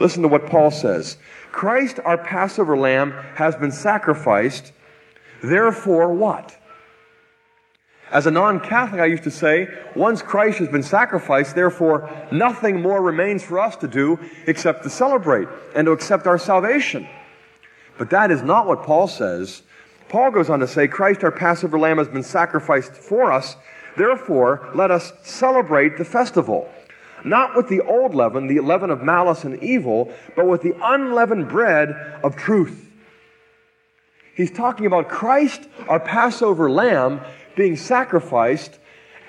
Listen 0.00 0.22
to 0.22 0.28
what 0.28 0.46
Paul 0.46 0.70
says 0.70 1.18
Christ, 1.52 2.00
our 2.04 2.18
Passover 2.18 2.76
lamb, 2.76 3.12
has 3.34 3.56
been 3.56 3.72
sacrificed. 3.72 4.72
Therefore, 5.42 6.12
what? 6.12 6.56
As 8.11 8.26
a 8.26 8.30
non 8.30 8.61
Catholic, 8.61 9.00
I 9.00 9.06
used 9.06 9.24
to 9.24 9.30
say, 9.30 9.68
once 9.94 10.22
Christ 10.22 10.59
has 10.59 10.68
been 10.68 10.82
sacrificed, 10.82 11.54
therefore 11.54 12.09
nothing 12.32 12.80
more 12.80 13.02
remains 13.02 13.42
for 13.42 13.59
us 13.59 13.76
to 13.76 13.88
do 13.88 14.18
except 14.46 14.82
to 14.84 14.90
celebrate 14.90 15.48
and 15.74 15.86
to 15.86 15.92
accept 15.92 16.26
our 16.26 16.38
salvation. 16.38 17.06
But 17.98 18.11
that 18.11 18.30
is 18.30 18.42
not 18.42 18.66
what 18.66 18.84
Paul 18.84 19.09
says. 19.09 19.62
Paul 20.09 20.30
goes 20.30 20.48
on 20.48 20.61
to 20.61 20.66
say, 20.66 20.88
Christ, 20.88 21.22
our 21.22 21.30
Passover 21.30 21.78
lamb, 21.78 21.98
has 21.98 22.09
been 22.09 22.22
sacrificed 22.22 22.92
for 22.92 23.30
us. 23.30 23.56
Therefore, 23.99 24.70
let 24.74 24.90
us 24.90 25.12
celebrate 25.22 25.99
the 25.99 26.05
festival. 26.05 26.70
Not 27.24 27.57
with 27.57 27.68
the 27.68 27.80
old 27.80 28.14
leaven, 28.14 28.46
the 28.46 28.61
leaven 28.61 28.90
of 28.90 29.03
malice 29.03 29.42
and 29.42 29.61
evil, 29.62 30.12
but 30.36 30.46
with 30.46 30.62
the 30.62 30.76
unleavened 30.80 31.49
bread 31.49 31.90
of 32.22 32.36
truth. 32.36 32.92
He's 34.36 34.53
talking 34.53 34.86
about 34.86 35.09
Christ, 35.09 35.68
our 35.88 35.99
Passover 35.99 36.70
lamb, 36.70 37.20
being 37.57 37.76
sacrificed, 37.76 38.78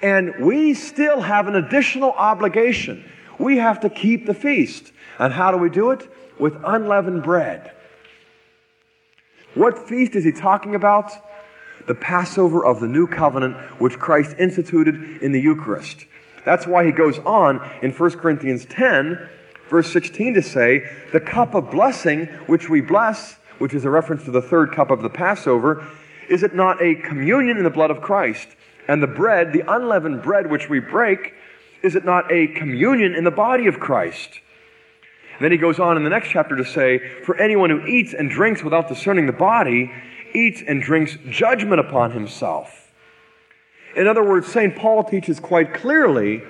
and 0.04 0.36
we 0.40 0.76
still 0.76 1.20
have 1.20 1.48
an 1.48 1.56
additional 1.56 2.12
obligation. 2.12 3.04
We 3.40 3.58
have 3.58 3.80
to 3.80 3.90
keep 3.90 4.28
the 4.28 4.36
feast. 4.36 4.92
And 5.18 5.34
how 5.34 5.50
do 5.52 5.58
we 5.58 5.72
do 5.72 5.90
it? 5.90 6.08
With 6.38 6.56
unleavened 6.64 7.24
bread. 7.24 7.72
What 9.56 9.90
feast 9.90 10.16
is 10.16 10.24
he 10.24 10.32
talking 10.32 10.76
about? 10.76 11.12
The 11.88 11.96
Passover 11.96 12.66
of 12.66 12.80
the 12.80 12.88
new 12.88 13.08
covenant, 13.08 13.58
which 13.80 13.98
Christ 13.98 14.36
instituted 14.38 15.22
in 15.22 15.32
the 15.32 15.42
Eucharist. 15.42 16.06
That's 16.46 16.68
why 16.68 16.86
he 16.86 16.92
goes 16.92 17.20
on 17.20 17.68
in 17.82 17.92
1 17.92 18.12
Corinthians 18.12 18.66
10, 18.66 19.30
verse 19.70 19.92
16, 19.92 20.36
to 20.36 20.42
say, 20.42 20.90
The 21.12 21.20
cup 21.20 21.54
of 21.54 21.72
blessing 21.72 22.26
which 22.48 22.70
we 22.70 22.82
bless, 22.82 23.36
which 23.58 23.74
is 23.74 23.86
a 23.86 23.90
reference 23.90 24.24
to 24.26 24.32
the 24.32 24.42
third 24.42 24.72
cup 24.72 24.92
of 24.92 25.02
the 25.02 25.10
Passover, 25.10 25.86
is 26.30 26.44
it 26.44 26.54
not 26.54 26.82
a 26.82 26.96
communion 26.96 27.58
in 27.58 27.64
the 27.64 27.70
blood 27.70 27.92
of 27.92 28.02
Christ? 28.02 28.48
And 28.88 29.04
the 29.04 29.08
bread, 29.08 29.54
the 29.54 29.64
unleavened 29.68 30.22
bread 30.22 30.50
which 30.50 30.70
we 30.70 30.80
break, 30.80 31.34
is 31.84 31.96
it 31.96 32.06
not 32.06 32.32
a 32.32 32.48
communion 32.48 33.16
in 33.16 33.24
the 33.24 33.32
body 33.32 33.68
of 33.68 33.80
Christ? 33.80 34.40
And 35.34 35.46
then 35.46 35.52
he 35.52 35.58
goes 35.58 35.80
on 35.80 35.96
in 35.96 36.04
the 36.04 36.10
next 36.10 36.30
chapter 36.30 36.56
to 36.56 36.66
say, 36.66 37.00
For 37.24 37.38
anyone 37.38 37.70
who 37.70 37.86
eats 37.86 38.14
and 38.14 38.30
drinks 38.30 38.64
without 38.64 38.88
discerning 38.88 39.26
the 39.26 39.32
body 39.32 39.92
eats 40.34 40.62
and 40.66 40.82
drinks 40.82 41.18
judgment 41.30 41.80
upon 41.80 42.12
himself. 42.12 42.92
In 43.96 44.08
other 44.08 44.24
words, 44.24 44.48
St. 44.48 44.76
Paul 44.76 45.04
teaches 45.04 45.40
quite 45.40 45.74
clearly 45.74 46.44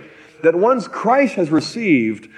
that 0.44 0.56
once 0.56 0.88
Christ 0.88 1.36
has 1.36 1.50
received 1.50 2.30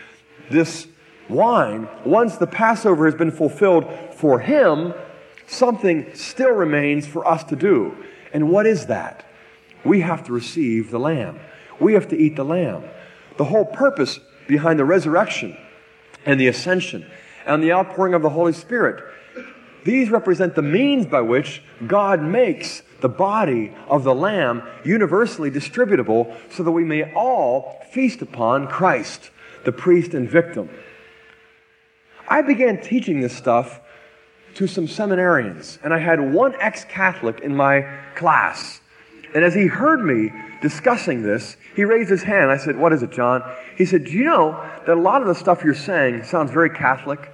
this 0.49 0.87
wine, 1.29 1.87
once 2.05 2.37
the 2.37 2.47
Passover 2.47 3.05
has 3.05 3.15
been 3.15 3.31
fulfilled 3.31 3.85
for 4.13 4.39
him, 4.39 4.93
something 5.47 6.13
still 6.13 6.51
remains 6.51 7.07
for 7.07 7.27
us 7.27 7.43
to 7.45 7.55
do. 7.55 7.95
And 8.33 8.49
what 8.49 8.65
is 8.65 8.87
that? 8.87 9.25
We 9.83 10.01
have 10.01 10.23
to 10.25 10.33
receive 10.33 10.91
the 10.91 10.99
Lamb. 10.99 11.39
We 11.79 11.93
have 11.93 12.07
to 12.09 12.17
eat 12.17 12.35
the 12.35 12.45
Lamb. 12.45 12.83
The 13.37 13.45
whole 13.45 13.65
purpose 13.65 14.19
behind 14.47 14.77
the 14.77 14.85
resurrection 14.85 15.57
and 16.25 16.39
the 16.39 16.47
ascension 16.47 17.05
and 17.45 17.63
the 17.63 17.71
outpouring 17.71 18.13
of 18.13 18.21
the 18.21 18.29
Holy 18.29 18.53
Spirit, 18.53 19.03
these 19.83 20.09
represent 20.09 20.55
the 20.55 20.61
means 20.61 21.05
by 21.05 21.21
which 21.21 21.63
God 21.87 22.21
makes 22.21 22.83
the 23.01 23.09
body 23.09 23.73
of 23.87 24.03
the 24.03 24.13
Lamb 24.13 24.63
universally 24.85 25.49
distributable 25.49 26.35
so 26.51 26.63
that 26.63 26.71
we 26.71 26.83
may 26.83 27.11
all 27.13 27.81
feast 27.91 28.21
upon 28.21 28.67
Christ, 28.67 29.31
the 29.65 29.71
priest 29.71 30.13
and 30.13 30.29
victim. 30.29 30.69
I 32.27 32.41
began 32.41 32.79
teaching 32.81 33.21
this 33.21 33.35
stuff 33.35 33.81
to 34.55 34.67
some 34.67 34.87
seminarians, 34.87 35.79
and 35.83 35.93
I 35.93 35.99
had 35.99 36.33
one 36.33 36.55
ex 36.59 36.83
Catholic 36.85 37.39
in 37.39 37.55
my 37.55 37.81
class. 38.15 38.81
And 39.33 39.43
as 39.43 39.53
he 39.53 39.67
heard 39.67 40.03
me 40.03 40.31
discussing 40.61 41.23
this, 41.23 41.57
he 41.75 41.85
raised 41.85 42.09
his 42.09 42.23
hand. 42.23 42.51
I 42.51 42.57
said, 42.57 42.77
What 42.77 42.93
is 42.93 43.01
it, 43.01 43.11
John? 43.11 43.43
He 43.77 43.85
said, 43.85 44.05
Do 44.05 44.11
you 44.11 44.25
know 44.25 44.51
that 44.85 44.97
a 44.97 45.01
lot 45.01 45.21
of 45.21 45.27
the 45.27 45.35
stuff 45.35 45.63
you're 45.63 45.73
saying 45.73 46.23
sounds 46.23 46.51
very 46.51 46.69
Catholic? 46.69 47.31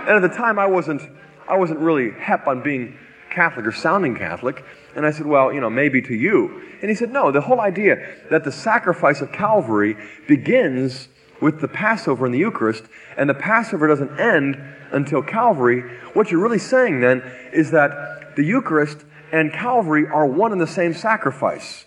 And 0.00 0.10
at 0.10 0.22
the 0.22 0.34
time, 0.34 0.58
I 0.58 0.66
wasn't, 0.66 1.02
I 1.48 1.56
wasn't 1.56 1.80
really 1.80 2.10
hep 2.12 2.46
on 2.46 2.62
being 2.62 2.96
Catholic 3.30 3.66
or 3.66 3.72
sounding 3.72 4.16
Catholic. 4.16 4.64
And 4.94 5.04
I 5.04 5.10
said, 5.10 5.26
Well, 5.26 5.52
you 5.52 5.60
know, 5.60 5.70
maybe 5.70 6.00
to 6.02 6.14
you. 6.14 6.62
And 6.80 6.90
he 6.90 6.94
said, 6.94 7.10
No, 7.10 7.30
the 7.30 7.40
whole 7.40 7.60
idea 7.60 8.14
that 8.30 8.44
the 8.44 8.52
sacrifice 8.52 9.20
of 9.20 9.32
Calvary 9.32 9.96
begins 10.28 11.08
with 11.40 11.60
the 11.60 11.68
Passover 11.68 12.24
and 12.24 12.34
the 12.34 12.38
Eucharist, 12.38 12.84
and 13.16 13.28
the 13.28 13.34
Passover 13.34 13.86
doesn't 13.86 14.18
end 14.18 14.56
until 14.92 15.22
Calvary. 15.22 15.82
What 16.14 16.30
you're 16.30 16.40
really 16.40 16.58
saying 16.58 17.00
then 17.00 17.22
is 17.52 17.72
that 17.72 18.36
the 18.36 18.44
Eucharist 18.44 19.04
and 19.32 19.52
Calvary 19.52 20.06
are 20.06 20.26
one 20.26 20.52
and 20.52 20.60
the 20.60 20.66
same 20.66 20.94
sacrifice. 20.94 21.84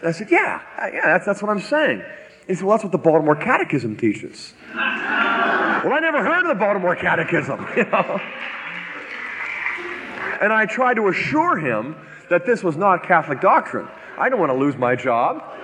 And 0.00 0.08
I 0.08 0.12
said, 0.12 0.30
Yeah, 0.30 0.60
uh, 0.78 0.88
yeah, 0.92 1.06
that's, 1.06 1.26
that's 1.26 1.42
what 1.42 1.50
I'm 1.50 1.60
saying. 1.60 2.02
He 2.46 2.54
said, 2.54 2.64
Well, 2.64 2.76
that's 2.76 2.84
what 2.84 2.92
the 2.92 2.98
Baltimore 2.98 3.36
Catechism 3.36 3.96
teaches. 3.96 4.54
well, 4.74 4.82
I 5.92 5.98
never 6.00 6.24
heard 6.24 6.42
of 6.42 6.48
the 6.48 6.54
Baltimore 6.54 6.96
Catechism, 6.96 7.66
you 7.76 7.84
know. 7.84 8.20
And 10.40 10.52
I 10.52 10.66
tried 10.66 10.94
to 10.94 11.08
assure 11.08 11.58
him 11.58 11.96
that 12.30 12.46
this 12.46 12.62
was 12.62 12.76
not 12.76 13.02
Catholic 13.02 13.40
doctrine. 13.40 13.88
I 14.18 14.28
don't 14.28 14.40
want 14.40 14.50
to 14.50 14.58
lose 14.58 14.76
my 14.76 14.96
job. 14.96 15.42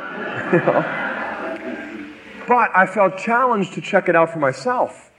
You 0.53 0.59
know? 0.61 1.07
But 2.47 2.71
I 2.77 2.87
felt 2.87 3.19
challenged 3.19 3.75
to 3.75 3.81
check 3.81 4.09
it 4.09 4.15
out 4.15 4.31
for 4.31 4.39
myself. 4.39 5.11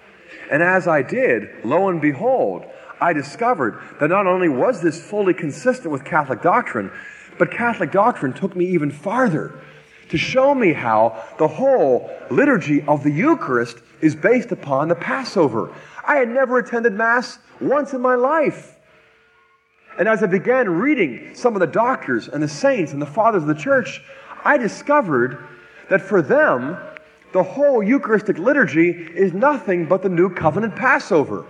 And 0.49 0.63
as 0.63 0.87
I 0.87 1.01
did, 1.01 1.49
lo 1.65 1.89
and 1.89 2.01
behold, 2.01 2.63
I 3.01 3.13
discovered 3.13 3.81
that 3.99 4.07
not 4.07 4.27
only 4.27 4.47
was 4.47 4.81
this 4.81 5.01
fully 5.01 5.33
consistent 5.33 5.91
with 5.91 6.05
Catholic 6.05 6.41
doctrine, 6.41 6.91
but 7.37 7.51
Catholic 7.51 7.91
doctrine 7.91 8.33
took 8.33 8.55
me 8.55 8.65
even 8.67 8.91
farther 8.91 9.59
to 10.09 10.17
show 10.17 10.55
me 10.55 10.73
how 10.73 11.21
the 11.37 11.47
whole 11.47 12.09
liturgy 12.31 12.81
of 12.83 13.03
the 13.03 13.11
Eucharist 13.11 13.79
is 14.01 14.15
based 14.15 14.51
upon 14.51 14.87
the 14.87 14.95
Passover. 14.95 15.73
I 16.05 16.15
had 16.15 16.29
never 16.29 16.57
attended 16.59 16.93
Mass 16.93 17.39
once 17.59 17.93
in 17.93 18.01
my 18.01 18.15
life. 18.15 18.76
And 19.97 20.07
as 20.07 20.21
I 20.21 20.27
began 20.27 20.69
reading 20.69 21.33
some 21.33 21.55
of 21.55 21.59
the 21.59 21.67
doctors 21.67 22.27
and 22.27 22.41
the 22.41 22.47
saints 22.47 22.93
and 22.93 23.01
the 23.01 23.05
fathers 23.07 23.41
of 23.41 23.47
the 23.47 23.55
church, 23.55 24.01
I 24.43 24.57
discovered 24.57 25.43
that 25.89 26.01
for 26.01 26.21
them, 26.21 26.77
the 27.33 27.43
whole 27.43 27.83
Eucharistic 27.83 28.37
liturgy 28.37 28.89
is 28.91 29.33
nothing 29.33 29.85
but 29.85 30.01
the 30.01 30.09
new 30.09 30.29
covenant 30.29 30.75
Passover. 30.75 31.45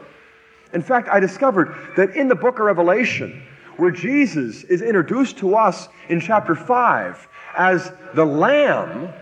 In 0.74 0.82
fact, 0.82 1.10
I 1.10 1.20
discovered 1.20 1.76
that 1.96 2.16
in 2.16 2.28
the 2.28 2.36
book 2.36 2.60
of 2.60 2.66
Revelation, 2.66 3.44
where 3.78 3.92
Jesus 3.92 4.64
is 4.64 4.82
introduced 4.82 5.38
to 5.38 5.56
us 5.56 5.88
in 6.10 6.20
chapter 6.20 6.56
5 6.56 7.28
as 7.58 7.92
the 8.16 8.26
Lamb, 8.26 9.14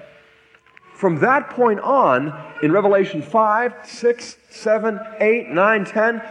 from 0.94 1.20
that 1.20 1.50
point 1.50 1.80
on, 1.82 2.34
in 2.64 2.72
Revelation 2.72 3.22
5, 3.22 3.74
6, 3.84 4.38
7, 4.50 5.00
8, 5.20 5.50
9, 5.50 5.86
10, 5.86 6.22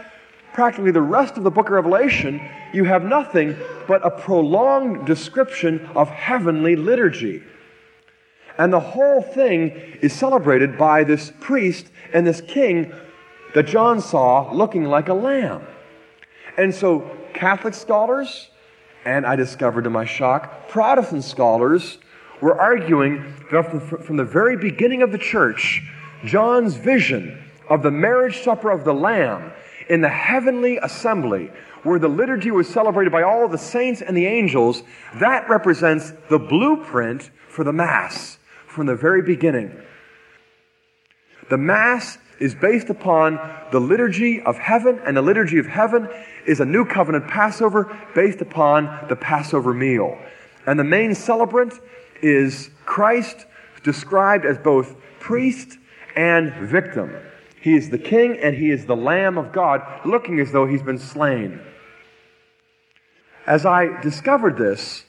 practically 0.55 0.91
the 0.91 1.01
rest 1.01 1.35
of 1.35 1.43
the 1.43 1.51
book 1.51 1.67
of 1.67 1.73
Revelation, 1.73 2.41
you 2.71 2.85
have 2.85 3.03
nothing 3.03 3.57
but 3.89 4.05
a 4.05 4.09
prolonged 4.09 5.05
description 5.05 5.85
of 5.95 6.07
heavenly 6.09 6.77
liturgy. 6.77 7.43
And 8.57 8.71
the 8.71 8.79
whole 8.79 9.21
thing 9.21 9.71
is 10.01 10.13
celebrated 10.13 10.77
by 10.77 11.03
this 11.03 11.33
priest 11.41 11.87
and 12.13 12.25
this 12.25 12.39
king 12.39 12.93
that 13.53 13.67
John 13.67 13.99
saw 13.99 14.49
looking 14.53 14.85
like 14.85 15.09
a 15.09 15.13
lamb. 15.13 15.61
And 16.57 16.73
so, 16.73 17.01
Catholic 17.33 17.73
scholars, 17.73 18.49
and 19.03 19.25
I 19.25 19.35
discovered 19.35 19.83
to 19.83 19.89
my 19.89 20.05
shock, 20.05 20.69
Protestant 20.69 21.25
scholars 21.25 21.97
were 22.39 22.57
arguing 22.57 23.33
that 23.51 24.05
from 24.05 24.15
the 24.15 24.23
very 24.23 24.55
beginning 24.55 25.01
of 25.01 25.11
the 25.11 25.17
church, 25.17 25.81
John's 26.23 26.75
vision 26.75 27.43
of 27.69 27.83
the 27.83 27.91
marriage 27.91 28.41
supper 28.41 28.71
of 28.71 28.85
the 28.85 28.93
Lamb 28.93 29.51
in 29.89 30.01
the 30.01 30.09
heavenly 30.09 30.77
assembly, 30.77 31.51
where 31.83 31.99
the 31.99 32.07
liturgy 32.07 32.51
was 32.51 32.67
celebrated 32.67 33.11
by 33.11 33.21
all 33.21 33.47
the 33.47 33.57
saints 33.57 34.01
and 34.01 34.15
the 34.17 34.25
angels, 34.25 34.83
that 35.15 35.47
represents 35.49 36.13
the 36.29 36.39
blueprint 36.39 37.29
for 37.47 37.63
the 37.63 37.73
Mass 37.73 38.37
from 38.67 38.87
the 38.87 38.95
very 38.95 39.21
beginning. 39.21 39.71
The 41.49 41.57
Mass 41.57 42.17
is 42.39 42.55
based 42.55 42.89
upon 42.89 43.39
the 43.71 43.79
liturgy 43.79 44.41
of 44.41 44.57
heaven, 44.57 44.99
and 45.05 45.15
the 45.15 45.21
liturgy 45.21 45.57
of 45.57 45.67
heaven 45.67 46.09
is 46.45 46.59
a 46.59 46.65
new 46.65 46.85
covenant 46.85 47.27
Passover 47.27 47.95
based 48.13 48.41
upon 48.41 49.07
the 49.07 49.15
Passover 49.15 49.73
meal. 49.73 50.17
And 50.65 50.79
the 50.79 50.83
main 50.83 51.15
celebrant 51.15 51.73
is 52.21 52.71
Christ, 52.85 53.45
described 53.83 54.45
as 54.45 54.57
both 54.57 54.95
priest 55.19 55.77
and 56.15 56.53
victim. 56.55 57.15
He 57.65 57.75
is 57.75 57.89
the 57.89 57.97
king 57.97 58.37
and 58.37 58.55
he 58.55 58.69
is 58.69 58.85
the 58.85 58.95
Lamb 58.95 59.39
of 59.39 59.51
God, 59.51 59.81
looking 60.05 60.39
as 60.39 60.51
though 60.51 60.67
he's 60.67 60.83
been 60.83 60.99
slain. 60.99 61.59
As 63.47 63.65
I 63.65 63.99
discovered 64.01 64.55
this, 64.55 65.03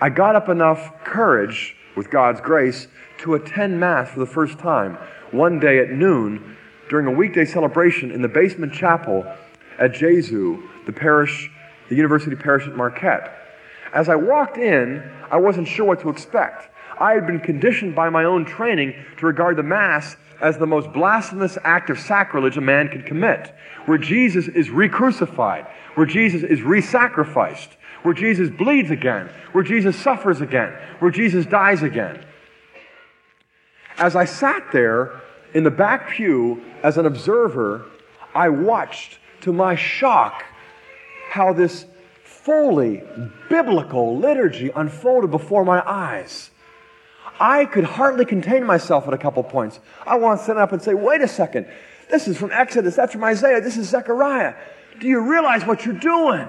I 0.00 0.08
got 0.08 0.36
up 0.36 0.48
enough 0.48 0.92
courage, 1.02 1.74
with 1.96 2.08
God's 2.08 2.40
grace, 2.40 2.86
to 3.22 3.34
attend 3.34 3.80
Mass 3.80 4.10
for 4.10 4.20
the 4.20 4.26
first 4.26 4.60
time 4.60 4.96
one 5.32 5.58
day 5.58 5.80
at 5.80 5.90
noon 5.90 6.56
during 6.88 7.08
a 7.08 7.10
weekday 7.10 7.44
celebration 7.44 8.12
in 8.12 8.22
the 8.22 8.28
basement 8.28 8.72
chapel 8.72 9.26
at 9.80 9.90
Gesu, 9.90 10.62
the 10.86 10.92
parish, 10.92 11.50
the 11.88 11.96
university 11.96 12.36
parish 12.36 12.68
at 12.68 12.76
Marquette. 12.76 13.36
As 13.92 14.08
I 14.08 14.14
walked 14.14 14.56
in, 14.56 15.02
I 15.32 15.38
wasn't 15.38 15.66
sure 15.66 15.86
what 15.86 15.98
to 16.02 16.10
expect. 16.10 16.68
I 17.00 17.12
had 17.12 17.26
been 17.26 17.40
conditioned 17.40 17.94
by 17.94 18.10
my 18.10 18.24
own 18.24 18.44
training 18.44 18.94
to 19.18 19.26
regard 19.26 19.56
the 19.56 19.62
Mass 19.62 20.16
as 20.40 20.58
the 20.58 20.66
most 20.66 20.92
blasphemous 20.92 21.58
act 21.64 21.90
of 21.90 21.98
sacrilege 21.98 22.56
a 22.56 22.60
man 22.60 22.88
could 22.88 23.06
commit, 23.06 23.54
where 23.86 23.98
Jesus 23.98 24.48
is 24.48 24.70
re 24.70 24.88
crucified, 24.88 25.66
where 25.94 26.06
Jesus 26.06 26.42
is 26.42 26.62
re 26.62 26.80
sacrificed, 26.80 27.76
where 28.02 28.14
Jesus 28.14 28.48
bleeds 28.50 28.90
again, 28.90 29.30
where 29.52 29.64
Jesus 29.64 29.96
suffers 29.96 30.40
again, 30.40 30.72
where 31.00 31.10
Jesus 31.10 31.46
dies 31.46 31.82
again. 31.82 32.24
As 33.98 34.14
I 34.14 34.24
sat 34.24 34.70
there 34.72 35.20
in 35.54 35.64
the 35.64 35.70
back 35.70 36.10
pew 36.10 36.62
as 36.82 36.98
an 36.98 37.06
observer, 37.06 37.86
I 38.34 38.48
watched 38.48 39.18
to 39.40 39.52
my 39.52 39.74
shock 39.74 40.44
how 41.30 41.52
this 41.52 41.86
fully 42.22 43.02
biblical 43.50 44.16
liturgy 44.18 44.70
unfolded 44.74 45.30
before 45.30 45.64
my 45.64 45.82
eyes. 45.84 46.50
I 47.40 47.66
could 47.66 47.84
hardly 47.84 48.24
contain 48.24 48.64
myself 48.64 49.06
at 49.06 49.14
a 49.14 49.18
couple 49.18 49.42
points. 49.44 49.78
I 50.06 50.16
want 50.16 50.40
to 50.40 50.44
stand 50.44 50.58
up 50.58 50.72
and 50.72 50.82
say, 50.82 50.94
wait 50.94 51.20
a 51.20 51.28
second. 51.28 51.66
This 52.10 52.26
is 52.26 52.36
from 52.36 52.50
Exodus. 52.52 52.96
That's 52.96 53.12
from 53.12 53.24
Isaiah. 53.24 53.60
This 53.60 53.76
is 53.76 53.88
Zechariah. 53.88 54.54
Do 54.98 55.06
you 55.06 55.20
realize 55.20 55.64
what 55.64 55.84
you're 55.84 55.94
doing? 55.94 56.46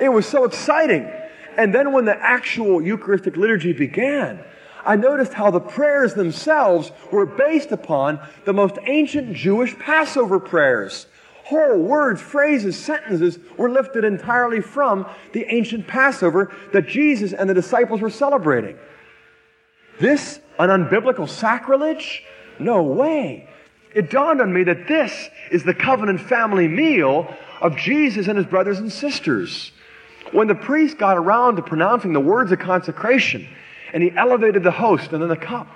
It 0.00 0.12
was 0.12 0.26
so 0.26 0.44
exciting. 0.44 1.10
And 1.56 1.74
then 1.74 1.92
when 1.92 2.04
the 2.04 2.16
actual 2.16 2.80
Eucharistic 2.80 3.36
liturgy 3.36 3.72
began, 3.72 4.44
I 4.84 4.94
noticed 4.94 5.32
how 5.32 5.50
the 5.50 5.60
prayers 5.60 6.14
themselves 6.14 6.92
were 7.10 7.26
based 7.26 7.72
upon 7.72 8.20
the 8.44 8.52
most 8.52 8.76
ancient 8.86 9.34
Jewish 9.34 9.76
Passover 9.78 10.38
prayers 10.38 11.06
whole 11.48 11.78
words, 11.78 12.20
phrases, 12.20 12.78
sentences 12.78 13.38
were 13.56 13.70
lifted 13.70 14.04
entirely 14.04 14.60
from 14.60 15.06
the 15.32 15.46
ancient 15.48 15.86
Passover 15.86 16.54
that 16.74 16.86
Jesus 16.86 17.32
and 17.32 17.48
the 17.48 17.54
disciples 17.54 18.02
were 18.02 18.10
celebrating. 18.10 18.76
This 19.98 20.40
an 20.58 20.68
unbiblical 20.68 21.26
sacrilege? 21.26 22.22
No 22.58 22.82
way. 22.82 23.48
It 23.94 24.10
dawned 24.10 24.42
on 24.42 24.52
me 24.52 24.62
that 24.64 24.88
this 24.88 25.30
is 25.50 25.64
the 25.64 25.72
covenant 25.72 26.20
family 26.20 26.68
meal 26.68 27.34
of 27.62 27.78
Jesus 27.78 28.28
and 28.28 28.36
his 28.36 28.46
brothers 28.46 28.78
and 28.78 28.92
sisters. 28.92 29.72
When 30.32 30.48
the 30.48 30.54
priest 30.54 30.98
got 30.98 31.16
around 31.16 31.56
to 31.56 31.62
pronouncing 31.62 32.12
the 32.12 32.20
words 32.20 32.52
of 32.52 32.58
consecration, 32.58 33.48
and 33.94 34.02
he 34.02 34.12
elevated 34.14 34.62
the 34.62 34.70
host 34.70 35.14
and 35.14 35.22
then 35.22 35.30
the 35.30 35.36
cup, 35.36 35.66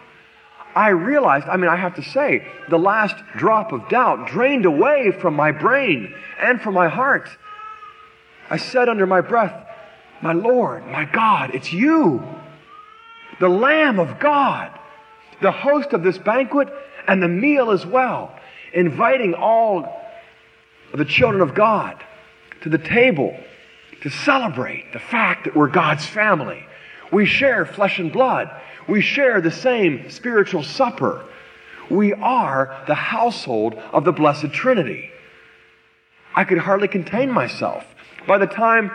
I 0.75 0.89
realized, 0.89 1.47
I 1.49 1.57
mean, 1.57 1.69
I 1.69 1.77
have 1.77 1.97
to 1.97 2.03
say, 2.03 2.47
the 2.69 2.79
last 2.79 3.17
drop 3.37 3.73
of 3.73 3.89
doubt 3.89 4.29
drained 4.29 4.65
away 4.65 5.13
from 5.13 5.35
my 5.35 5.53
brain 5.53 6.15
and 6.41 6.61
from 6.61 6.75
my 6.75 6.89
heart. 6.89 7.29
I 8.49 8.57
said 8.57 8.89
under 8.89 9.07
my 9.07 9.21
breath, 9.21 9.67
My 10.23 10.33
Lord, 10.33 10.87
my 10.87 11.05
God, 11.05 11.55
it's 11.55 11.73
you, 11.73 12.23
the 13.41 13.49
Lamb 13.49 13.99
of 13.99 14.19
God, 14.19 14.71
the 15.41 15.53
host 15.53 15.93
of 15.93 16.03
this 16.03 16.19
banquet 16.19 16.69
and 17.07 17.23
the 17.23 17.29
meal 17.29 17.71
as 17.71 17.85
well, 17.85 18.35
inviting 18.73 19.35
all 19.35 20.01
the 20.95 21.05
children 21.05 21.43
of 21.43 21.55
God 21.55 22.03
to 22.63 22.69
the 22.69 22.79
table 22.79 23.37
to 24.03 24.11
celebrate 24.11 24.93
the 24.93 24.99
fact 24.99 25.45
that 25.45 25.57
we're 25.57 25.69
God's 25.69 26.07
family. 26.07 26.65
We 27.13 27.27
share 27.27 27.67
flesh 27.67 27.99
and 27.99 28.11
blood. 28.11 28.51
We 28.89 29.03
share 29.03 29.41
the 29.41 29.51
same 29.51 30.11
spiritual 30.11 30.63
supper. 30.63 31.25
We 31.91 32.15
are 32.15 32.83
the 32.87 32.95
household 32.95 33.75
of 33.75 34.05
the 34.05 34.13
Blessed 34.13 34.53
Trinity. 34.53 35.11
I 36.35 36.45
could 36.45 36.59
hardly 36.59 36.89
contain 36.89 37.31
myself. 37.31 37.85
By 38.27 38.39
the 38.39 38.47
time 38.47 38.91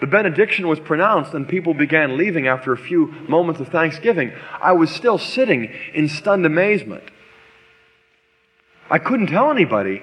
the 0.00 0.06
benediction 0.06 0.68
was 0.68 0.78
pronounced 0.78 1.34
and 1.34 1.48
people 1.48 1.74
began 1.74 2.16
leaving 2.16 2.46
after 2.46 2.72
a 2.72 2.78
few 2.78 3.08
moments 3.28 3.60
of 3.60 3.68
thanksgiving, 3.68 4.32
I 4.60 4.72
was 4.72 4.90
still 4.90 5.18
sitting 5.18 5.72
in 5.92 6.08
stunned 6.08 6.46
amazement. 6.46 7.04
I 8.88 8.98
couldn't 8.98 9.28
tell 9.28 9.50
anybody 9.50 10.02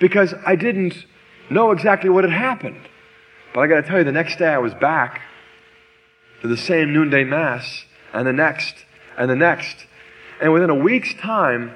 because 0.00 0.32
I 0.46 0.56
didn't 0.56 1.04
know 1.50 1.72
exactly 1.72 2.08
what 2.08 2.24
had 2.24 2.32
happened. 2.32 2.80
But 3.52 3.60
I 3.60 3.66
got 3.66 3.76
to 3.76 3.82
tell 3.82 3.98
you, 3.98 4.04
the 4.04 4.12
next 4.12 4.38
day 4.38 4.48
I 4.48 4.58
was 4.58 4.72
back 4.74 5.20
to 6.46 6.54
the 6.54 6.60
same 6.60 6.92
noonday 6.92 7.24
Mass, 7.24 7.84
and 8.12 8.26
the 8.26 8.32
next, 8.32 8.76
and 9.18 9.28
the 9.28 9.36
next. 9.36 9.86
And 10.40 10.52
within 10.52 10.70
a 10.70 10.74
week's 10.74 11.14
time, 11.14 11.74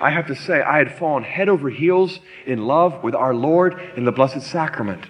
I 0.00 0.10
have 0.10 0.26
to 0.26 0.34
say, 0.34 0.60
I 0.60 0.78
had 0.78 0.96
fallen 0.96 1.22
head 1.22 1.48
over 1.48 1.70
heels 1.70 2.20
in 2.46 2.66
love 2.66 3.02
with 3.02 3.14
our 3.14 3.34
Lord 3.34 3.80
in 3.96 4.04
the 4.04 4.12
Blessed 4.12 4.42
Sacrament. 4.42 5.04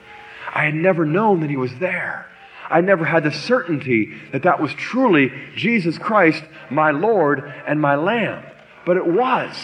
I 0.54 0.64
had 0.64 0.74
never 0.74 1.04
known 1.04 1.40
that 1.40 1.50
He 1.50 1.56
was 1.56 1.78
there. 1.78 2.26
I 2.70 2.80
never 2.82 3.04
had 3.04 3.24
the 3.24 3.32
certainty 3.32 4.12
that 4.32 4.42
that 4.42 4.60
was 4.60 4.72
truly 4.74 5.32
Jesus 5.56 5.96
Christ, 5.96 6.44
my 6.70 6.90
Lord 6.90 7.50
and 7.66 7.80
my 7.80 7.94
Lamb. 7.96 8.44
But 8.84 8.98
it 8.98 9.06
was. 9.06 9.56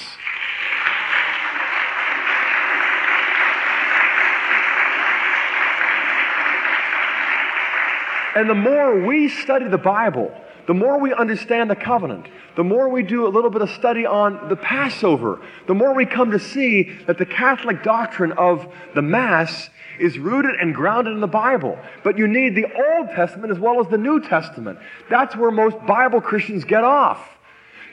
And 8.35 8.51
the 8.51 8.55
more 8.55 9.05
we 9.05 9.28
study 9.28 9.68
the 9.68 9.78
Bible, 9.78 10.32
the 10.66 10.74
more 10.74 10.99
we 10.99 11.12
understand 11.12 11.70
the 11.70 11.76
covenant, 11.76 12.26
the 12.57 12.64
more 12.64 12.89
we 12.89 13.03
do 13.03 13.26
a 13.26 13.28
little 13.28 13.51
bit 13.51 13.62
of 13.62 13.70
study 13.70 14.07
on 14.07 14.49
the 14.49 14.57
Passover, 14.57 15.41
the 15.66 15.74
more 15.74 15.95
we 15.95 16.07
come 16.07 16.30
to 16.30 16.39
see 16.39 16.91
that 17.07 17.18
the 17.18 17.26
Catholic 17.26 17.82
doctrine 17.82 18.32
of 18.32 18.66
the 18.95 19.03
Mass 19.03 19.68
is 19.99 20.18
rooted 20.18 20.55
and 20.61 20.74
grounded 20.74 21.12
in 21.12 21.20
the 21.20 21.26
Bible. 21.26 21.78
But 22.03 22.18
you 22.18 22.26
need 22.26 22.55
the 22.55 22.66
Old 22.66 23.11
Testament 23.11 23.53
as 23.53 23.59
well 23.59 23.80
as 23.80 23.89
the 23.89 23.99
New 23.99 24.20
Testament. 24.20 24.78
That's 25.11 25.37
where 25.37 25.51
most 25.51 25.76
Bible 25.87 26.20
Christians 26.20 26.64
get 26.64 26.85
off. 26.85 27.28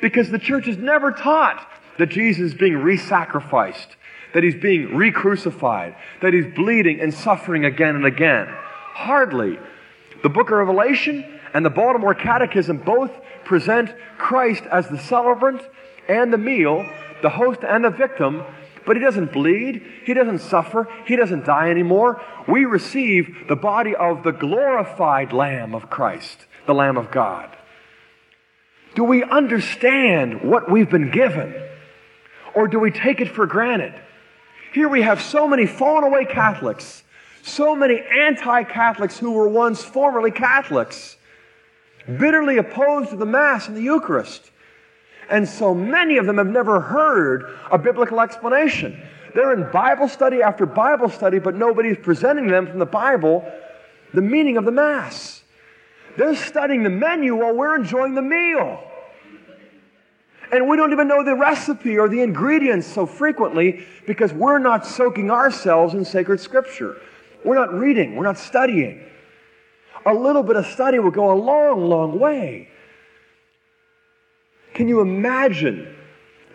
Because 0.02 0.32
the 0.32 0.40
church 0.40 0.66
has 0.66 0.78
never 0.78 1.12
taught 1.12 1.68
that 2.00 2.08
Jesus 2.08 2.54
is 2.54 2.58
being 2.58 2.78
re 2.78 2.98
sacrificed, 2.98 3.96
that 4.34 4.44
he's 4.44 4.56
being 4.56 4.96
re 4.96 5.12
crucified, 5.12 5.96
that 6.22 6.34
he's 6.34 6.48
bleeding 6.56 7.00
and 7.00 7.14
suffering 7.14 7.66
again 7.66 7.96
and 7.96 8.06
again. 8.06 8.48
Hardly. 8.48 9.60
The 10.24 10.30
book 10.30 10.52
of 10.52 10.58
Revelation 10.58 11.40
and 11.54 11.66
the 11.66 11.70
Baltimore 11.70 12.14
Catechism 12.14 12.78
both 12.78 13.12
present 13.44 13.94
Christ 14.18 14.64
as 14.72 14.88
the 14.88 15.00
celebrant 15.00 15.62
and 16.08 16.32
the 16.32 16.38
meal, 16.38 16.86
the 17.22 17.30
host 17.30 17.62
and 17.64 17.84
the 17.84 17.90
victim, 17.90 18.44
but 18.86 18.96
he 18.96 19.02
doesn't 19.02 19.32
bleed, 19.32 19.84
he 20.06 20.14
doesn't 20.14 20.40
suffer, 20.40 20.88
he 21.06 21.16
doesn't 21.16 21.46
die 21.46 21.70
anymore. 21.70 22.22
We 22.48 22.66
receive 22.66 23.48
the 23.48 23.56
body 23.56 23.96
of 23.96 24.24
the 24.24 24.32
glorified 24.32 25.34
Lamb 25.34 25.76
of 25.76 25.90
Christ, 25.90 26.46
the 26.66 26.74
Lamb 26.74 26.98
of 26.98 27.12
God. 27.12 27.56
Do 28.96 29.04
we 29.04 29.24
understand 29.24 30.42
what 30.42 30.70
we've 30.70 30.90
been 30.90 31.12
given? 31.12 31.54
Or 32.54 32.68
do 32.68 32.80
we 32.80 32.92
take 32.92 33.22
it 33.22 33.30
for 33.30 33.46
granted? 33.46 33.94
Here 34.74 34.90
we 34.90 35.02
have 35.02 35.22
so 35.22 35.48
many 35.48 35.66
fallen 35.66 36.04
away 36.04 36.26
Catholics 36.26 37.04
so 37.44 37.76
many 37.76 38.02
anti 38.02 38.64
Catholics 38.64 39.18
who 39.18 39.32
were 39.32 39.48
once 39.48 39.84
formerly 39.84 40.32
Catholics, 40.32 41.18
bitterly 42.06 42.58
opposed 42.58 43.10
to 43.10 43.16
the 43.16 43.26
Mass 43.26 43.68
and 43.68 43.76
the 43.76 43.82
Eucharist. 43.82 44.52
And 45.30 45.48
so 45.48 45.74
many 45.74 46.18
of 46.18 46.26
them 46.26 46.38
have 46.38 46.48
never 46.48 46.82
heard 46.82 47.58
a 47.72 47.78
biblical 47.78 48.20
explanation. 48.20 49.02
They're 49.34 49.54
in 49.54 49.72
Bible 49.72 50.10
study 50.10 50.42
after 50.42 50.66
Bible 50.66 51.10
study, 51.10 51.40
but 51.40 51.56
nobody's 51.56 51.98
presenting 51.98 52.48
them 52.48 52.68
from 52.68 52.80
the 52.80 52.86
Bible 52.86 53.50
the 54.14 54.22
meaning 54.22 54.58
of 54.58 54.66
the 54.66 54.72
Mass. 54.72 55.44
They're 56.18 56.36
studying 56.36 56.84
the 56.84 56.90
menu 56.90 57.36
while 57.36 57.56
we're 57.56 57.76
enjoying 57.76 58.16
the 58.16 58.22
meal. 58.22 58.84
And 60.52 60.68
we 60.68 60.76
don't 60.76 60.92
even 60.92 61.08
know 61.08 61.24
the 61.24 61.36
recipe 61.36 61.98
or 61.98 62.10
the 62.10 62.22
ingredients 62.22 62.86
so 62.86 63.06
frequently 63.06 63.86
because 64.06 64.34
we're 64.34 64.60
not 64.60 64.86
soaking 64.86 65.32
ourselves 65.32 65.94
in 65.94 66.04
sacred 66.04 66.42
scripture. 66.42 66.98
We're 67.44 67.56
not 67.56 67.74
reading, 67.74 68.16
we're 68.16 68.24
not 68.24 68.38
studying. 68.38 69.04
A 70.06 70.14
little 70.14 70.44
bit 70.44 70.56
of 70.56 70.66
study 70.66 71.00
will 71.00 71.12
go 71.12 71.32
a 71.32 71.38
long, 71.38 71.88
long 71.88 72.20
way. 72.20 72.70
Can 74.74 74.88
you 74.88 75.02
imagine 75.02 75.96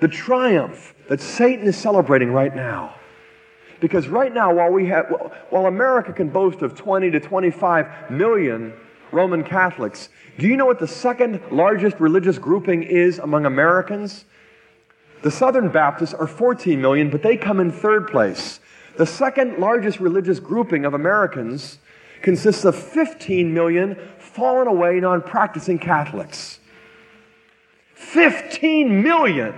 the 0.00 0.08
triumph 0.08 0.94
that 1.08 1.20
Satan 1.20 1.66
is 1.66 1.76
celebrating 1.76 2.32
right 2.32 2.54
now? 2.54 2.94
Because 3.80 4.08
right 4.08 4.32
now, 4.32 4.54
while, 4.54 4.72
we 4.72 4.86
have, 4.86 5.06
while 5.50 5.66
America 5.66 6.12
can 6.12 6.30
boast 6.30 6.62
of 6.62 6.74
20 6.74 7.10
to 7.10 7.20
25 7.20 8.10
million 8.10 8.72
Roman 9.12 9.44
Catholics, 9.44 10.08
do 10.38 10.46
you 10.46 10.56
know 10.56 10.66
what 10.66 10.78
the 10.78 10.88
second 10.88 11.40
largest 11.50 12.00
religious 12.00 12.38
grouping 12.38 12.82
is 12.82 13.18
among 13.18 13.44
Americans? 13.44 14.24
The 15.22 15.30
Southern 15.30 15.68
Baptists 15.68 16.14
are 16.14 16.26
14 16.26 16.80
million, 16.80 17.10
but 17.10 17.22
they 17.22 17.36
come 17.36 17.60
in 17.60 17.70
third 17.70 18.08
place. 18.08 18.60
The 18.96 19.06
second 19.06 19.58
largest 19.58 20.00
religious 20.00 20.40
grouping 20.40 20.84
of 20.84 20.94
Americans 20.94 21.78
consists 22.22 22.64
of 22.64 22.74
15 22.74 23.52
million 23.52 23.98
fallen 24.18 24.68
away 24.68 25.00
non 25.00 25.22
practicing 25.22 25.78
Catholics. 25.78 26.60
15 27.94 29.02
million 29.02 29.54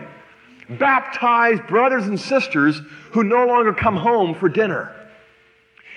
baptized 0.69 1.67
brothers 1.67 2.07
and 2.07 2.21
sisters 2.21 2.81
who 3.13 3.25
no 3.25 3.47
longer 3.47 3.73
come 3.73 3.97
home 3.97 4.35
for 4.35 4.49
dinner. 4.49 4.95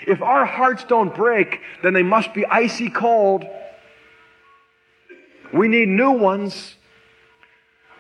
If 0.08 0.22
our 0.22 0.46
hearts 0.46 0.84
don't 0.84 1.14
break, 1.14 1.62
then 1.84 1.94
they 1.94 2.04
must 2.04 2.34
be 2.34 2.46
icy 2.46 2.90
cold. 2.90 3.46
We 5.54 5.68
need 5.68 5.90
new 5.90 6.12
ones. 6.12 6.76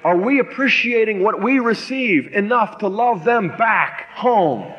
Are 0.03 0.17
we 0.17 0.39
appreciating 0.39 1.21
what 1.21 1.41
we 1.43 1.59
receive 1.59 2.33
enough 2.33 2.79
to 2.79 2.87
love 2.87 3.23
them 3.23 3.49
back 3.49 4.07
home? 4.13 4.73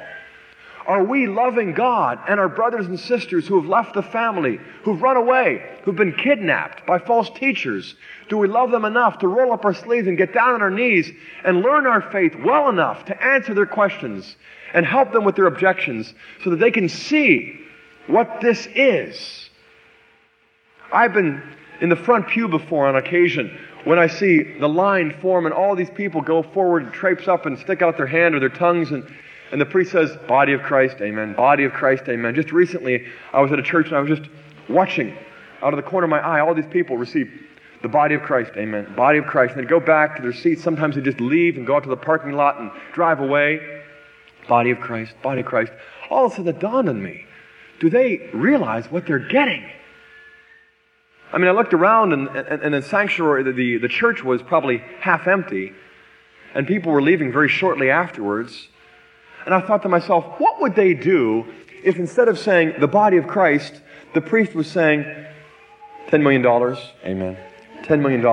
Are 0.86 1.04
we 1.04 1.26
loving 1.26 1.74
God 1.74 2.18
and 2.28 2.40
our 2.40 2.48
brothers 2.48 2.86
and 2.86 2.98
sisters 2.98 3.46
who 3.46 3.60
have 3.60 3.68
left 3.68 3.94
the 3.94 4.02
family, 4.02 4.58
who've 4.82 5.00
run 5.00 5.16
away, 5.16 5.78
who've 5.84 5.96
been 5.96 6.14
kidnapped 6.14 6.84
by 6.86 6.98
false 6.98 7.30
teachers? 7.30 7.94
Do 8.28 8.36
we 8.38 8.48
love 8.48 8.70
them 8.70 8.84
enough 8.84 9.18
to 9.18 9.28
roll 9.28 9.52
up 9.52 9.64
our 9.64 9.74
sleeves 9.74 10.08
and 10.08 10.18
get 10.18 10.34
down 10.34 10.54
on 10.54 10.62
our 10.62 10.70
knees 10.70 11.10
and 11.44 11.62
learn 11.62 11.86
our 11.86 12.02
faith 12.10 12.34
well 12.44 12.68
enough 12.68 13.04
to 13.06 13.22
answer 13.22 13.54
their 13.54 13.66
questions 13.66 14.36
and 14.74 14.84
help 14.84 15.12
them 15.12 15.24
with 15.24 15.36
their 15.36 15.46
objections 15.46 16.12
so 16.42 16.50
that 16.50 16.58
they 16.58 16.70
can 16.70 16.88
see 16.88 17.60
what 18.08 18.40
this 18.40 18.66
is? 18.74 19.50
I've 20.92 21.12
been 21.12 21.42
in 21.80 21.88
the 21.88 21.96
front 21.96 22.28
pew 22.28 22.48
before 22.48 22.86
on 22.86 22.96
occasion 22.96 23.56
when 23.84 23.98
I 23.98 24.06
see 24.06 24.58
the 24.58 24.68
line 24.68 25.16
form 25.20 25.46
and 25.46 25.54
all 25.54 25.74
these 25.74 25.90
people 25.90 26.20
go 26.20 26.42
forward 26.42 26.84
and 26.84 26.92
traipse 26.92 27.28
up 27.28 27.46
and 27.46 27.58
stick 27.58 27.82
out 27.82 27.96
their 27.96 28.06
hand 28.06 28.34
or 28.34 28.40
their 28.40 28.48
tongues 28.48 28.90
and 28.90 29.04
and 29.52 29.60
the 29.60 29.66
priest 29.66 29.92
says, 29.92 30.16
Body 30.26 30.54
of 30.54 30.62
Christ, 30.62 30.96
amen. 31.02 31.34
Body 31.34 31.64
of 31.64 31.72
Christ, 31.72 32.04
amen. 32.08 32.34
Just 32.34 32.52
recently, 32.52 33.06
I 33.32 33.40
was 33.40 33.52
at 33.52 33.58
a 33.58 33.62
church 33.62 33.88
and 33.88 33.96
I 33.96 34.00
was 34.00 34.18
just 34.18 34.28
watching 34.68 35.16
out 35.62 35.74
of 35.74 35.76
the 35.76 35.88
corner 35.88 36.06
of 36.06 36.10
my 36.10 36.20
eye 36.20 36.40
all 36.40 36.54
these 36.54 36.66
people 36.66 36.96
receive 36.96 37.30
the 37.82 37.88
body 37.88 38.14
of 38.14 38.22
Christ, 38.22 38.52
amen. 38.56 38.94
Body 38.96 39.18
of 39.18 39.26
Christ. 39.26 39.54
And 39.54 39.62
they 39.62 39.68
go 39.68 39.78
back 39.78 40.16
to 40.16 40.22
their 40.22 40.32
seats. 40.32 40.62
Sometimes 40.62 40.94
they 40.94 41.02
just 41.02 41.20
leave 41.20 41.58
and 41.58 41.66
go 41.66 41.76
out 41.76 41.82
to 41.82 41.90
the 41.90 41.96
parking 41.96 42.32
lot 42.32 42.60
and 42.60 42.70
drive 42.94 43.20
away. 43.20 43.82
Body 44.48 44.70
of 44.70 44.80
Christ, 44.80 45.14
body 45.22 45.42
of 45.42 45.46
Christ. 45.46 45.72
All 46.08 46.26
of 46.26 46.32
a 46.32 46.36
sudden 46.36 46.56
it 46.56 46.58
dawned 46.58 46.88
on 46.88 47.02
me. 47.02 47.26
Do 47.78 47.90
they 47.90 48.30
realize 48.32 48.90
what 48.90 49.06
they're 49.06 49.18
getting? 49.18 49.68
I 51.32 51.38
mean, 51.38 51.48
I 51.48 51.52
looked 51.52 51.74
around 51.74 52.12
and, 52.12 52.28
and, 52.28 52.62
and 52.62 52.74
the 52.74 52.82
sanctuary, 52.82 53.42
the, 53.42 53.52
the, 53.52 53.78
the 53.78 53.88
church 53.88 54.22
was 54.22 54.42
probably 54.42 54.78
half 55.00 55.26
empty, 55.26 55.72
and 56.54 56.66
people 56.66 56.92
were 56.92 57.02
leaving 57.02 57.32
very 57.32 57.48
shortly 57.48 57.90
afterwards. 57.90 58.68
And 59.44 59.54
I 59.54 59.60
thought 59.60 59.82
to 59.82 59.88
myself, 59.88 60.24
what 60.38 60.60
would 60.60 60.74
they 60.74 60.94
do 60.94 61.46
if 61.82 61.98
instead 61.98 62.28
of 62.28 62.38
saying 62.38 62.74
the 62.78 62.88
body 62.88 63.16
of 63.16 63.26
Christ, 63.26 63.80
the 64.14 64.20
priest 64.20 64.54
was 64.54 64.66
saying 64.66 65.04
$10 66.08 66.22
million, 66.22 66.44
amen. 67.04 67.36
$10 67.82 68.00
million, 68.00 68.24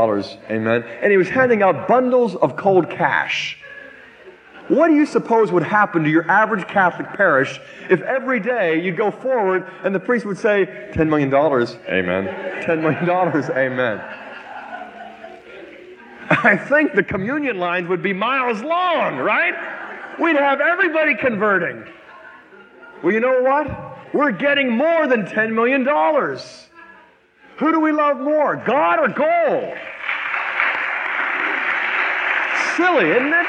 amen. 0.49 0.84
And 1.01 1.12
he 1.12 1.18
was 1.18 1.30
handing 1.30 1.64
out 1.64 1.88
bundles 1.88 2.36
of 2.36 2.55
cold 2.55 2.89
cash. 2.89 3.57
What 4.68 4.89
do 4.89 4.93
you 4.93 5.07
suppose 5.07 5.51
would 5.51 5.64
happen 5.64 6.03
to 6.03 6.10
your 6.10 6.30
average 6.30 6.68
Catholic 6.68 7.07
parish 7.14 7.60
if 7.89 8.01
every 8.01 8.39
day 8.39 8.80
you'd 8.84 8.97
go 8.97 9.10
forward 9.10 9.68
and 9.84 9.95
the 9.95 9.99
priest 9.99 10.26
would 10.26 10.38
say, 10.38 10.68
$10 10.93 11.10
million, 11.10 11.34
amen. 11.34 12.64
$10 12.64 12.82
million, 12.82 13.57
amen. 13.57 14.16
I 16.30 16.55
think 16.55 16.93
the 16.93 17.01
communion 17.01 17.57
lines 17.57 17.89
would 17.89 18.03
be 18.03 18.14
miles 18.14 18.62
long, 18.62 19.18
right? 19.18 19.55
We'd 20.20 20.36
have 20.36 20.59
everybody 20.59 21.15
converting. 21.15 21.84
Well, 23.01 23.13
you 23.13 23.22
know 23.22 23.41
what? 23.41 24.13
We're 24.13 24.32
getting 24.32 24.72
more 24.72 25.07
than 25.07 25.24
$10 25.26 25.53
million. 25.53 25.86
Who 27.57 27.72
do 27.72 27.80
we 27.80 27.91
love 27.91 28.20
more, 28.20 28.57
God 28.57 28.99
or 28.99 29.07
gold? 29.07 29.78
Silly, 32.76 33.09
isn't 33.11 33.34
it? 33.34 33.45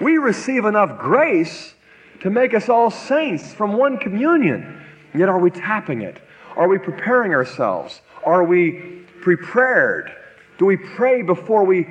We 0.00 0.18
receive 0.18 0.66
enough 0.66 0.98
grace 0.98 1.74
to 2.20 2.30
make 2.30 2.52
us 2.52 2.68
all 2.68 2.90
saints 2.90 3.54
from 3.54 3.74
one 3.74 3.96
communion. 3.96 4.82
Yet 5.14 5.28
are 5.28 5.38
we 5.38 5.50
tapping 5.50 6.02
it? 6.02 6.20
Are 6.56 6.68
we 6.68 6.78
preparing 6.78 7.32
ourselves? 7.32 8.02
Are 8.24 8.44
we 8.44 9.04
prepared? 9.22 10.12
Do 10.58 10.66
we 10.66 10.76
pray 10.76 11.22
before 11.22 11.64
we 11.64 11.86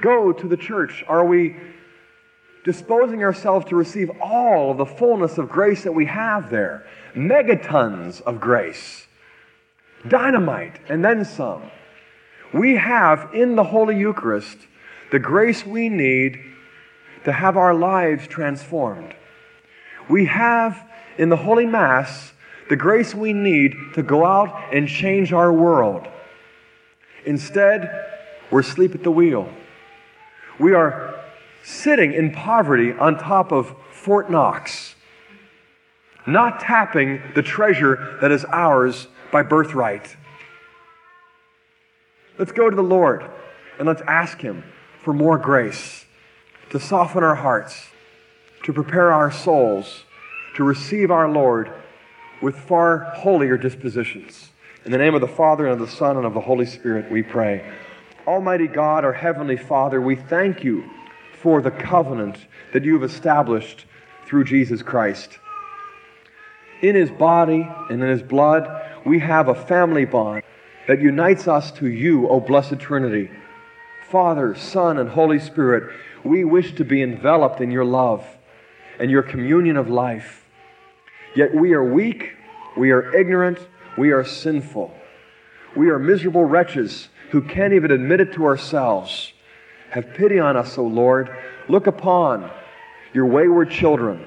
go 0.00 0.32
to 0.32 0.48
the 0.48 0.56
church? 0.56 1.04
Are 1.08 1.24
we 1.24 1.56
disposing 2.64 3.22
ourselves 3.22 3.66
to 3.66 3.76
receive 3.76 4.10
all 4.20 4.74
the 4.74 4.86
fullness 4.86 5.38
of 5.38 5.48
grace 5.48 5.84
that 5.84 5.92
we 5.92 6.06
have 6.06 6.50
there? 6.50 6.86
Megatons 7.14 8.20
of 8.22 8.40
grace, 8.40 9.06
dynamite, 10.06 10.78
and 10.88 11.04
then 11.04 11.24
some. 11.24 11.62
We 12.52 12.76
have 12.76 13.30
in 13.34 13.56
the 13.56 13.64
Holy 13.64 13.98
Eucharist 13.98 14.58
the 15.10 15.18
grace 15.18 15.64
we 15.64 15.88
need 15.88 16.38
to 17.24 17.32
have 17.32 17.56
our 17.56 17.74
lives 17.74 18.26
transformed. 18.26 19.14
We 20.08 20.26
have 20.26 20.90
in 21.18 21.28
the 21.28 21.36
Holy 21.36 21.66
Mass 21.66 22.32
the 22.68 22.76
grace 22.76 23.14
we 23.14 23.32
need 23.32 23.74
to 23.94 24.02
go 24.02 24.24
out 24.24 24.74
and 24.74 24.88
change 24.88 25.32
our 25.32 25.52
world. 25.52 26.08
Instead, 27.24 27.90
we're 28.50 28.60
asleep 28.60 28.94
at 28.94 29.02
the 29.02 29.10
wheel. 29.10 29.48
We 30.58 30.74
are 30.74 31.20
sitting 31.62 32.12
in 32.12 32.32
poverty 32.32 32.92
on 32.92 33.18
top 33.18 33.52
of 33.52 33.74
Fort 33.90 34.30
Knox, 34.30 34.94
not 36.26 36.60
tapping 36.60 37.22
the 37.34 37.42
treasure 37.42 38.18
that 38.20 38.30
is 38.30 38.44
ours 38.46 39.08
by 39.30 39.42
birthright. 39.42 40.16
Let's 42.38 42.52
go 42.52 42.68
to 42.68 42.76
the 42.76 42.82
Lord 42.82 43.24
and 43.78 43.86
let's 43.86 44.02
ask 44.02 44.40
Him 44.40 44.64
for 45.02 45.12
more 45.12 45.38
grace 45.38 46.04
to 46.70 46.80
soften 46.80 47.22
our 47.22 47.34
hearts, 47.34 47.88
to 48.64 48.72
prepare 48.72 49.12
our 49.12 49.30
souls 49.30 50.04
to 50.54 50.64
receive 50.64 51.10
our 51.10 51.28
Lord 51.28 51.72
with 52.40 52.56
far 52.56 52.98
holier 53.16 53.56
dispositions. 53.56 54.50
In 54.84 54.90
the 54.90 54.98
name 54.98 55.14
of 55.14 55.20
the 55.20 55.28
Father, 55.28 55.68
and 55.68 55.80
of 55.80 55.88
the 55.88 55.96
Son, 55.96 56.16
and 56.16 56.26
of 56.26 56.34
the 56.34 56.40
Holy 56.40 56.66
Spirit, 56.66 57.08
we 57.08 57.22
pray. 57.22 57.64
Almighty 58.26 58.66
God, 58.66 59.04
our 59.04 59.12
Heavenly 59.12 59.56
Father, 59.56 60.00
we 60.00 60.16
thank 60.16 60.64
you 60.64 60.82
for 61.40 61.62
the 61.62 61.70
covenant 61.70 62.36
that 62.72 62.84
you 62.84 62.94
have 62.94 63.08
established 63.08 63.86
through 64.26 64.42
Jesus 64.42 64.82
Christ. 64.82 65.38
In 66.80 66.96
his 66.96 67.12
body 67.12 67.70
and 67.90 68.02
in 68.02 68.08
his 68.08 68.24
blood, 68.24 68.68
we 69.06 69.20
have 69.20 69.46
a 69.46 69.54
family 69.54 70.04
bond 70.04 70.42
that 70.88 71.00
unites 71.00 71.46
us 71.46 71.70
to 71.72 71.86
you, 71.86 72.26
O 72.28 72.40
blessed 72.40 72.80
Trinity. 72.80 73.30
Father, 74.08 74.52
Son, 74.56 74.98
and 74.98 75.10
Holy 75.10 75.38
Spirit, 75.38 75.94
we 76.24 76.42
wish 76.42 76.74
to 76.74 76.84
be 76.84 77.02
enveloped 77.02 77.60
in 77.60 77.70
your 77.70 77.84
love 77.84 78.26
and 78.98 79.12
your 79.12 79.22
communion 79.22 79.76
of 79.76 79.88
life. 79.88 80.44
Yet 81.36 81.54
we 81.54 81.72
are 81.72 81.84
weak, 81.84 82.32
we 82.76 82.90
are 82.90 83.14
ignorant, 83.14 83.60
we 83.96 84.10
are 84.10 84.24
sinful. 84.24 84.92
We 85.76 85.88
are 85.90 85.98
miserable 85.98 86.44
wretches 86.44 87.08
who 87.30 87.42
can't 87.42 87.72
even 87.72 87.90
admit 87.90 88.20
it 88.20 88.32
to 88.34 88.44
ourselves. 88.44 89.32
Have 89.90 90.14
pity 90.14 90.38
on 90.38 90.56
us, 90.56 90.78
O 90.78 90.84
Lord. 90.84 91.34
Look 91.68 91.86
upon 91.86 92.50
your 93.12 93.26
wayward 93.26 93.70
children. 93.70 94.26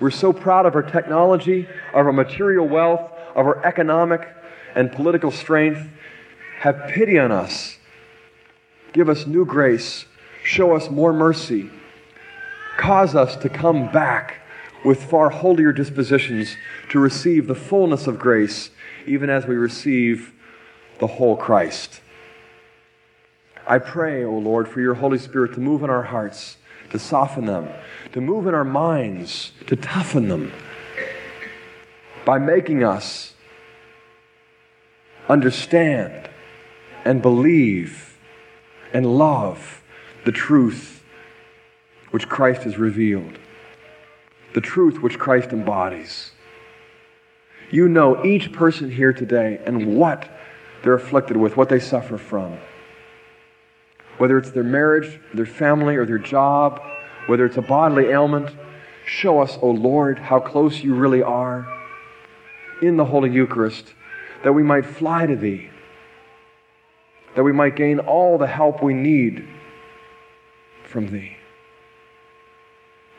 We're 0.00 0.10
so 0.10 0.32
proud 0.32 0.66
of 0.66 0.74
our 0.74 0.82
technology, 0.82 1.66
of 1.94 2.06
our 2.06 2.12
material 2.12 2.68
wealth, 2.68 3.12
of 3.34 3.46
our 3.46 3.64
economic 3.64 4.28
and 4.74 4.92
political 4.92 5.30
strength. 5.30 5.88
Have 6.60 6.88
pity 6.88 7.18
on 7.18 7.32
us. 7.32 7.78
Give 8.92 9.08
us 9.08 9.26
new 9.26 9.44
grace. 9.44 10.06
Show 10.42 10.74
us 10.74 10.90
more 10.90 11.12
mercy. 11.12 11.70
Cause 12.78 13.14
us 13.14 13.36
to 13.36 13.48
come 13.48 13.90
back 13.90 14.40
with 14.84 15.02
far 15.02 15.30
holier 15.30 15.72
dispositions 15.72 16.56
to 16.90 16.98
receive 16.98 17.46
the 17.46 17.54
fullness 17.54 18.06
of 18.06 18.18
grace 18.18 18.70
even 19.06 19.30
as 19.30 19.46
we 19.46 19.56
receive 19.56 20.32
the 20.98 21.06
whole 21.06 21.36
Christ. 21.36 22.00
I 23.66 23.78
pray, 23.78 24.24
O 24.24 24.32
Lord, 24.32 24.68
for 24.68 24.80
your 24.80 24.94
Holy 24.94 25.18
Spirit 25.18 25.54
to 25.54 25.60
move 25.60 25.82
in 25.82 25.90
our 25.90 26.04
hearts, 26.04 26.56
to 26.90 26.98
soften 26.98 27.46
them, 27.46 27.68
to 28.12 28.20
move 28.20 28.46
in 28.46 28.54
our 28.54 28.64
minds, 28.64 29.52
to 29.66 29.76
toughen 29.76 30.28
them, 30.28 30.52
by 32.24 32.38
making 32.38 32.84
us 32.84 33.34
understand 35.28 36.28
and 37.04 37.22
believe 37.22 38.18
and 38.92 39.06
love 39.18 39.82
the 40.24 40.32
truth 40.32 41.04
which 42.10 42.28
Christ 42.28 42.62
has 42.62 42.78
revealed, 42.78 43.38
the 44.54 44.60
truth 44.60 45.02
which 45.02 45.18
Christ 45.18 45.50
embodies. 45.50 46.32
You 47.70 47.88
know 47.88 48.24
each 48.24 48.52
person 48.52 48.90
here 48.90 49.12
today 49.12 49.60
and 49.64 49.96
what 49.96 50.28
they're 50.82 50.94
afflicted 50.94 51.36
with, 51.36 51.56
what 51.56 51.68
they 51.68 51.80
suffer 51.80 52.16
from. 52.16 52.58
Whether 54.18 54.38
it's 54.38 54.50
their 54.50 54.62
marriage, 54.62 55.20
their 55.34 55.46
family, 55.46 55.96
or 55.96 56.06
their 56.06 56.18
job, 56.18 56.80
whether 57.26 57.44
it's 57.44 57.56
a 57.56 57.62
bodily 57.62 58.06
ailment, 58.06 58.54
show 59.04 59.40
us, 59.40 59.56
O 59.56 59.60
oh 59.62 59.70
Lord, 59.70 60.18
how 60.18 60.40
close 60.40 60.82
you 60.82 60.94
really 60.94 61.22
are 61.22 61.66
in 62.80 62.96
the 62.96 63.04
Holy 63.04 63.30
Eucharist, 63.30 63.94
that 64.44 64.52
we 64.52 64.62
might 64.62 64.86
fly 64.86 65.26
to 65.26 65.34
Thee, 65.34 65.70
that 67.34 67.42
we 67.42 67.52
might 67.52 67.74
gain 67.74 67.98
all 67.98 68.38
the 68.38 68.46
help 68.46 68.82
we 68.82 68.94
need 68.94 69.46
from 70.84 71.10
Thee. 71.10 71.36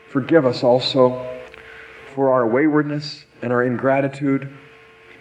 Forgive 0.08 0.46
us 0.46 0.62
also 0.62 1.38
for 2.14 2.32
our 2.32 2.46
waywardness 2.46 3.24
and 3.42 3.52
our 3.52 3.62
ingratitude 3.62 4.52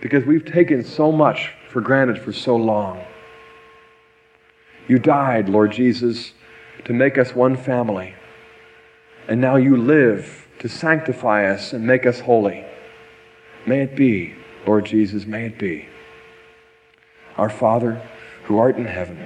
because 0.01 0.25
we've 0.25 0.45
taken 0.45 0.83
so 0.83 1.11
much 1.11 1.53
for 1.69 1.81
granted 1.81 2.19
for 2.19 2.31
so 2.31 2.55
long. 2.55 3.03
You 4.87 4.99
died, 4.99 5.49
Lord 5.49 5.71
Jesus, 5.71 6.33
to 6.85 6.93
make 6.93 7.17
us 7.17 7.35
one 7.35 7.57
family. 7.57 8.15
And 9.27 9.41
now 9.41 9.57
you 9.57 9.75
live 9.75 10.47
to 10.59 10.69
sanctify 10.69 11.51
us 11.51 11.73
and 11.73 11.85
make 11.85 12.05
us 12.05 12.19
holy. 12.21 12.65
May 13.65 13.81
it 13.81 13.95
be, 13.95 14.33
Lord 14.65 14.85
Jesus, 14.85 15.25
may 15.25 15.47
it 15.47 15.59
be. 15.59 15.89
Our 17.35 17.49
Father, 17.49 18.01
who 18.45 18.57
art 18.57 18.77
in 18.77 18.85
heaven, 18.85 19.17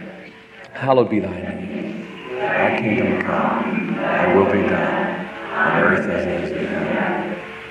hallowed 0.74 1.10
be 1.10 1.20
thy 1.20 1.30
name. 1.30 2.38
Thy 2.40 2.80
kingdom 2.80 3.22
come, 3.22 3.96
thy 3.96 4.36
will 4.36 4.46
be 4.46 4.68
done, 4.68 5.26
on 5.52 5.84
earth 5.84 6.10
as 6.10 6.26
it 6.26 6.44
is 6.44 6.52
in 6.52 6.66
heaven. 6.66 7.31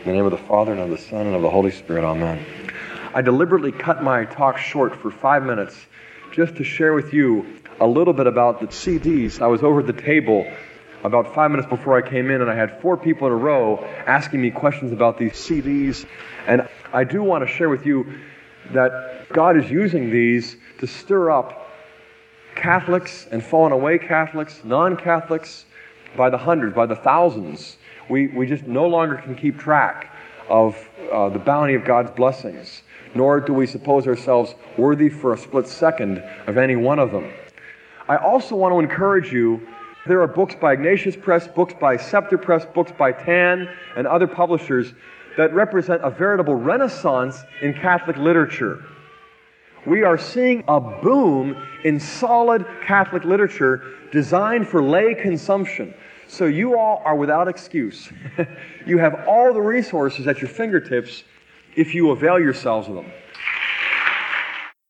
In 0.00 0.06
the 0.06 0.12
name 0.12 0.24
of 0.24 0.30
the 0.30 0.38
Father, 0.38 0.72
and 0.72 0.80
of 0.80 0.88
the 0.88 0.96
Son, 0.96 1.26
and 1.26 1.36
of 1.36 1.42
the 1.42 1.50
Holy 1.50 1.70
Spirit. 1.70 2.04
Amen. 2.04 2.42
I 3.12 3.20
deliberately 3.20 3.70
cut 3.70 4.02
my 4.02 4.24
talk 4.24 4.56
short 4.56 4.96
for 4.96 5.10
five 5.10 5.42
minutes 5.42 5.76
just 6.32 6.56
to 6.56 6.64
share 6.64 6.94
with 6.94 7.12
you 7.12 7.44
a 7.80 7.86
little 7.86 8.14
bit 8.14 8.26
about 8.26 8.60
the 8.60 8.68
CDs. 8.68 9.42
I 9.42 9.46
was 9.46 9.62
over 9.62 9.80
at 9.80 9.86
the 9.86 9.92
table 9.92 10.50
about 11.04 11.34
five 11.34 11.50
minutes 11.50 11.68
before 11.68 11.98
I 11.98 12.08
came 12.08 12.30
in, 12.30 12.40
and 12.40 12.50
I 12.50 12.54
had 12.54 12.80
four 12.80 12.96
people 12.96 13.26
in 13.26 13.34
a 13.34 13.36
row 13.36 13.84
asking 14.06 14.40
me 14.40 14.50
questions 14.50 14.90
about 14.90 15.18
these 15.18 15.32
CDs. 15.32 16.06
And 16.46 16.66
I 16.94 17.04
do 17.04 17.22
want 17.22 17.46
to 17.46 17.54
share 17.54 17.68
with 17.68 17.84
you 17.84 18.10
that 18.72 19.28
God 19.34 19.58
is 19.58 19.70
using 19.70 20.10
these 20.10 20.56
to 20.78 20.86
stir 20.86 21.30
up 21.30 21.68
Catholics 22.54 23.28
and 23.30 23.44
fallen 23.44 23.72
away 23.72 23.98
Catholics, 23.98 24.62
non 24.64 24.96
Catholics, 24.96 25.66
by 26.16 26.30
the 26.30 26.38
hundreds, 26.38 26.74
by 26.74 26.86
the 26.86 26.96
thousands 26.96 27.76
we, 28.10 28.26
we 28.26 28.46
just 28.46 28.66
no 28.66 28.86
longer 28.86 29.16
can 29.16 29.34
keep 29.34 29.58
track 29.58 30.14
of 30.48 30.76
uh, 31.12 31.28
the 31.28 31.38
bounty 31.38 31.74
of 31.74 31.84
God's 31.84 32.10
blessings, 32.10 32.82
nor 33.14 33.40
do 33.40 33.54
we 33.54 33.66
suppose 33.66 34.06
ourselves 34.06 34.54
worthy 34.76 35.08
for 35.08 35.32
a 35.32 35.38
split 35.38 35.66
second 35.68 36.18
of 36.46 36.58
any 36.58 36.76
one 36.76 36.98
of 36.98 37.12
them. 37.12 37.32
I 38.08 38.16
also 38.16 38.56
want 38.56 38.74
to 38.74 38.80
encourage 38.80 39.32
you 39.32 39.66
there 40.06 40.20
are 40.22 40.26
books 40.26 40.56
by 40.60 40.72
Ignatius 40.72 41.14
Press, 41.14 41.46
books 41.46 41.74
by 41.80 41.96
Scepter 41.96 42.36
Press, 42.36 42.66
books 42.74 42.92
by 42.98 43.12
Tan, 43.12 43.68
and 43.96 44.06
other 44.06 44.26
publishers 44.26 44.92
that 45.36 45.54
represent 45.54 46.02
a 46.02 46.10
veritable 46.10 46.56
renaissance 46.56 47.38
in 47.62 47.72
Catholic 47.74 48.16
literature. 48.16 48.84
We 49.86 50.02
are 50.02 50.18
seeing 50.18 50.64
a 50.66 50.80
boom 50.80 51.56
in 51.84 52.00
solid 52.00 52.66
Catholic 52.82 53.24
literature 53.24 53.82
designed 54.10 54.66
for 54.68 54.82
lay 54.82 55.14
consumption 55.14 55.94
So 56.30 56.46
you 56.46 56.78
all 56.78 57.02
are 57.04 57.16
without 57.16 57.48
excuse. 57.48 58.08
you 58.86 58.98
have 58.98 59.26
all 59.26 59.52
the 59.52 59.60
resources 59.60 60.28
at 60.28 60.40
your 60.40 60.48
fingertips 60.48 61.24
if 61.74 61.92
you 61.92 62.12
avail 62.12 62.38
yourselves 62.38 62.88
of 62.88 62.94
them. 62.94 63.10